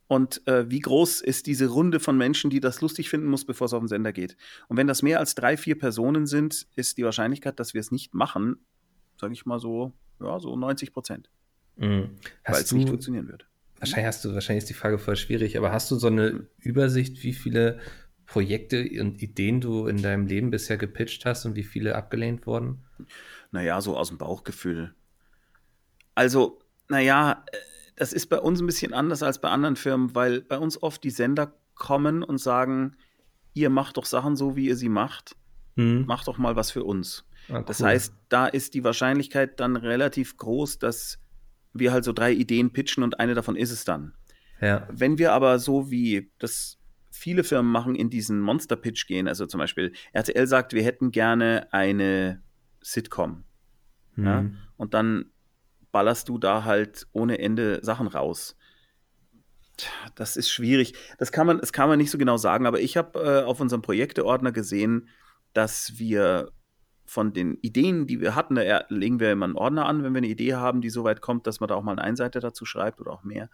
Und 0.06 0.46
äh, 0.46 0.70
wie 0.70 0.80
groß 0.80 1.22
ist 1.22 1.46
diese 1.46 1.66
Runde 1.68 1.98
von 1.98 2.16
Menschen, 2.18 2.50
die 2.50 2.60
das 2.60 2.80
lustig 2.82 3.08
finden 3.08 3.26
muss, 3.28 3.44
bevor 3.44 3.66
es 3.66 3.72
auf 3.72 3.80
den 3.82 3.88
Sender 3.88 4.12
geht? 4.12 4.36
Und 4.68 4.76
wenn 4.76 4.86
das 4.86 5.02
mehr 5.02 5.18
als 5.18 5.34
drei, 5.34 5.56
vier 5.56 5.78
Personen 5.78 6.26
sind, 6.26 6.66
ist 6.76 6.98
die 6.98 7.04
Wahrscheinlichkeit, 7.04 7.58
dass 7.58 7.72
wir 7.74 7.80
es 7.80 7.90
nicht 7.90 8.12
machen, 8.14 8.56
sage 9.18 9.32
ich 9.32 9.46
mal 9.46 9.58
so, 9.58 9.92
ja, 10.20 10.38
so 10.40 10.54
90 10.56 10.92
Prozent, 10.92 11.30
Mhm. 11.76 12.10
weil 12.44 12.62
es 12.62 12.70
nicht 12.72 12.88
funktionieren 12.88 13.28
wird. 13.28 13.46
wahrscheinlich 13.78 14.06
hast 14.06 14.24
du, 14.24 14.34
wahrscheinlich 14.34 14.62
ist 14.64 14.68
die 14.70 14.74
Frage 14.74 14.98
voll 14.98 15.16
schwierig, 15.16 15.56
aber 15.58 15.72
hast 15.72 15.90
du 15.90 15.96
so 15.96 16.06
eine 16.08 16.46
Übersicht, 16.58 17.22
wie 17.22 17.32
viele 17.32 17.80
Projekte 18.26 18.78
und 19.00 19.20
Ideen 19.22 19.60
du 19.60 19.86
in 19.86 20.00
deinem 20.02 20.26
Leben 20.26 20.50
bisher 20.50 20.76
gepitcht 20.78 21.24
hast 21.26 21.44
und 21.46 21.56
wie 21.56 21.64
viele 21.64 21.94
abgelehnt 21.94 22.46
wurden? 22.46 22.84
Naja, 23.52 23.80
so 23.80 23.96
aus 23.96 24.08
dem 24.08 24.18
Bauchgefühl. 24.18 24.94
Also, 26.14 26.60
naja, 26.88 27.44
äh, 27.52 27.56
das 27.96 28.12
ist 28.12 28.26
bei 28.26 28.38
uns 28.40 28.60
ein 28.60 28.66
bisschen 28.66 28.92
anders 28.92 29.22
als 29.22 29.40
bei 29.40 29.48
anderen 29.50 29.76
Firmen, 29.76 30.14
weil 30.14 30.40
bei 30.42 30.58
uns 30.58 30.82
oft 30.82 31.02
die 31.04 31.10
Sender 31.10 31.54
kommen 31.74 32.22
und 32.22 32.38
sagen, 32.38 32.96
ihr 33.52 33.70
macht 33.70 33.96
doch 33.96 34.04
Sachen 34.04 34.36
so, 34.36 34.56
wie 34.56 34.66
ihr 34.66 34.76
sie 34.76 34.88
macht, 34.88 35.36
Mhm. 35.76 36.04
macht 36.06 36.28
doch 36.28 36.38
mal 36.38 36.54
was 36.56 36.70
für 36.70 36.84
uns. 36.84 37.24
Ah, 37.48 37.62
Das 37.62 37.80
cool. 37.80 37.86
heißt, 37.88 38.14
da 38.28 38.46
ist 38.46 38.74
die 38.74 38.84
Wahrscheinlichkeit 38.84 39.58
dann 39.60 39.76
relativ 39.76 40.36
groß, 40.36 40.78
dass 40.78 41.18
wir 41.72 41.92
halt 41.92 42.04
so 42.04 42.12
drei 42.12 42.32
Ideen 42.32 42.72
pitchen 42.72 43.02
und 43.02 43.18
eine 43.18 43.34
davon 43.34 43.56
ist 43.56 43.70
es 43.72 43.84
dann. 43.84 44.14
ja. 44.60 44.88
Wenn 44.90 45.18
wir 45.18 45.32
aber 45.32 45.58
so 45.58 45.90
wie 45.90 46.30
das 46.38 46.78
viele 47.10 47.42
Firmen 47.44 47.70
machen, 47.70 47.94
in 47.96 48.08
diesen 48.08 48.40
Monster-Pitch 48.40 49.06
gehen, 49.06 49.26
also 49.28 49.46
zum 49.46 49.58
Beispiel 49.58 49.92
RTL 50.12 50.46
sagt, 50.46 50.72
wir 50.72 50.82
hätten 50.84 51.10
gerne 51.10 51.72
eine 51.72 52.40
Sitcom. 52.80 53.44
Ja? 54.16 54.42
Mhm. 54.42 54.56
Und 54.76 54.94
dann 54.94 55.26
ballerst 55.94 56.28
du 56.28 56.38
da 56.38 56.64
halt 56.64 57.06
ohne 57.12 57.38
Ende 57.38 57.78
Sachen 57.84 58.08
raus. 58.08 58.56
Das 60.16 60.36
ist 60.36 60.50
schwierig. 60.50 60.94
Das 61.18 61.30
kann 61.30 61.46
man, 61.46 61.60
das 61.60 61.72
kann 61.72 61.88
man 61.88 61.98
nicht 61.98 62.10
so 62.10 62.18
genau 62.18 62.36
sagen, 62.36 62.66
aber 62.66 62.80
ich 62.80 62.96
habe 62.96 63.20
äh, 63.20 63.44
auf 63.44 63.60
unserem 63.60 63.80
Projekteordner 63.80 64.50
gesehen, 64.50 65.08
dass 65.52 65.96
wir 65.96 66.50
von 67.04 67.32
den 67.32 67.58
Ideen, 67.62 68.08
die 68.08 68.20
wir 68.20 68.34
hatten, 68.34 68.56
da 68.56 68.84
legen 68.88 69.20
wir 69.20 69.30
immer 69.30 69.44
einen 69.44 69.54
Ordner 69.54 69.86
an, 69.86 70.02
wenn 70.02 70.12
wir 70.14 70.18
eine 70.18 70.26
Idee 70.26 70.54
haben, 70.54 70.80
die 70.80 70.90
so 70.90 71.04
weit 71.04 71.20
kommt, 71.20 71.46
dass 71.46 71.60
man 71.60 71.68
da 71.68 71.76
auch 71.76 71.82
mal 71.84 71.92
eine 71.92 72.02
Einseite 72.02 72.40
dazu 72.40 72.64
schreibt 72.64 73.00
oder 73.00 73.12
auch 73.12 73.22
mehr. 73.22 73.48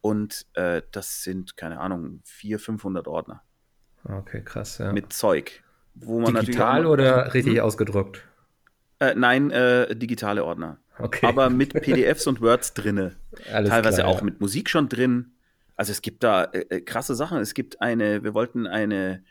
Und 0.00 0.46
äh, 0.54 0.82
das 0.90 1.22
sind, 1.22 1.56
keine 1.56 1.78
Ahnung, 1.78 2.22
400, 2.24 2.60
500 2.64 3.06
Ordner 3.08 3.42
Okay, 4.02 4.42
krass, 4.42 4.78
ja. 4.78 4.92
mit 4.92 5.12
Zeug. 5.12 5.62
Wo 5.94 6.18
man 6.18 6.34
Digital 6.34 6.82
natürlich 6.82 6.86
auch- 6.86 6.92
oder 6.92 7.34
richtig 7.34 7.54
Hm? 7.58 7.62
ausgedruckt? 7.62 8.24
Äh, 9.00 9.14
nein, 9.14 9.50
äh, 9.52 9.94
digitale 9.94 10.44
Ordner. 10.44 10.78
Okay. 10.98 11.26
Aber 11.26 11.50
mit 11.50 11.72
PDFs 11.72 12.26
und 12.26 12.40
Words 12.40 12.74
drinne. 12.74 13.16
Alles 13.52 13.70
teilweise 13.70 13.98
klar, 13.98 14.08
auch 14.08 14.18
ja. 14.18 14.24
mit 14.24 14.40
Musik 14.40 14.68
schon 14.68 14.88
drin. 14.88 15.32
Also 15.76 15.92
es 15.92 16.02
gibt 16.02 16.24
da 16.24 16.44
äh, 16.44 16.60
äh, 16.70 16.80
krasse 16.80 17.14
Sachen. 17.14 17.38
Es 17.38 17.54
gibt 17.54 17.80
eine, 17.80 18.24
wir 18.24 18.34
wollten 18.34 18.66
eine, 18.66 19.22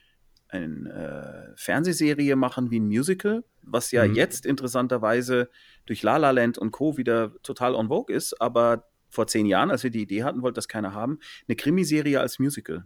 eine 0.49 1.51
äh, 1.51 1.57
Fernsehserie 1.57 2.35
machen 2.35 2.71
wie 2.71 2.79
ein 2.79 2.87
Musical, 2.87 3.43
was 3.63 3.91
ja 3.91 4.07
Mhm. 4.07 4.15
jetzt 4.15 4.45
interessanterweise 4.45 5.49
durch 5.85 6.03
La 6.03 6.17
La 6.17 6.31
Land 6.31 6.57
und 6.57 6.71
Co. 6.71 6.97
wieder 6.97 7.33
total 7.43 7.75
on 7.75 7.89
vogue 7.89 8.15
ist, 8.15 8.39
aber 8.41 8.85
vor 9.09 9.27
zehn 9.27 9.45
Jahren, 9.45 9.71
als 9.71 9.83
wir 9.83 9.89
die 9.89 10.01
Idee 10.01 10.23
hatten, 10.23 10.41
wollte 10.41 10.55
das 10.55 10.67
keiner 10.67 10.93
haben, 10.93 11.19
eine 11.47 11.55
Krimiserie 11.55 12.19
als 12.19 12.39
Musical. 12.39 12.85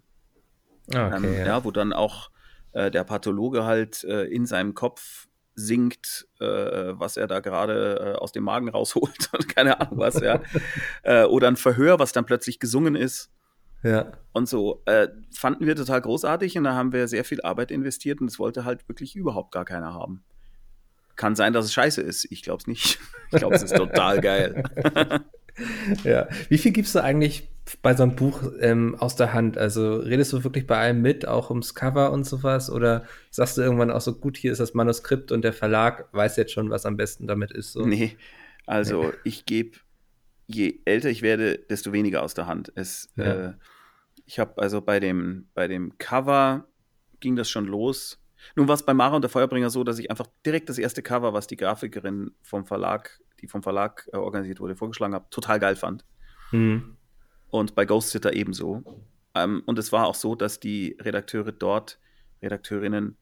Ah, 0.93 1.15
ähm, 1.15 1.25
Okay, 1.25 1.39
ja. 1.39 1.45
ja. 1.45 1.63
wo 1.63 1.71
dann 1.71 1.93
auch 1.93 2.31
äh, 2.73 2.89
der 2.89 3.03
Pathologe 3.03 3.63
halt 3.63 4.03
äh, 4.03 4.23
in 4.23 4.45
seinem 4.45 4.73
Kopf 4.73 5.27
singt, 5.55 6.27
äh, 6.39 6.45
was 6.45 7.17
er 7.17 7.27
da 7.27 7.39
gerade 7.39 8.13
äh, 8.15 8.19
aus 8.19 8.31
dem 8.31 8.43
Magen 8.43 8.69
rausholt 8.69 9.29
und 9.33 9.47
keine 9.53 9.79
Ahnung 9.79 9.99
was, 9.99 10.19
ja. 10.19 10.41
äh, 11.03 11.25
oder 11.25 11.47
ein 11.47 11.57
Verhör, 11.57 11.99
was 11.99 12.11
dann 12.11 12.25
plötzlich 12.25 12.59
gesungen 12.59 12.95
ist 12.95 13.29
ja. 13.83 14.11
und 14.33 14.47
so. 14.47 14.81
Äh, 14.85 15.09
fanden 15.35 15.65
wir 15.65 15.75
total 15.75 16.01
großartig 16.01 16.57
und 16.57 16.63
da 16.63 16.73
haben 16.73 16.93
wir 16.93 17.07
sehr 17.07 17.23
viel 17.23 17.41
Arbeit 17.41 17.71
investiert 17.71 18.21
und 18.21 18.27
es 18.27 18.39
wollte 18.39 18.65
halt 18.65 18.87
wirklich 18.87 19.15
überhaupt 19.15 19.51
gar 19.51 19.65
keiner 19.65 19.93
haben. 19.93 20.23
Kann 21.15 21.35
sein, 21.35 21.53
dass 21.53 21.65
es 21.65 21.73
scheiße 21.73 22.01
ist. 22.01 22.25
Ich 22.31 22.41
glaube 22.41 22.59
es 22.61 22.67
nicht. 22.67 22.99
Ich 23.33 23.37
glaube, 23.37 23.55
es 23.55 23.63
ist 23.63 23.75
total 23.75 24.19
geil. 24.19 24.63
Ja. 26.03 26.27
Wie 26.49 26.57
viel 26.57 26.71
gibst 26.71 26.95
du 26.95 27.03
eigentlich 27.03 27.49
bei 27.81 27.95
so 27.95 28.03
einem 28.03 28.15
Buch 28.15 28.43
ähm, 28.59 28.95
aus 28.95 29.15
der 29.15 29.33
Hand? 29.33 29.57
Also 29.57 29.97
redest 29.97 30.33
du 30.33 30.43
wirklich 30.43 30.67
bei 30.67 30.77
allem 30.77 31.01
mit, 31.01 31.27
auch 31.27 31.49
ums 31.49 31.75
Cover 31.75 32.11
und 32.11 32.25
sowas? 32.25 32.69
Oder 32.69 33.05
sagst 33.29 33.57
du 33.57 33.61
irgendwann 33.61 33.91
auch 33.91 34.01
so, 34.01 34.13
gut, 34.13 34.37
hier 34.37 34.51
ist 34.51 34.59
das 34.59 34.73
Manuskript 34.73 35.31
und 35.31 35.43
der 35.43 35.53
Verlag 35.53 36.07
weiß 36.11 36.37
jetzt 36.37 36.51
schon, 36.51 36.69
was 36.69 36.85
am 36.85 36.97
besten 36.97 37.27
damit 37.27 37.51
ist? 37.51 37.73
So? 37.73 37.85
Nee, 37.85 38.17
also 38.65 39.13
ich 39.23 39.45
gebe, 39.45 39.77
je 40.47 40.79
älter 40.85 41.09
ich 41.09 41.21
werde, 41.21 41.57
desto 41.57 41.93
weniger 41.93 42.23
aus 42.23 42.33
der 42.33 42.47
Hand. 42.47 42.71
Es, 42.75 43.09
Ja. 43.15 43.49
äh, 43.49 43.53
ich 44.25 44.39
habe 44.39 44.61
also 44.61 44.81
bei 44.81 44.99
dem, 44.99 45.49
bei 45.53 45.67
dem 45.67 45.97
Cover 45.97 46.65
ging 47.19 47.35
das 47.35 47.49
schon 47.49 47.65
los. 47.65 48.19
Nun 48.55 48.67
war 48.67 48.75
es 48.75 48.83
bei 48.83 48.93
Mara 48.93 49.15
und 49.15 49.21
der 49.21 49.29
Feuerbringer 49.29 49.69
so, 49.69 49.83
dass 49.83 49.99
ich 49.99 50.09
einfach 50.09 50.27
direkt 50.45 50.69
das 50.69 50.77
erste 50.77 51.01
Cover, 51.03 51.33
was 51.33 51.47
die 51.47 51.57
Grafikerin 51.57 52.31
vom 52.41 52.65
Verlag, 52.65 53.19
die 53.39 53.47
vom 53.47 53.61
Verlag 53.61 54.09
äh, 54.13 54.17
organisiert 54.17 54.59
wurde, 54.59 54.75
vorgeschlagen 54.75 55.13
habe, 55.13 55.27
total 55.29 55.59
geil 55.59 55.75
fand. 55.75 56.05
Hm. 56.51 56.97
Und 57.51 57.75
bei 57.75 57.85
Ghost 57.85 58.09
Sitter 58.09 58.33
ebenso. 58.33 58.83
Ähm, 59.35 59.61
und 59.65 59.77
es 59.77 59.91
war 59.91 60.07
auch 60.07 60.15
so, 60.15 60.35
dass 60.35 60.59
die 60.59 60.97
Redakteure 60.99 61.51
dort, 61.51 61.99
Redakteurinnen, 62.41 63.17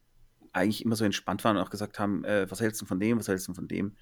eigentlich 0.54 0.84
immer 0.84 0.96
so 0.96 1.06
entspannt 1.06 1.44
waren 1.44 1.58
und 1.58 1.64
auch 1.64 1.70
gesagt 1.70 2.00
haben, 2.00 2.24
äh, 2.24 2.50
was 2.50 2.62
hältst 2.62 2.82
du 2.82 2.86
von 2.86 3.00
dem, 3.00 3.20
was 3.20 3.28
hältst 3.28 3.48
du 3.48 3.54
von 3.54 3.68
dem? 3.68 3.96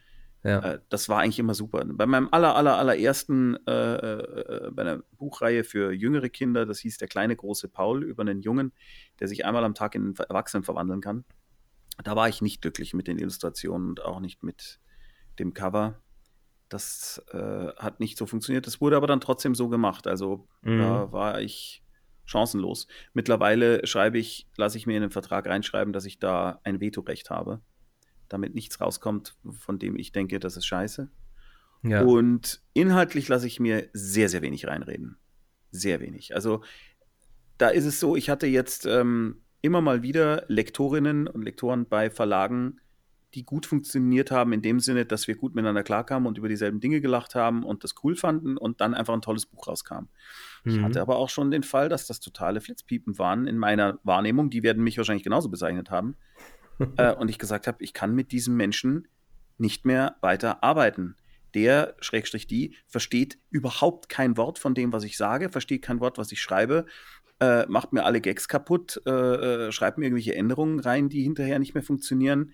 Ja. 0.43 0.59
Äh, 0.59 0.79
das 0.89 1.09
war 1.09 1.19
eigentlich 1.19 1.39
immer 1.39 1.53
super. 1.53 1.83
Bei 1.85 2.05
meinem 2.05 2.29
aller, 2.31 2.55
aller, 2.55 2.77
allerersten, 2.77 3.57
äh, 3.67 3.71
äh, 3.71 4.71
bei 4.71 4.83
einer 4.83 5.03
Buchreihe 5.17 5.63
für 5.63 5.91
jüngere 5.91 6.29
Kinder, 6.29 6.65
das 6.65 6.79
hieß 6.79 6.97
Der 6.97 7.07
kleine 7.07 7.35
große 7.35 7.67
Paul 7.67 8.03
über 8.03 8.21
einen 8.21 8.41
Jungen, 8.41 8.71
der 9.19 9.27
sich 9.27 9.45
einmal 9.45 9.63
am 9.63 9.73
Tag 9.73 9.95
in 9.95 10.03
einen 10.03 10.15
Erwachsenen 10.15 10.63
verwandeln 10.63 11.01
kann. 11.01 11.25
Da 12.03 12.15
war 12.15 12.29
ich 12.29 12.41
nicht 12.41 12.61
glücklich 12.61 12.93
mit 12.93 13.07
den 13.07 13.17
Illustrationen 13.17 13.89
und 13.89 14.05
auch 14.05 14.19
nicht 14.19 14.43
mit 14.43 14.79
dem 15.39 15.53
Cover. 15.53 15.99
Das 16.69 17.23
äh, 17.31 17.67
hat 17.77 17.99
nicht 17.99 18.17
so 18.17 18.25
funktioniert. 18.25 18.67
Das 18.67 18.81
wurde 18.81 18.97
aber 18.97 19.07
dann 19.07 19.21
trotzdem 19.21 19.55
so 19.55 19.69
gemacht. 19.69 20.07
Also 20.07 20.47
Mhm. 20.61 20.79
da 20.79 21.11
war 21.11 21.41
ich 21.41 21.83
chancenlos. 22.25 22.87
Mittlerweile 23.13 23.85
schreibe 23.87 24.17
ich, 24.17 24.47
lasse 24.57 24.77
ich 24.77 24.85
mir 24.85 24.95
in 24.97 25.01
den 25.01 25.11
Vertrag 25.11 25.47
reinschreiben, 25.47 25.93
dass 25.93 26.03
ich 26.05 26.19
da 26.19 26.59
ein 26.63 26.81
Vetorecht 26.81 27.29
habe, 27.29 27.61
damit 28.27 28.53
nichts 28.53 28.81
rauskommt, 28.81 29.37
von 29.59 29.79
dem 29.79 29.95
ich 29.97 30.11
denke, 30.11 30.39
das 30.39 30.57
ist 30.57 30.65
scheiße. 30.65 31.09
ja. 31.83 32.01
Und 32.03 32.61
inhaltlich 32.73 33.29
lasse 33.29 33.47
ich 33.47 33.59
mir 33.61 33.87
sehr, 33.93 34.27
sehr 34.27 34.41
wenig 34.41 34.67
reinreden. 34.67 35.17
Sehr 35.71 36.01
wenig. 36.01 36.35
Also 36.35 36.63
da 37.57 37.69
ist 37.69 37.85
es 37.85 37.99
so, 38.01 38.15
ich 38.17 38.29
hatte 38.29 38.47
jetzt 38.47 38.85
ähm, 38.85 39.41
immer 39.61 39.79
mal 39.81 40.01
wieder 40.03 40.43
Lektorinnen 40.49 41.27
und 41.27 41.43
Lektoren 41.43 41.87
bei 41.87 42.09
Verlagen, 42.09 42.81
die 43.33 43.43
gut 43.43 43.65
funktioniert 43.65 44.31
haben, 44.31 44.53
in 44.53 44.61
dem 44.61 44.79
Sinne, 44.79 45.05
dass 45.05 45.27
wir 45.27 45.35
gut 45.35 45.53
miteinander 45.53 45.83
klarkamen 45.83 46.27
und 46.27 46.37
über 46.37 46.47
dieselben 46.47 46.79
Dinge 46.79 47.01
gelacht 47.01 47.35
haben 47.35 47.63
und 47.63 47.83
das 47.83 47.95
cool 48.03 48.15
fanden 48.15 48.57
und 48.57 48.79
dann 48.79 48.93
einfach 48.93 49.13
ein 49.13 49.21
tolles 49.21 49.45
Buch 49.45 49.67
rauskam. 49.67 50.07
Ich 50.63 50.77
Mhm. 50.77 50.83
hatte 50.83 51.01
aber 51.01 51.17
auch 51.17 51.29
schon 51.29 51.51
den 51.51 51.63
Fall, 51.63 51.89
dass 51.89 52.07
das 52.07 52.19
totale 52.19 52.61
Flitzpiepen 52.61 53.19
waren 53.19 53.47
in 53.47 53.57
meiner 53.57 53.99
Wahrnehmung. 54.03 54.49
Die 54.49 54.63
werden 54.63 54.83
mich 54.83 54.97
wahrscheinlich 54.97 55.23
genauso 55.23 55.49
bezeichnet 55.49 55.91
haben. 55.91 56.15
äh, 56.97 57.13
und 57.13 57.29
ich 57.29 57.37
gesagt 57.37 57.67
habe, 57.67 57.83
ich 57.83 57.93
kann 57.93 58.15
mit 58.15 58.31
diesem 58.31 58.55
Menschen 58.55 59.07
nicht 59.57 59.85
mehr 59.85 60.15
weiter 60.21 60.63
arbeiten. 60.63 61.15
Der, 61.53 61.95
Schrägstrich 61.99 62.47
die, 62.47 62.75
versteht 62.85 63.39
überhaupt 63.49 64.09
kein 64.09 64.37
Wort 64.37 64.59
von 64.59 64.73
dem, 64.73 64.93
was 64.93 65.03
ich 65.03 65.17
sage, 65.17 65.49
versteht 65.49 65.81
kein 65.81 65.99
Wort, 65.99 66.17
was 66.17 66.31
ich 66.31 66.41
schreibe, 66.41 66.85
äh, 67.39 67.65
macht 67.67 67.93
mir 67.93 68.03
alle 68.03 68.21
Gags 68.21 68.47
kaputt, 68.47 69.01
äh, 69.05 69.11
äh, 69.11 69.71
schreibt 69.71 69.97
mir 69.97 70.05
irgendwelche 70.05 70.35
Änderungen 70.35 70.79
rein, 70.79 71.09
die 71.09 71.23
hinterher 71.23 71.59
nicht 71.59 71.73
mehr 71.73 71.83
funktionieren. 71.83 72.53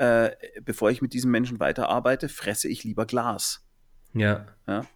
Äh, 0.00 0.34
bevor 0.62 0.90
ich 0.90 1.02
mit 1.02 1.12
diesem 1.12 1.30
Menschen 1.30 1.60
weiterarbeite, 1.60 2.30
fresse 2.30 2.68
ich 2.68 2.84
lieber 2.84 3.04
Glas. 3.04 3.62
ja. 4.14 4.46
Ja, 4.66 4.86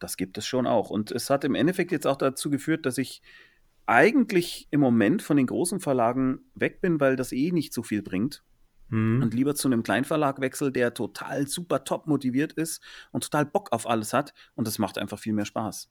das 0.00 0.18
gibt 0.18 0.36
es 0.36 0.44
schon 0.44 0.66
auch. 0.66 0.90
Und 0.90 1.10
es 1.12 1.30
hat 1.30 1.44
im 1.44 1.54
Endeffekt 1.54 1.92
jetzt 1.92 2.06
auch 2.06 2.18
dazu 2.18 2.50
geführt, 2.50 2.84
dass 2.84 2.98
ich 2.98 3.22
eigentlich 3.86 4.68
im 4.70 4.80
Moment 4.80 5.22
von 5.22 5.38
den 5.38 5.46
großen 5.46 5.80
Verlagen 5.80 6.40
weg 6.54 6.82
bin, 6.82 7.00
weil 7.00 7.16
das 7.16 7.32
eh 7.32 7.52
nicht 7.52 7.72
so 7.72 7.82
viel 7.82 8.02
bringt. 8.02 8.44
Mhm. 8.90 9.22
Und 9.22 9.32
lieber 9.32 9.54
zu 9.54 9.66
einem 9.66 9.82
Kleinverlag 9.82 10.42
wechsel, 10.42 10.70
der 10.70 10.92
total 10.92 11.46
super 11.46 11.84
top 11.84 12.06
motiviert 12.06 12.52
ist 12.52 12.82
und 13.12 13.24
total 13.24 13.46
Bock 13.46 13.72
auf 13.72 13.88
alles 13.88 14.12
hat. 14.12 14.34
Und 14.56 14.66
das 14.66 14.78
macht 14.78 14.98
einfach 14.98 15.18
viel 15.18 15.32
mehr 15.32 15.46
Spaß. 15.46 15.90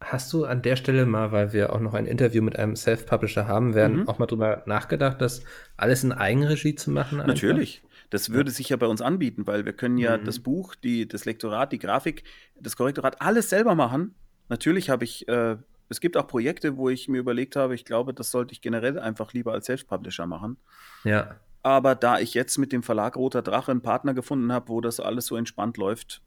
Hast 0.00 0.32
du 0.32 0.44
an 0.44 0.62
der 0.62 0.76
Stelle 0.76 1.06
mal, 1.06 1.32
weil 1.32 1.52
wir 1.52 1.72
auch 1.72 1.80
noch 1.80 1.94
ein 1.94 2.06
Interview 2.06 2.40
mit 2.42 2.56
einem 2.56 2.76
Self-Publisher 2.76 3.48
haben 3.48 3.74
werden, 3.74 4.00
mhm. 4.00 4.08
auch 4.08 4.18
mal 4.18 4.26
drüber 4.26 4.62
nachgedacht, 4.66 5.20
das 5.20 5.42
alles 5.76 6.04
in 6.04 6.12
Eigenregie 6.12 6.76
zu 6.76 6.90
machen? 6.90 7.20
Einfach? 7.20 7.34
Natürlich. 7.34 7.82
Das 8.10 8.30
würde 8.30 8.50
sich 8.50 8.68
ja 8.68 8.76
bei 8.76 8.86
uns 8.86 9.02
anbieten, 9.02 9.46
weil 9.46 9.64
wir 9.64 9.72
können 9.72 9.98
ja 9.98 10.16
mhm. 10.16 10.24
das 10.24 10.38
Buch, 10.38 10.74
die, 10.76 11.08
das 11.08 11.24
Lektorat, 11.24 11.72
die 11.72 11.78
Grafik, 11.78 12.22
das 12.58 12.76
Korrektorat, 12.76 13.20
alles 13.20 13.50
selber 13.50 13.74
machen. 13.74 14.14
Natürlich 14.48 14.88
habe 14.88 15.04
ich, 15.04 15.26
äh, 15.28 15.56
es 15.88 16.00
gibt 16.00 16.16
auch 16.16 16.26
Projekte, 16.26 16.76
wo 16.76 16.88
ich 16.88 17.08
mir 17.08 17.18
überlegt 17.18 17.56
habe, 17.56 17.74
ich 17.74 17.84
glaube, 17.84 18.14
das 18.14 18.30
sollte 18.30 18.52
ich 18.52 18.60
generell 18.60 18.98
einfach 18.98 19.32
lieber 19.32 19.52
als 19.52 19.66
Self-Publisher 19.66 20.26
machen. 20.26 20.58
Ja. 21.04 21.36
Aber 21.62 21.94
da 21.94 22.18
ich 22.18 22.34
jetzt 22.34 22.56
mit 22.56 22.72
dem 22.72 22.82
Verlag 22.82 23.16
Roter 23.16 23.42
Drache 23.42 23.72
einen 23.72 23.82
Partner 23.82 24.14
gefunden 24.14 24.52
habe, 24.52 24.68
wo 24.68 24.80
das 24.80 25.00
alles 25.00 25.26
so 25.26 25.36
entspannt 25.36 25.76
läuft, 25.76 26.22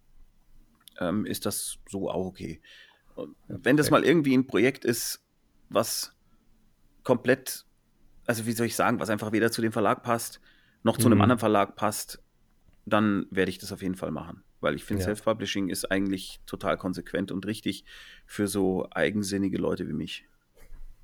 ähm, 1.00 1.26
ist 1.26 1.46
das 1.46 1.80
so 1.90 2.10
auch 2.10 2.26
okay. 2.26 2.62
Wenn 3.48 3.78
das 3.78 3.90
mal 3.92 4.04
irgendwie 4.04 4.36
ein 4.36 4.48
Projekt 4.48 4.86
ist, 4.86 5.24
was 5.70 6.16
komplett, 7.04 7.66
also 8.26 8.46
wie 8.46 8.52
soll 8.52 8.68
ich 8.68 8.76
sagen, 8.76 9.00
was 9.00 9.10
einfach 9.10 9.32
weder 9.32 9.52
zu 9.52 9.62
dem 9.62 9.72
Verlag 9.72 10.04
passt, 10.04 10.42
noch 10.84 10.98
zu 10.98 11.08
mhm. 11.08 11.14
einem 11.14 11.22
anderen 11.22 11.40
Verlag 11.40 11.76
passt, 11.76 12.22
dann 12.86 13.26
werde 13.30 13.50
ich 13.50 13.60
das 13.60 13.72
auf 13.72 13.82
jeden 13.82 13.96
Fall 13.96 14.12
machen. 14.12 14.44
Weil 14.60 14.76
ich 14.76 14.84
finde, 14.84 15.02
ja. 15.02 15.08
Self-Publishing 15.08 15.70
ist 15.70 15.92
eigentlich 15.92 16.40
total 16.46 16.78
konsequent 16.78 17.32
und 17.32 17.46
richtig 17.46 17.84
für 18.26 18.48
so 18.48 18.88
eigensinnige 18.92 19.58
Leute 19.58 19.88
wie 19.88 19.94
mich. 19.94 20.26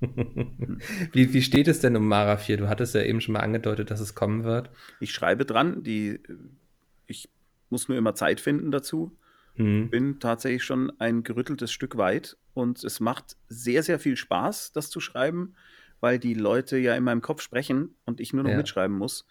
wie, 0.00 1.32
wie 1.32 1.42
steht 1.42 1.66
es 1.66 1.80
denn 1.80 1.96
um 1.96 2.06
Mara 2.06 2.36
4? 2.36 2.56
Du 2.56 2.68
hattest 2.68 2.94
ja 2.94 3.02
eben 3.02 3.20
schon 3.20 3.32
mal 3.32 3.40
angedeutet, 3.40 3.90
dass 3.90 3.98
es 3.98 4.14
kommen 4.14 4.44
wird. 4.44 4.70
Ich 5.00 5.12
schreibe 5.12 5.44
dran, 5.44 5.82
die, 5.82 6.20
ich 7.06 7.28
muss 7.68 7.88
nur 7.88 7.98
immer 7.98 8.14
Zeit 8.14 8.40
finden 8.40 8.70
dazu. 8.70 9.16
Mhm. 9.58 9.90
Bin 9.90 10.20
tatsächlich 10.20 10.64
schon 10.64 10.90
ein 10.98 11.22
gerütteltes 11.22 11.72
Stück 11.72 11.96
weit 11.96 12.36
und 12.54 12.82
es 12.84 13.00
macht 13.00 13.36
sehr, 13.48 13.82
sehr 13.82 13.98
viel 13.98 14.16
Spaß, 14.16 14.72
das 14.72 14.88
zu 14.88 15.00
schreiben, 15.00 15.54
weil 16.00 16.18
die 16.18 16.34
Leute 16.34 16.78
ja 16.78 16.94
in 16.94 17.04
meinem 17.04 17.20
Kopf 17.20 17.42
sprechen 17.42 17.96
und 18.04 18.20
ich 18.20 18.32
nur 18.32 18.44
noch 18.44 18.50
ja. 18.50 18.56
mitschreiben 18.56 18.96
muss. 18.96 19.26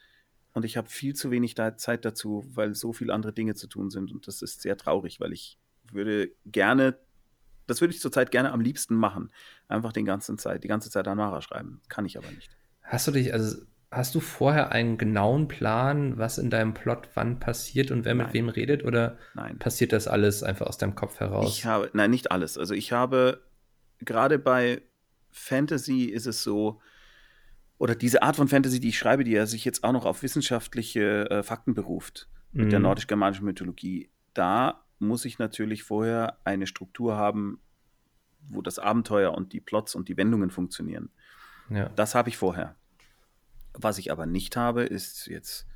Und 0.53 0.65
ich 0.65 0.75
habe 0.75 0.89
viel 0.89 1.15
zu 1.15 1.31
wenig 1.31 1.55
da 1.55 1.77
Zeit 1.77 2.03
dazu, 2.03 2.43
weil 2.53 2.75
so 2.75 2.91
viele 2.91 3.13
andere 3.13 3.31
Dinge 3.31 3.55
zu 3.55 3.67
tun 3.67 3.89
sind. 3.89 4.11
Und 4.11 4.27
das 4.27 4.41
ist 4.41 4.61
sehr 4.61 4.75
traurig, 4.75 5.19
weil 5.19 5.31
ich 5.31 5.57
würde 5.91 6.31
gerne, 6.45 6.97
das 7.67 7.79
würde 7.79 7.93
ich 7.93 8.01
zurzeit 8.01 8.31
gerne 8.31 8.51
am 8.51 8.59
liebsten 8.59 8.95
machen. 8.95 9.31
Einfach 9.67 9.93
den 9.93 10.05
ganzen 10.05 10.37
Zeit, 10.37 10.63
die 10.63 10.67
ganze 10.67 10.89
Zeit 10.89 11.07
an 11.07 11.17
Mara 11.17 11.41
schreiben. 11.41 11.81
Kann 11.89 12.05
ich 12.05 12.17
aber 12.17 12.31
nicht. 12.31 12.49
Hast 12.81 13.07
du 13.07 13.11
dich, 13.11 13.33
also 13.33 13.61
Hast 13.89 14.13
du 14.15 14.19
vorher 14.19 14.73
einen 14.73 14.97
genauen 14.97 15.47
Plan, 15.47 16.17
was 16.17 16.37
in 16.37 16.49
deinem 16.49 16.73
Plot 16.73 17.07
wann 17.13 17.39
passiert 17.39 17.89
und 17.89 18.03
wer 18.03 18.15
nein. 18.15 18.27
mit 18.27 18.33
wem 18.33 18.49
redet? 18.49 18.83
Oder 18.83 19.17
nein. 19.33 19.57
passiert 19.59 19.93
das 19.93 20.07
alles 20.07 20.43
einfach 20.43 20.67
aus 20.67 20.77
deinem 20.77 20.95
Kopf 20.95 21.19
heraus? 21.19 21.47
Ich 21.47 21.65
habe, 21.65 21.89
nein, 21.93 22.11
nicht 22.11 22.31
alles. 22.31 22.57
Also 22.57 22.73
ich 22.73 22.91
habe, 22.91 23.41
gerade 23.99 24.39
bei 24.39 24.81
Fantasy 25.31 26.05
ist 26.05 26.25
es 26.25 26.43
so, 26.43 26.81
oder 27.77 27.95
diese 27.95 28.23
Art 28.23 28.35
von 28.35 28.49
Fantasy, 28.49 28.79
die 28.79 28.89
ich 28.89 28.97
schreibe, 28.97 29.23
die 29.23 29.31
ja 29.31 29.45
sich 29.45 29.63
jetzt 29.63 29.83
auch 29.83 29.93
noch 29.93 30.05
auf 30.05 30.21
wissenschaftliche 30.21 31.29
äh, 31.29 31.43
Fakten 31.43 31.73
beruft, 31.73 32.27
mit 32.51 32.65
mhm. 32.65 32.69
der 32.71 32.79
nordisch-germanischen 32.79 33.45
Mythologie, 33.45 34.09
da 34.33 34.83
muss 34.99 35.25
ich 35.25 35.39
natürlich 35.39 35.83
vorher 35.83 36.37
eine 36.43 36.67
Struktur 36.67 37.15
haben, 37.15 37.61
wo 38.49 38.61
das 38.61 38.79
Abenteuer 38.79 39.33
und 39.33 39.53
die 39.53 39.59
Plots 39.61 39.95
und 39.95 40.09
die 40.09 40.17
Wendungen 40.17 40.49
funktionieren. 40.49 41.09
Ja. 41.69 41.89
Das 41.95 42.15
habe 42.15 42.29
ich 42.29 42.37
vorher. 42.37 42.75
Was 43.79 43.97
ich 43.97 44.11
aber 44.11 44.25
nicht 44.25 44.55
habe, 44.55 44.83
ist 44.83 45.27
jetzt 45.27 45.67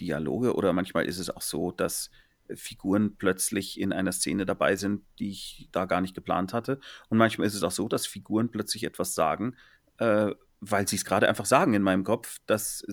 Dialoge 0.00 0.54
oder 0.54 0.72
manchmal 0.72 1.06
ist 1.06 1.18
es 1.18 1.28
auch 1.28 1.42
so, 1.42 1.72
dass 1.72 2.10
Figuren 2.54 3.16
plötzlich 3.16 3.80
in 3.80 3.92
einer 3.92 4.12
Szene 4.12 4.46
dabei 4.46 4.76
sind, 4.76 5.02
die 5.18 5.30
ich 5.30 5.68
da 5.72 5.84
gar 5.84 6.00
nicht 6.00 6.14
geplant 6.14 6.52
hatte. 6.52 6.80
Und 7.08 7.18
manchmal 7.18 7.46
ist 7.46 7.54
es 7.54 7.62
auch 7.62 7.72
so, 7.72 7.88
dass 7.88 8.06
Figuren 8.06 8.50
plötzlich 8.50 8.84
etwas 8.84 9.14
sagen, 9.14 9.56
äh, 9.98 10.30
weil 10.60 10.86
sie 10.86 10.96
es 10.96 11.04
gerade 11.04 11.28
einfach 11.28 11.46
sagen 11.46 11.74
in 11.74 11.82
meinem 11.82 12.04
Kopf, 12.04 12.38
dass 12.46 12.86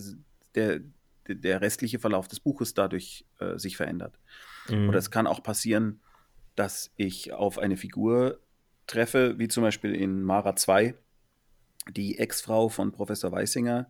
der, 0.54 0.80
der 1.28 1.60
restliche 1.60 1.98
Verlauf 1.98 2.28
des 2.28 2.40
Buches 2.40 2.74
dadurch 2.74 3.26
äh, 3.38 3.58
sich 3.58 3.76
verändert. 3.76 4.18
Mhm. 4.68 4.88
Oder 4.88 4.98
es 4.98 5.10
kann 5.10 5.26
auch 5.26 5.42
passieren, 5.42 6.00
dass 6.56 6.92
ich 6.96 7.32
auf 7.32 7.58
eine 7.58 7.76
Figur 7.76 8.40
treffe, 8.86 9.38
wie 9.38 9.48
zum 9.48 9.62
Beispiel 9.62 9.94
in 9.94 10.22
Mara 10.22 10.56
2, 10.56 10.94
die 11.90 12.18
Ex-Frau 12.18 12.68
von 12.68 12.92
Professor 12.92 13.32
Weisinger, 13.32 13.88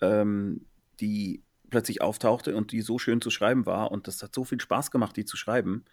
ähm, 0.00 0.66
die 1.00 1.42
plötzlich 1.70 2.02
auftauchte 2.02 2.56
und 2.56 2.72
die 2.72 2.80
so 2.82 2.98
schön 2.98 3.20
zu 3.20 3.30
schreiben 3.30 3.64
war 3.66 3.90
und 3.90 4.08
das 4.08 4.22
hat 4.22 4.34
so 4.34 4.44
viel 4.44 4.60
Spaß 4.60 4.90
gemacht, 4.90 5.16
die 5.16 5.24
zu 5.24 5.36
schreiben 5.36 5.84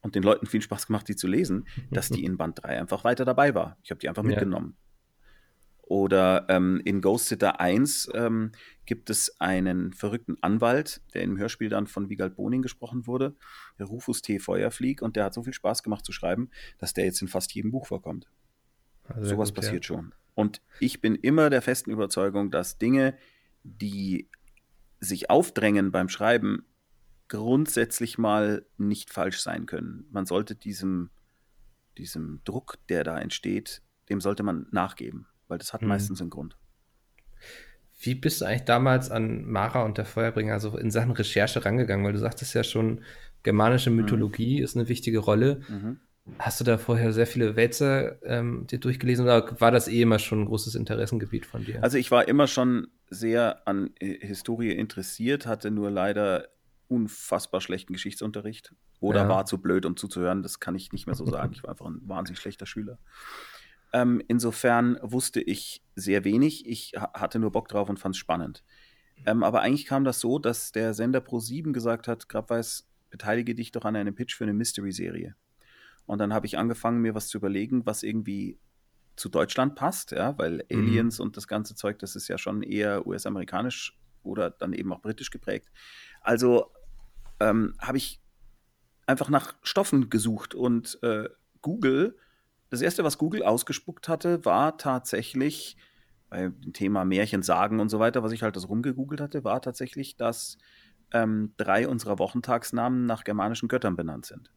und 0.00 0.14
den 0.14 0.22
Leuten 0.22 0.46
viel 0.46 0.62
Spaß 0.62 0.86
gemacht, 0.86 1.08
die 1.08 1.16
zu 1.16 1.26
lesen, 1.26 1.66
dass 1.90 2.08
die 2.08 2.24
in 2.24 2.36
Band 2.36 2.62
3 2.62 2.80
einfach 2.80 3.04
weiter 3.04 3.24
dabei 3.24 3.54
war. 3.54 3.76
Ich 3.82 3.90
habe 3.90 3.98
die 3.98 4.08
einfach 4.08 4.24
ja. 4.24 4.30
mitgenommen. 4.30 4.76
Oder 5.88 6.46
ähm, 6.48 6.80
in 6.84 7.00
Ghost 7.00 7.26
Sitter 7.26 7.60
1 7.60 8.10
ähm, 8.12 8.50
gibt 8.86 9.08
es 9.08 9.40
einen 9.40 9.92
verrückten 9.92 10.36
Anwalt, 10.40 11.00
der 11.14 11.22
im 11.22 11.38
Hörspiel 11.38 11.68
dann 11.68 11.86
von 11.86 12.08
Wiegald 12.08 12.34
Boning 12.34 12.60
gesprochen 12.60 13.06
wurde, 13.06 13.36
der 13.78 13.86
Rufus 13.86 14.20
T. 14.20 14.40
Feuerflieg, 14.40 15.00
und 15.00 15.14
der 15.14 15.24
hat 15.24 15.34
so 15.34 15.44
viel 15.44 15.52
Spaß 15.52 15.84
gemacht 15.84 16.04
zu 16.04 16.10
schreiben, 16.10 16.50
dass 16.78 16.92
der 16.92 17.04
jetzt 17.04 17.22
in 17.22 17.28
fast 17.28 17.54
jedem 17.54 17.70
Buch 17.70 17.86
vorkommt. 17.86 18.26
Also 19.04 19.28
Sowas 19.30 19.52
passiert 19.52 19.84
ja. 19.84 19.94
schon. 19.94 20.12
Und 20.34 20.60
ich 20.80 21.00
bin 21.00 21.14
immer 21.14 21.50
der 21.50 21.62
festen 21.62 21.92
Überzeugung, 21.92 22.50
dass 22.50 22.78
Dinge, 22.78 23.16
die 23.66 24.28
sich 25.00 25.30
aufdrängen 25.30 25.90
beim 25.90 26.08
Schreiben, 26.08 26.64
grundsätzlich 27.28 28.18
mal 28.18 28.64
nicht 28.78 29.10
falsch 29.10 29.40
sein 29.40 29.66
können. 29.66 30.06
Man 30.10 30.26
sollte 30.26 30.54
diesem, 30.54 31.10
diesem 31.98 32.40
Druck, 32.44 32.78
der 32.88 33.04
da 33.04 33.18
entsteht, 33.18 33.82
dem 34.08 34.20
sollte 34.20 34.42
man 34.42 34.66
nachgeben, 34.70 35.26
weil 35.48 35.58
das 35.58 35.72
hat 35.72 35.82
mhm. 35.82 35.88
meistens 35.88 36.20
einen 36.20 36.30
Grund. 36.30 36.56
Wie 37.98 38.14
bist 38.14 38.40
du 38.40 38.44
eigentlich 38.44 38.64
damals 38.64 39.10
an 39.10 39.44
Mara 39.44 39.82
und 39.82 39.98
der 39.98 40.04
Feuerbringer 40.04 40.60
so 40.60 40.76
in 40.76 40.90
Sachen 40.90 41.12
Recherche 41.12 41.64
rangegangen? 41.64 42.04
Weil 42.04 42.12
du 42.12 42.18
sagtest 42.18 42.54
ja 42.54 42.62
schon, 42.62 43.02
germanische 43.42 43.90
mhm. 43.90 43.96
Mythologie 43.96 44.58
mhm. 44.58 44.64
ist 44.64 44.76
eine 44.76 44.88
wichtige 44.88 45.18
Rolle. 45.18 45.62
Mhm. 45.68 46.00
Hast 46.38 46.60
du 46.60 46.64
da 46.64 46.76
vorher 46.76 47.12
sehr 47.12 47.26
viele 47.26 47.54
Wälzer 47.56 48.20
ähm, 48.24 48.66
dir 48.66 48.80
durchgelesen 48.80 49.24
oder 49.24 49.60
war 49.60 49.70
das 49.70 49.86
eh 49.88 50.02
immer 50.02 50.18
schon 50.18 50.42
ein 50.42 50.46
großes 50.46 50.74
Interessengebiet 50.74 51.46
von 51.46 51.64
dir? 51.64 51.82
Also 51.82 51.98
ich 51.98 52.10
war 52.10 52.26
immer 52.26 52.48
schon 52.48 52.88
sehr 53.08 53.66
an 53.66 53.90
Historie 54.00 54.72
interessiert, 54.72 55.46
hatte 55.46 55.70
nur 55.70 55.90
leider 55.90 56.48
unfassbar 56.88 57.60
schlechten 57.60 57.92
Geschichtsunterricht 57.92 58.74
oder 59.00 59.22
ja. 59.22 59.28
war 59.28 59.46
zu 59.46 59.58
blöd, 59.58 59.86
um 59.86 59.96
zuzuhören. 59.96 60.42
Das 60.42 60.60
kann 60.60 60.74
ich 60.74 60.92
nicht 60.92 61.06
mehr 61.06 61.14
so 61.14 61.26
sagen. 61.26 61.52
Ich 61.52 61.62
war 61.62 61.70
einfach 61.70 61.86
ein 61.86 62.00
wahnsinnig 62.04 62.40
schlechter 62.40 62.66
Schüler. 62.66 62.98
Ähm, 63.92 64.22
insofern 64.28 64.98
wusste 65.02 65.40
ich 65.40 65.82
sehr 65.94 66.24
wenig. 66.24 66.66
Ich 66.66 66.92
hatte 66.96 67.38
nur 67.38 67.52
Bock 67.52 67.68
drauf 67.68 67.88
und 67.88 67.98
fand 67.98 68.14
es 68.14 68.18
spannend. 68.18 68.64
Ähm, 69.24 69.42
aber 69.42 69.62
eigentlich 69.62 69.86
kam 69.86 70.04
das 70.04 70.20
so, 70.20 70.38
dass 70.38 70.72
der 70.72 70.94
Sender 70.94 71.20
Pro7 71.20 71.72
gesagt 71.72 72.08
hat: 72.08 72.28
Grabweis, 72.28 72.88
beteilige 73.10 73.54
dich 73.54 73.72
doch 73.72 73.84
an 73.84 73.96
einem 73.96 74.14
Pitch 74.14 74.34
für 74.34 74.44
eine 74.44 74.52
Mystery-Serie. 74.52 75.34
Und 76.06 76.18
dann 76.18 76.32
habe 76.32 76.46
ich 76.46 76.58
angefangen, 76.58 77.00
mir 77.00 77.14
was 77.14 77.28
zu 77.28 77.38
überlegen, 77.38 77.86
was 77.86 78.02
irgendwie 78.02 78.58
zu 79.16 79.28
Deutschland 79.28 79.74
passt, 79.74 80.12
ja, 80.12 80.36
weil 80.38 80.64
mhm. 80.70 80.78
Aliens 80.78 81.18
mhm. 81.18 81.26
und 81.26 81.36
das 81.36 81.48
ganze 81.48 81.74
Zeug, 81.74 81.98
das 81.98 82.16
ist 82.16 82.28
ja 82.28 82.38
schon 82.38 82.62
eher 82.62 83.06
US-amerikanisch 83.06 83.98
oder 84.22 84.50
dann 84.50 84.72
eben 84.72 84.92
auch 84.92 85.00
britisch 85.00 85.30
geprägt. 85.30 85.70
Also 86.20 86.72
ähm, 87.40 87.74
habe 87.78 87.98
ich 87.98 88.20
einfach 89.06 89.28
nach 89.28 89.54
Stoffen 89.62 90.10
gesucht 90.10 90.54
und 90.54 90.98
äh, 91.02 91.28
Google, 91.62 92.16
das 92.70 92.80
erste, 92.80 93.04
was 93.04 93.18
Google 93.18 93.42
ausgespuckt 93.42 94.08
hatte, 94.08 94.44
war 94.44 94.76
tatsächlich 94.78 95.76
bei 96.28 96.48
dem 96.48 96.72
Thema 96.72 97.04
Märchen, 97.04 97.42
Sagen 97.42 97.78
und 97.80 97.88
so 97.88 98.00
weiter, 98.00 98.22
was 98.22 98.32
ich 98.32 98.42
halt 98.42 98.56
das 98.56 98.68
rumgegoogelt 98.68 99.20
hatte, 99.20 99.44
war 99.44 99.62
tatsächlich, 99.62 100.16
dass 100.16 100.58
ähm, 101.12 101.54
drei 101.56 101.88
unserer 101.88 102.18
Wochentagsnamen 102.18 103.06
nach 103.06 103.22
germanischen 103.22 103.68
Göttern 103.68 103.94
benannt 103.94 104.26
sind. 104.26 104.50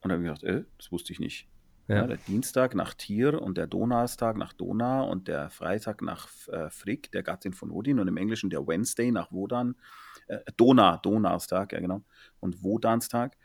Und 0.00 0.08
da 0.08 0.14
habe 0.14 0.24
ich 0.24 0.28
gedacht, 0.28 0.42
äh, 0.42 0.64
das 0.78 0.90
wusste 0.90 1.12
ich 1.12 1.20
nicht. 1.20 1.48
Ja. 1.90 2.06
Der 2.06 2.18
Dienstag 2.18 2.74
nach 2.74 2.94
Tier 2.94 3.42
und 3.42 3.58
der 3.58 3.66
Donnerstag 3.66 4.36
nach 4.36 4.52
Dona 4.52 5.02
und 5.02 5.26
der 5.26 5.50
Freitag 5.50 6.02
nach 6.02 6.28
äh, 6.48 6.70
Frick, 6.70 7.10
der 7.10 7.24
Gattin 7.24 7.52
von 7.52 7.70
Odin 7.70 7.98
und 7.98 8.06
im 8.06 8.16
Englischen 8.16 8.48
der 8.48 8.66
Wednesday 8.66 9.10
nach 9.10 9.32
Wodan. 9.32 9.74
Äh, 10.28 10.38
Dona, 10.56 10.98
Donnerstag, 10.98 11.72
ja 11.72 11.80
genau. 11.80 12.02
Und 12.38 12.62
Wodanstag. 12.62 13.36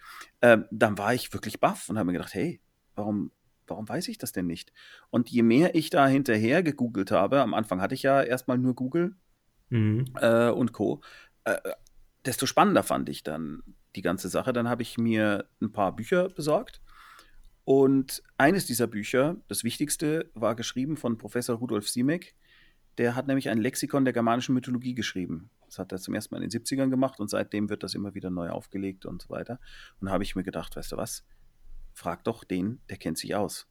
Äh, 0.41 0.59
dann 0.69 0.97
war 0.97 1.13
ich 1.13 1.33
wirklich 1.33 1.59
baff 1.59 1.89
und 1.89 1.97
habe 1.97 2.05
mir 2.05 2.13
gedacht, 2.13 2.35
hey, 2.35 2.61
warum, 2.95 3.31
warum 3.65 3.89
weiß 3.89 4.07
ich 4.09 4.19
das 4.19 4.31
denn 4.31 4.45
nicht? 4.45 4.71
Und 5.09 5.29
je 5.29 5.41
mehr 5.41 5.73
ich 5.73 5.89
da 5.89 6.07
hinterher 6.07 6.61
gegoogelt 6.61 7.09
habe, 7.09 7.41
am 7.41 7.55
Anfang 7.55 7.81
hatte 7.81 7.95
ich 7.95 8.03
ja 8.03 8.21
erstmal 8.21 8.59
nur 8.59 8.75
Google 8.75 9.15
mhm. 9.69 10.05
äh, 10.21 10.49
und 10.49 10.71
Co., 10.71 11.01
äh, 11.45 11.57
desto 12.25 12.45
spannender 12.45 12.83
fand 12.83 13.09
ich 13.09 13.23
dann 13.23 13.63
die 13.95 14.01
ganze 14.01 14.29
Sache. 14.29 14.53
Dann 14.53 14.69
habe 14.69 14.81
ich 14.81 14.97
mir 14.97 15.45
ein 15.61 15.71
paar 15.71 15.95
Bücher 15.95 16.29
besorgt. 16.29 16.81
Und 17.65 18.21
eines 18.37 18.67
dieser 18.67 18.85
Bücher, 18.85 19.37
das 19.47 19.63
wichtigste, 19.63 20.29
war 20.35 20.55
geschrieben 20.55 20.97
von 20.97 21.17
Professor 21.17 21.57
Rudolf 21.57 21.89
Siemek. 21.89 22.35
Der 22.99 23.15
hat 23.15 23.27
nämlich 23.27 23.49
ein 23.49 23.57
Lexikon 23.57 24.05
der 24.05 24.13
germanischen 24.13 24.53
Mythologie 24.53 24.93
geschrieben. 24.93 25.49
Das 25.65 25.79
hat 25.79 25.91
er 25.91 25.97
zum 25.97 26.13
ersten 26.13 26.33
Mal 26.33 26.43
in 26.43 26.49
den 26.49 26.61
70ern 26.61 26.89
gemacht 26.89 27.19
und 27.19 27.29
seitdem 27.29 27.69
wird 27.69 27.83
das 27.83 27.95
immer 27.95 28.13
wieder 28.13 28.29
neu 28.29 28.49
aufgelegt 28.49 29.05
und 29.05 29.23
so 29.23 29.29
weiter. 29.29 29.59
Und 29.99 30.05
da 30.05 30.13
habe 30.13 30.23
ich 30.23 30.35
mir 30.35 30.43
gedacht, 30.43 30.75
weißt 30.75 30.91
du 30.91 30.97
was? 30.97 31.25
Frag 31.93 32.23
doch 32.23 32.43
den, 32.43 32.79
der 32.89 32.97
kennt 32.97 33.17
sich 33.17 33.35
aus. 33.35 33.67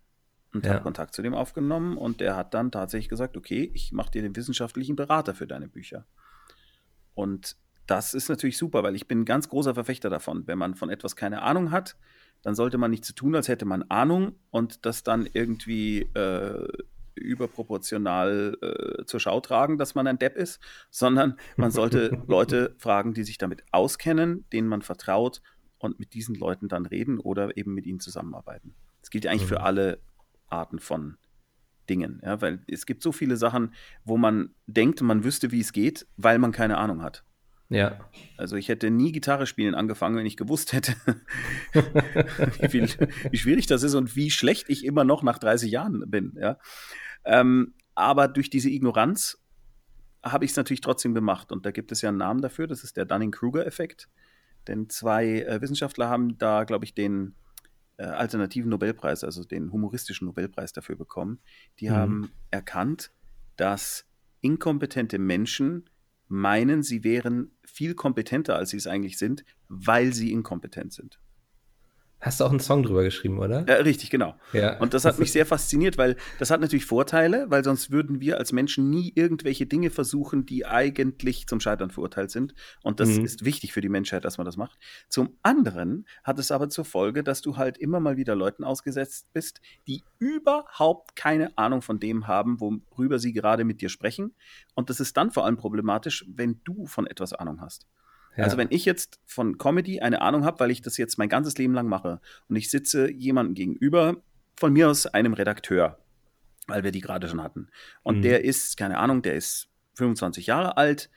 und 0.52 0.66
ja. 0.66 0.72
habe 0.72 0.82
Kontakt 0.82 1.14
zu 1.14 1.22
dem 1.22 1.34
aufgenommen 1.34 1.96
und 1.96 2.20
der 2.20 2.36
hat 2.36 2.52
dann 2.54 2.72
tatsächlich 2.72 3.08
gesagt, 3.08 3.36
okay, 3.36 3.70
ich 3.74 3.92
mache 3.92 4.10
dir 4.10 4.22
den 4.22 4.36
wissenschaftlichen 4.36 4.96
Berater 4.96 5.34
für 5.34 5.46
deine 5.46 5.68
Bücher. 5.68 6.06
Und 7.14 7.56
das 7.86 8.14
ist 8.14 8.28
natürlich 8.28 8.56
super, 8.56 8.82
weil 8.82 8.96
ich 8.96 9.06
bin 9.06 9.20
ein 9.20 9.24
ganz 9.24 9.48
großer 9.48 9.74
Verfechter 9.74 10.10
davon. 10.10 10.46
Wenn 10.46 10.58
man 10.58 10.74
von 10.74 10.90
etwas 10.90 11.16
keine 11.16 11.42
Ahnung 11.42 11.70
hat, 11.70 11.96
dann 12.44 12.54
sollte 12.54 12.78
man 12.78 12.90
nicht 12.90 13.04
so 13.04 13.14
tun, 13.14 13.34
als 13.34 13.48
hätte 13.48 13.64
man 13.64 13.82
Ahnung 13.84 14.36
und 14.50 14.84
das 14.84 15.02
dann 15.02 15.26
irgendwie 15.32 16.02
äh, 16.14 16.68
überproportional 17.14 18.56
äh, 18.60 19.04
zur 19.06 19.18
Schau 19.18 19.40
tragen, 19.40 19.78
dass 19.78 19.94
man 19.94 20.06
ein 20.06 20.18
Depp 20.18 20.36
ist, 20.36 20.60
sondern 20.90 21.38
man 21.56 21.70
sollte 21.70 22.22
Leute 22.26 22.74
fragen, 22.78 23.14
die 23.14 23.24
sich 23.24 23.38
damit 23.38 23.64
auskennen, 23.72 24.44
denen 24.52 24.68
man 24.68 24.82
vertraut 24.82 25.40
und 25.78 25.98
mit 25.98 26.12
diesen 26.12 26.34
Leuten 26.34 26.68
dann 26.68 26.84
reden 26.84 27.18
oder 27.18 27.56
eben 27.56 27.72
mit 27.72 27.86
ihnen 27.86 28.00
zusammenarbeiten. 28.00 28.74
Das 29.00 29.10
gilt 29.10 29.24
ja 29.24 29.30
eigentlich 29.30 29.48
für 29.48 29.60
mhm. 29.60 29.64
alle 29.64 29.98
Arten 30.48 30.78
von 30.78 31.16
Dingen, 31.88 32.20
ja, 32.24 32.40
weil 32.42 32.62
es 32.66 32.84
gibt 32.84 33.02
so 33.02 33.12
viele 33.12 33.36
Sachen, 33.36 33.72
wo 34.04 34.18
man 34.18 34.54
denkt, 34.66 35.00
man 35.00 35.24
wüsste, 35.24 35.50
wie 35.50 35.60
es 35.60 35.72
geht, 35.72 36.06
weil 36.16 36.38
man 36.38 36.52
keine 36.52 36.76
Ahnung 36.76 37.02
hat. 37.02 37.24
Ja. 37.68 37.98
Also 38.36 38.56
ich 38.56 38.68
hätte 38.68 38.90
nie 38.90 39.12
Gitarre 39.12 39.46
spielen 39.46 39.74
angefangen, 39.74 40.16
wenn 40.16 40.26
ich 40.26 40.36
gewusst 40.36 40.72
hätte, 40.72 40.94
wie, 42.60 42.68
viel, 42.68 42.88
wie, 43.30 43.38
schwierig 43.38 43.66
das 43.66 43.82
ist 43.82 43.94
und 43.94 44.16
wie 44.16 44.30
schlecht 44.30 44.68
ich 44.68 44.84
immer 44.84 45.04
noch 45.04 45.22
nach 45.22 45.38
30 45.38 45.70
Jahren 45.70 46.04
bin. 46.10 46.36
Ja. 46.38 46.58
Ähm, 47.24 47.74
aber 47.94 48.28
durch 48.28 48.50
diese 48.50 48.70
Ignoranz 48.70 49.38
habe 50.22 50.44
ich 50.44 50.52
es 50.52 50.56
natürlich 50.56 50.80
trotzdem 50.80 51.14
gemacht. 51.14 51.52
Und 51.52 51.66
da 51.66 51.70
gibt 51.70 51.92
es 51.92 52.02
ja 52.02 52.08
einen 52.08 52.18
Namen 52.18 52.42
dafür, 52.42 52.66
das 52.66 52.84
ist 52.84 52.96
der 52.96 53.04
Dunning-Kruger-Effekt. 53.04 54.08
Denn 54.66 54.88
zwei 54.88 55.42
äh, 55.42 55.60
Wissenschaftler 55.60 56.08
haben 56.08 56.38
da, 56.38 56.64
glaube 56.64 56.84
ich, 56.84 56.94
den 56.94 57.34
äh, 57.96 58.04
alternativen 58.04 58.70
Nobelpreis, 58.70 59.22
also 59.24 59.44
den 59.44 59.70
humoristischen 59.72 60.26
Nobelpreis 60.26 60.72
dafür 60.72 60.96
bekommen. 60.96 61.40
Die 61.80 61.90
mhm. 61.90 61.94
haben 61.94 62.32
erkannt, 62.50 63.12
dass 63.56 64.06
inkompetente 64.40 65.18
Menschen 65.18 65.88
meinen, 66.34 66.82
sie 66.82 67.04
wären 67.04 67.52
viel 67.64 67.94
kompetenter, 67.94 68.56
als 68.56 68.70
sie 68.70 68.76
es 68.76 68.86
eigentlich 68.86 69.18
sind, 69.18 69.44
weil 69.68 70.12
sie 70.12 70.32
inkompetent 70.32 70.92
sind. 70.92 71.20
Hast 72.24 72.40
du 72.40 72.44
auch 72.44 72.50
einen 72.50 72.60
Song 72.60 72.82
drüber 72.82 73.04
geschrieben, 73.04 73.38
oder? 73.38 73.66
Ja, 73.68 73.74
richtig, 73.76 74.08
genau. 74.08 74.34
Ja. 74.54 74.78
Und 74.78 74.94
das 74.94 75.04
hat 75.04 75.18
mich 75.18 75.30
sehr 75.30 75.44
fasziniert, 75.44 75.98
weil 75.98 76.16
das 76.38 76.50
hat 76.50 76.62
natürlich 76.62 76.86
Vorteile, 76.86 77.50
weil 77.50 77.62
sonst 77.62 77.90
würden 77.90 78.22
wir 78.22 78.38
als 78.38 78.50
Menschen 78.50 78.88
nie 78.88 79.12
irgendwelche 79.14 79.66
Dinge 79.66 79.90
versuchen, 79.90 80.46
die 80.46 80.64
eigentlich 80.64 81.46
zum 81.46 81.60
Scheitern 81.60 81.90
verurteilt 81.90 82.30
sind. 82.30 82.54
Und 82.82 82.98
das 82.98 83.10
mhm. 83.10 83.26
ist 83.26 83.44
wichtig 83.44 83.74
für 83.74 83.82
die 83.82 83.90
Menschheit, 83.90 84.24
dass 84.24 84.38
man 84.38 84.46
das 84.46 84.56
macht. 84.56 84.78
Zum 85.10 85.36
anderen 85.42 86.06
hat 86.22 86.38
es 86.38 86.50
aber 86.50 86.70
zur 86.70 86.86
Folge, 86.86 87.22
dass 87.22 87.42
du 87.42 87.58
halt 87.58 87.76
immer 87.76 88.00
mal 88.00 88.16
wieder 88.16 88.34
Leuten 88.34 88.64
ausgesetzt 88.64 89.26
bist, 89.34 89.60
die 89.86 90.02
überhaupt 90.18 91.16
keine 91.16 91.58
Ahnung 91.58 91.82
von 91.82 92.00
dem 92.00 92.26
haben, 92.26 92.58
worüber 92.58 93.18
sie 93.18 93.34
gerade 93.34 93.64
mit 93.64 93.82
dir 93.82 93.90
sprechen. 93.90 94.34
Und 94.74 94.88
das 94.88 94.98
ist 94.98 95.18
dann 95.18 95.30
vor 95.30 95.44
allem 95.44 95.58
problematisch, 95.58 96.24
wenn 96.26 96.62
du 96.64 96.86
von 96.86 97.06
etwas 97.06 97.34
Ahnung 97.34 97.60
hast. 97.60 97.86
Ja. 98.36 98.44
Also 98.44 98.56
wenn 98.56 98.68
ich 98.70 98.84
jetzt 98.84 99.20
von 99.26 99.58
Comedy 99.58 100.00
eine 100.00 100.20
Ahnung 100.20 100.44
habe, 100.44 100.60
weil 100.60 100.70
ich 100.70 100.82
das 100.82 100.96
jetzt 100.96 101.18
mein 101.18 101.28
ganzes 101.28 101.56
Leben 101.56 101.74
lang 101.74 101.88
mache 101.88 102.20
und 102.48 102.56
ich 102.56 102.70
sitze 102.70 103.10
jemandem 103.10 103.54
gegenüber, 103.54 104.16
von 104.56 104.72
mir 104.72 104.88
aus 104.88 105.06
einem 105.06 105.34
Redakteur, 105.34 105.98
weil 106.66 106.84
wir 106.84 106.92
die 106.92 107.00
gerade 107.00 107.28
schon 107.28 107.42
hatten. 107.42 107.68
Und 108.02 108.18
mhm. 108.18 108.22
der 108.22 108.44
ist, 108.44 108.76
keine 108.76 108.98
Ahnung, 108.98 109.22
der 109.22 109.34
ist 109.34 109.68
25 109.94 110.46
Jahre 110.46 110.76
alt, 110.76 111.10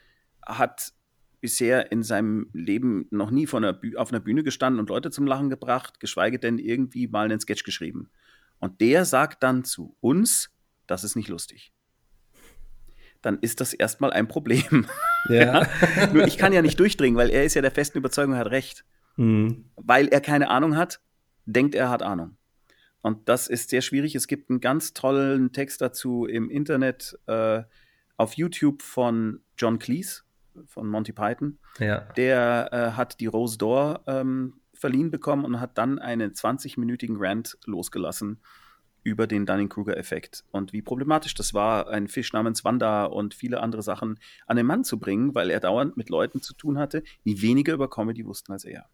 hat 0.44 0.92
bisher 1.40 1.92
in 1.92 2.02
seinem 2.02 2.50
Leben 2.52 3.06
noch 3.10 3.30
nie 3.30 3.46
von 3.46 3.64
einer 3.64 3.78
auf 3.96 4.10
einer 4.10 4.20
Bühne 4.20 4.42
gestanden 4.42 4.80
und 4.80 4.88
Leute 4.88 5.10
zum 5.10 5.26
Lachen 5.26 5.50
gebracht, 5.50 6.00
geschweige 6.00 6.38
denn 6.38 6.58
irgendwie 6.58 7.06
mal 7.06 7.26
einen 7.26 7.38
Sketch 7.38 7.62
geschrieben. 7.62 8.10
Und 8.58 8.80
der 8.80 9.04
sagt 9.04 9.44
dann 9.44 9.62
zu 9.64 9.96
uns, 10.00 10.50
das 10.88 11.04
ist 11.04 11.14
nicht 11.14 11.28
lustig 11.28 11.72
dann 13.22 13.38
ist 13.40 13.60
das 13.60 13.74
erstmal 13.74 14.12
ein 14.12 14.28
Problem. 14.28 14.86
Ja. 15.28 15.62
ja. 15.62 16.06
Nur 16.12 16.26
ich 16.26 16.38
kann 16.38 16.52
ja 16.52 16.62
nicht 16.62 16.78
durchdringen, 16.78 17.16
weil 17.16 17.30
er 17.30 17.44
ist 17.44 17.54
ja 17.54 17.62
der 17.62 17.70
festen 17.70 17.98
Überzeugung, 17.98 18.34
er 18.34 18.40
hat 18.40 18.50
recht. 18.50 18.84
Mhm. 19.16 19.64
Weil 19.76 20.08
er 20.08 20.20
keine 20.20 20.50
Ahnung 20.50 20.76
hat, 20.76 21.00
denkt 21.44 21.74
er 21.74 21.90
hat 21.90 22.02
Ahnung. 22.02 22.36
Und 23.00 23.28
das 23.28 23.46
ist 23.48 23.70
sehr 23.70 23.80
schwierig. 23.80 24.14
Es 24.14 24.26
gibt 24.26 24.50
einen 24.50 24.60
ganz 24.60 24.92
tollen 24.92 25.52
Text 25.52 25.80
dazu 25.80 26.26
im 26.26 26.50
Internet 26.50 27.18
äh, 27.26 27.62
auf 28.16 28.34
YouTube 28.34 28.82
von 28.82 29.40
John 29.56 29.78
Cleese 29.78 30.22
von 30.66 30.88
Monty 30.88 31.12
Python. 31.12 31.58
Ja. 31.78 32.00
Der 32.16 32.68
äh, 32.72 32.96
hat 32.96 33.20
die 33.20 33.26
Rose 33.26 33.56
d'Or 33.56 34.00
ähm, 34.06 34.54
verliehen 34.74 35.10
bekommen 35.10 35.44
und 35.44 35.60
hat 35.60 35.78
dann 35.78 35.98
einen 35.98 36.32
20-minütigen 36.32 37.16
Rant 37.18 37.58
losgelassen 37.64 38.40
über 39.08 39.26
den 39.26 39.46
Dunning-Kruger-Effekt 39.46 40.44
und 40.50 40.72
wie 40.72 40.82
problematisch 40.82 41.34
das 41.34 41.54
war, 41.54 41.88
einen 41.88 42.08
Fisch 42.08 42.32
namens 42.32 42.64
Wanda 42.64 43.06
und 43.06 43.34
viele 43.34 43.60
andere 43.60 43.82
Sachen 43.82 44.18
an 44.46 44.56
den 44.56 44.66
Mann 44.66 44.84
zu 44.84 44.98
bringen, 44.98 45.34
weil 45.34 45.50
er 45.50 45.60
dauernd 45.60 45.96
mit 45.96 46.10
Leuten 46.10 46.42
zu 46.42 46.54
tun 46.54 46.78
hatte, 46.78 47.02
die 47.24 47.40
weniger 47.40 47.72
über 47.72 47.88
Comedy 47.88 48.26
wussten 48.26 48.52
als 48.52 48.64
er. 48.64 48.86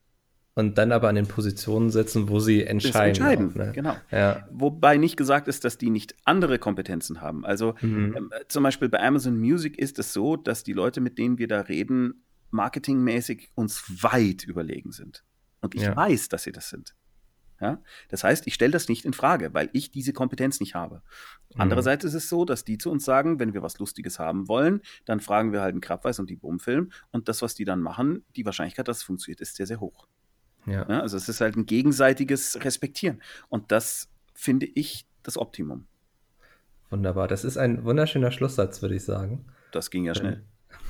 Und 0.56 0.78
dann 0.78 0.92
aber 0.92 1.08
an 1.08 1.16
den 1.16 1.26
Positionen 1.26 1.90
setzen, 1.90 2.28
wo 2.28 2.38
sie 2.38 2.62
entscheiden. 2.62 3.08
entscheiden, 3.08 3.50
auch, 3.50 3.54
ne? 3.56 3.72
genau. 3.74 3.96
Ja. 4.12 4.46
Wobei 4.52 4.98
nicht 4.98 5.16
gesagt 5.16 5.48
ist, 5.48 5.64
dass 5.64 5.78
die 5.78 5.90
nicht 5.90 6.14
andere 6.24 6.60
Kompetenzen 6.60 7.20
haben. 7.20 7.44
Also 7.44 7.74
mhm. 7.80 8.14
ähm, 8.16 8.30
zum 8.46 8.62
Beispiel 8.62 8.88
bei 8.88 9.02
Amazon 9.02 9.36
Music 9.36 9.76
ist 9.76 9.98
es 9.98 10.12
so, 10.12 10.36
dass 10.36 10.62
die 10.62 10.72
Leute, 10.72 11.00
mit 11.00 11.18
denen 11.18 11.38
wir 11.38 11.48
da 11.48 11.62
reden, 11.62 12.22
marketingmäßig 12.52 13.50
uns 13.56 13.82
weit 14.04 14.44
überlegen 14.44 14.92
sind. 14.92 15.24
Und 15.60 15.74
ich 15.74 15.82
ja. 15.82 15.96
weiß, 15.96 16.28
dass 16.28 16.44
sie 16.44 16.52
das 16.52 16.68
sind. 16.68 16.94
Ja? 17.60 17.80
Das 18.08 18.24
heißt, 18.24 18.46
ich 18.46 18.54
stelle 18.54 18.72
das 18.72 18.88
nicht 18.88 19.04
in 19.04 19.12
Frage, 19.12 19.54
weil 19.54 19.70
ich 19.72 19.90
diese 19.90 20.12
Kompetenz 20.12 20.60
nicht 20.60 20.74
habe. 20.74 20.96
Mhm. 21.54 21.60
Andererseits 21.60 22.04
ist 22.04 22.14
es 22.14 22.28
so, 22.28 22.44
dass 22.44 22.64
die 22.64 22.78
zu 22.78 22.90
uns 22.90 23.04
sagen, 23.04 23.38
wenn 23.38 23.54
wir 23.54 23.62
was 23.62 23.78
Lustiges 23.78 24.18
haben 24.18 24.48
wollen, 24.48 24.80
dann 25.04 25.20
fragen 25.20 25.52
wir 25.52 25.60
halt 25.60 25.72
einen 25.72 25.80
Krabweis 25.80 26.18
und 26.18 26.30
die 26.30 26.36
Boomfilm 26.36 26.90
und 27.10 27.28
das, 27.28 27.42
was 27.42 27.54
die 27.54 27.64
dann 27.64 27.80
machen, 27.80 28.24
die 28.36 28.44
Wahrscheinlichkeit, 28.44 28.88
dass 28.88 28.98
es 28.98 29.02
funktioniert, 29.02 29.40
ist 29.40 29.56
sehr, 29.56 29.66
sehr 29.66 29.80
hoch. 29.80 30.06
Ja. 30.66 30.88
ja. 30.88 31.00
also 31.00 31.16
es 31.16 31.28
ist 31.28 31.40
halt 31.40 31.56
ein 31.56 31.66
gegenseitiges 31.66 32.64
Respektieren 32.64 33.22
und 33.48 33.70
das 33.70 34.08
finde 34.34 34.66
ich 34.66 35.06
das 35.22 35.38
Optimum. 35.38 35.86
Wunderbar, 36.90 37.28
das 37.28 37.44
ist 37.44 37.56
ein 37.56 37.84
wunderschöner 37.84 38.30
Schlusssatz, 38.30 38.82
würde 38.82 38.94
ich 38.94 39.04
sagen. 39.04 39.44
Das 39.72 39.90
ging 39.90 40.04
ja 40.04 40.14
schnell. 40.14 40.44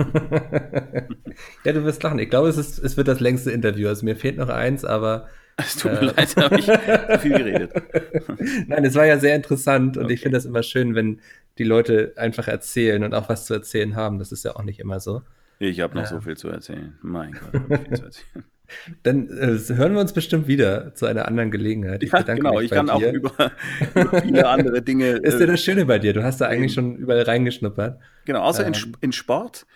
ja, 1.64 1.72
du 1.72 1.84
wirst 1.84 2.02
lachen. 2.02 2.18
Ich 2.18 2.30
glaube, 2.30 2.48
es, 2.48 2.56
ist, 2.56 2.78
es 2.78 2.96
wird 2.96 3.08
das 3.08 3.20
längste 3.20 3.50
Interview. 3.50 3.88
Also 3.88 4.04
mir 4.04 4.16
fehlt 4.16 4.36
noch 4.36 4.48
eins, 4.48 4.84
aber 4.84 5.28
es 5.56 5.76
tut 5.76 5.92
mir 5.92 6.00
äh. 6.00 6.04
leid, 6.06 6.36
habe 6.36 6.58
ich 6.58 6.66
zu 6.66 7.18
viel 7.20 7.38
geredet. 7.38 7.72
Nein, 8.66 8.84
es 8.84 8.94
war 8.94 9.06
ja 9.06 9.18
sehr 9.18 9.36
interessant 9.36 9.96
und 9.96 10.04
okay. 10.04 10.14
ich 10.14 10.20
finde 10.20 10.36
das 10.36 10.44
immer 10.44 10.62
schön, 10.62 10.94
wenn 10.94 11.20
die 11.58 11.64
Leute 11.64 12.12
einfach 12.16 12.48
erzählen 12.48 13.04
und 13.04 13.14
auch 13.14 13.28
was 13.28 13.46
zu 13.46 13.54
erzählen 13.54 13.94
haben. 13.94 14.18
Das 14.18 14.32
ist 14.32 14.44
ja 14.44 14.56
auch 14.56 14.64
nicht 14.64 14.80
immer 14.80 15.00
so. 15.00 15.22
Ich 15.58 15.80
habe 15.80 15.94
noch 15.94 16.02
ja. 16.02 16.08
so 16.08 16.20
viel 16.20 16.36
zu 16.36 16.48
erzählen. 16.48 16.98
Mein 17.02 17.32
Gott, 17.32 17.80
viel 17.86 17.96
zu 17.96 18.04
erzählen. 18.04 18.44
Dann 19.02 19.28
äh, 19.28 19.58
hören 19.74 19.92
wir 19.92 20.00
uns 20.00 20.12
bestimmt 20.12 20.48
wieder 20.48 20.94
zu 20.94 21.06
einer 21.06 21.28
anderen 21.28 21.50
Gelegenheit. 21.50 22.02
Ich 22.02 22.10
ja, 22.10 22.22
genau, 22.22 22.60
ich 22.60 22.70
kann 22.70 22.86
dir. 22.86 22.94
auch 22.94 23.02
über, 23.02 23.52
über, 23.94 24.22
viele 24.22 24.48
andere 24.48 24.82
Dinge. 24.82 25.10
Ist 25.22 25.38
ja 25.38 25.44
äh, 25.44 25.46
das 25.46 25.62
Schöne 25.62 25.84
bei 25.84 25.98
dir, 25.98 26.12
du 26.12 26.24
hast 26.24 26.40
da 26.40 26.46
eigentlich 26.46 26.72
schon 26.72 26.96
überall 26.96 27.22
reingeschnuppert. 27.22 28.00
Genau, 28.24 28.40
außer 28.40 28.66
ähm, 28.66 28.72
in, 28.72 28.96
in 29.00 29.12
Sport 29.12 29.66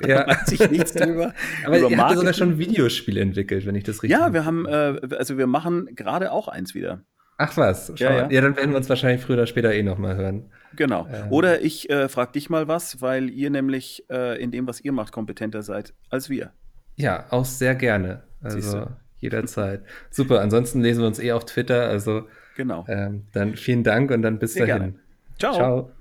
ja. 0.00 0.26
weiß 0.26 0.52
ich 0.52 0.70
nichts 0.70 0.92
drüber. 0.92 1.32
Aber 1.64 1.78
über 1.78 1.90
ihr 1.90 1.98
habt 1.98 2.16
sogar 2.16 2.32
schon 2.32 2.58
Videospiele 2.58 3.20
entwickelt, 3.20 3.66
wenn 3.66 3.74
ich 3.74 3.84
das 3.84 4.02
richtig 4.02 4.18
Ja, 4.18 4.32
wir 4.32 4.44
haben, 4.44 4.66
äh, 4.66 5.00
also 5.16 5.38
wir 5.38 5.46
machen 5.46 5.88
gerade 5.94 6.32
auch 6.32 6.48
eins 6.48 6.74
wieder. 6.74 7.02
Ach 7.38 7.56
was, 7.56 7.92
ja, 7.96 8.12
ja. 8.12 8.30
ja, 8.30 8.40
dann 8.40 8.56
werden 8.56 8.70
wir 8.70 8.78
uns 8.78 8.88
wahrscheinlich 8.88 9.22
früher 9.22 9.36
oder 9.36 9.46
später 9.46 9.74
eh 9.74 9.82
nochmal 9.82 10.16
hören. 10.16 10.50
Genau. 10.74 11.06
Ähm. 11.12 11.30
Oder 11.30 11.60
ich 11.60 11.90
äh, 11.90 12.08
frage 12.08 12.32
dich 12.32 12.48
mal 12.48 12.66
was, 12.66 13.02
weil 13.02 13.28
ihr 13.28 13.50
nämlich 13.50 14.04
äh, 14.10 14.42
in 14.42 14.50
dem, 14.50 14.66
was 14.66 14.80
ihr 14.80 14.92
macht, 14.92 15.12
kompetenter 15.12 15.62
seid 15.62 15.92
als 16.08 16.30
wir. 16.30 16.52
Ja, 16.94 17.26
auch 17.28 17.44
sehr 17.44 17.74
gerne. 17.74 18.22
Also 18.42 18.86
jederzeit. 19.18 19.82
Super, 20.10 20.40
ansonsten 20.40 20.80
lesen 20.80 21.00
wir 21.00 21.06
uns 21.06 21.18
eh 21.18 21.32
auf 21.32 21.44
Twitter. 21.44 21.88
Also 21.88 22.26
genau. 22.56 22.84
Ähm, 22.88 23.24
dann 23.32 23.56
vielen 23.56 23.84
Dank 23.84 24.10
und 24.10 24.22
dann 24.22 24.38
bis 24.38 24.54
sehr 24.54 24.66
dahin. 24.66 24.82
Gerne. 24.82 24.98
Ciao. 25.38 25.54
Ciao. 25.54 25.95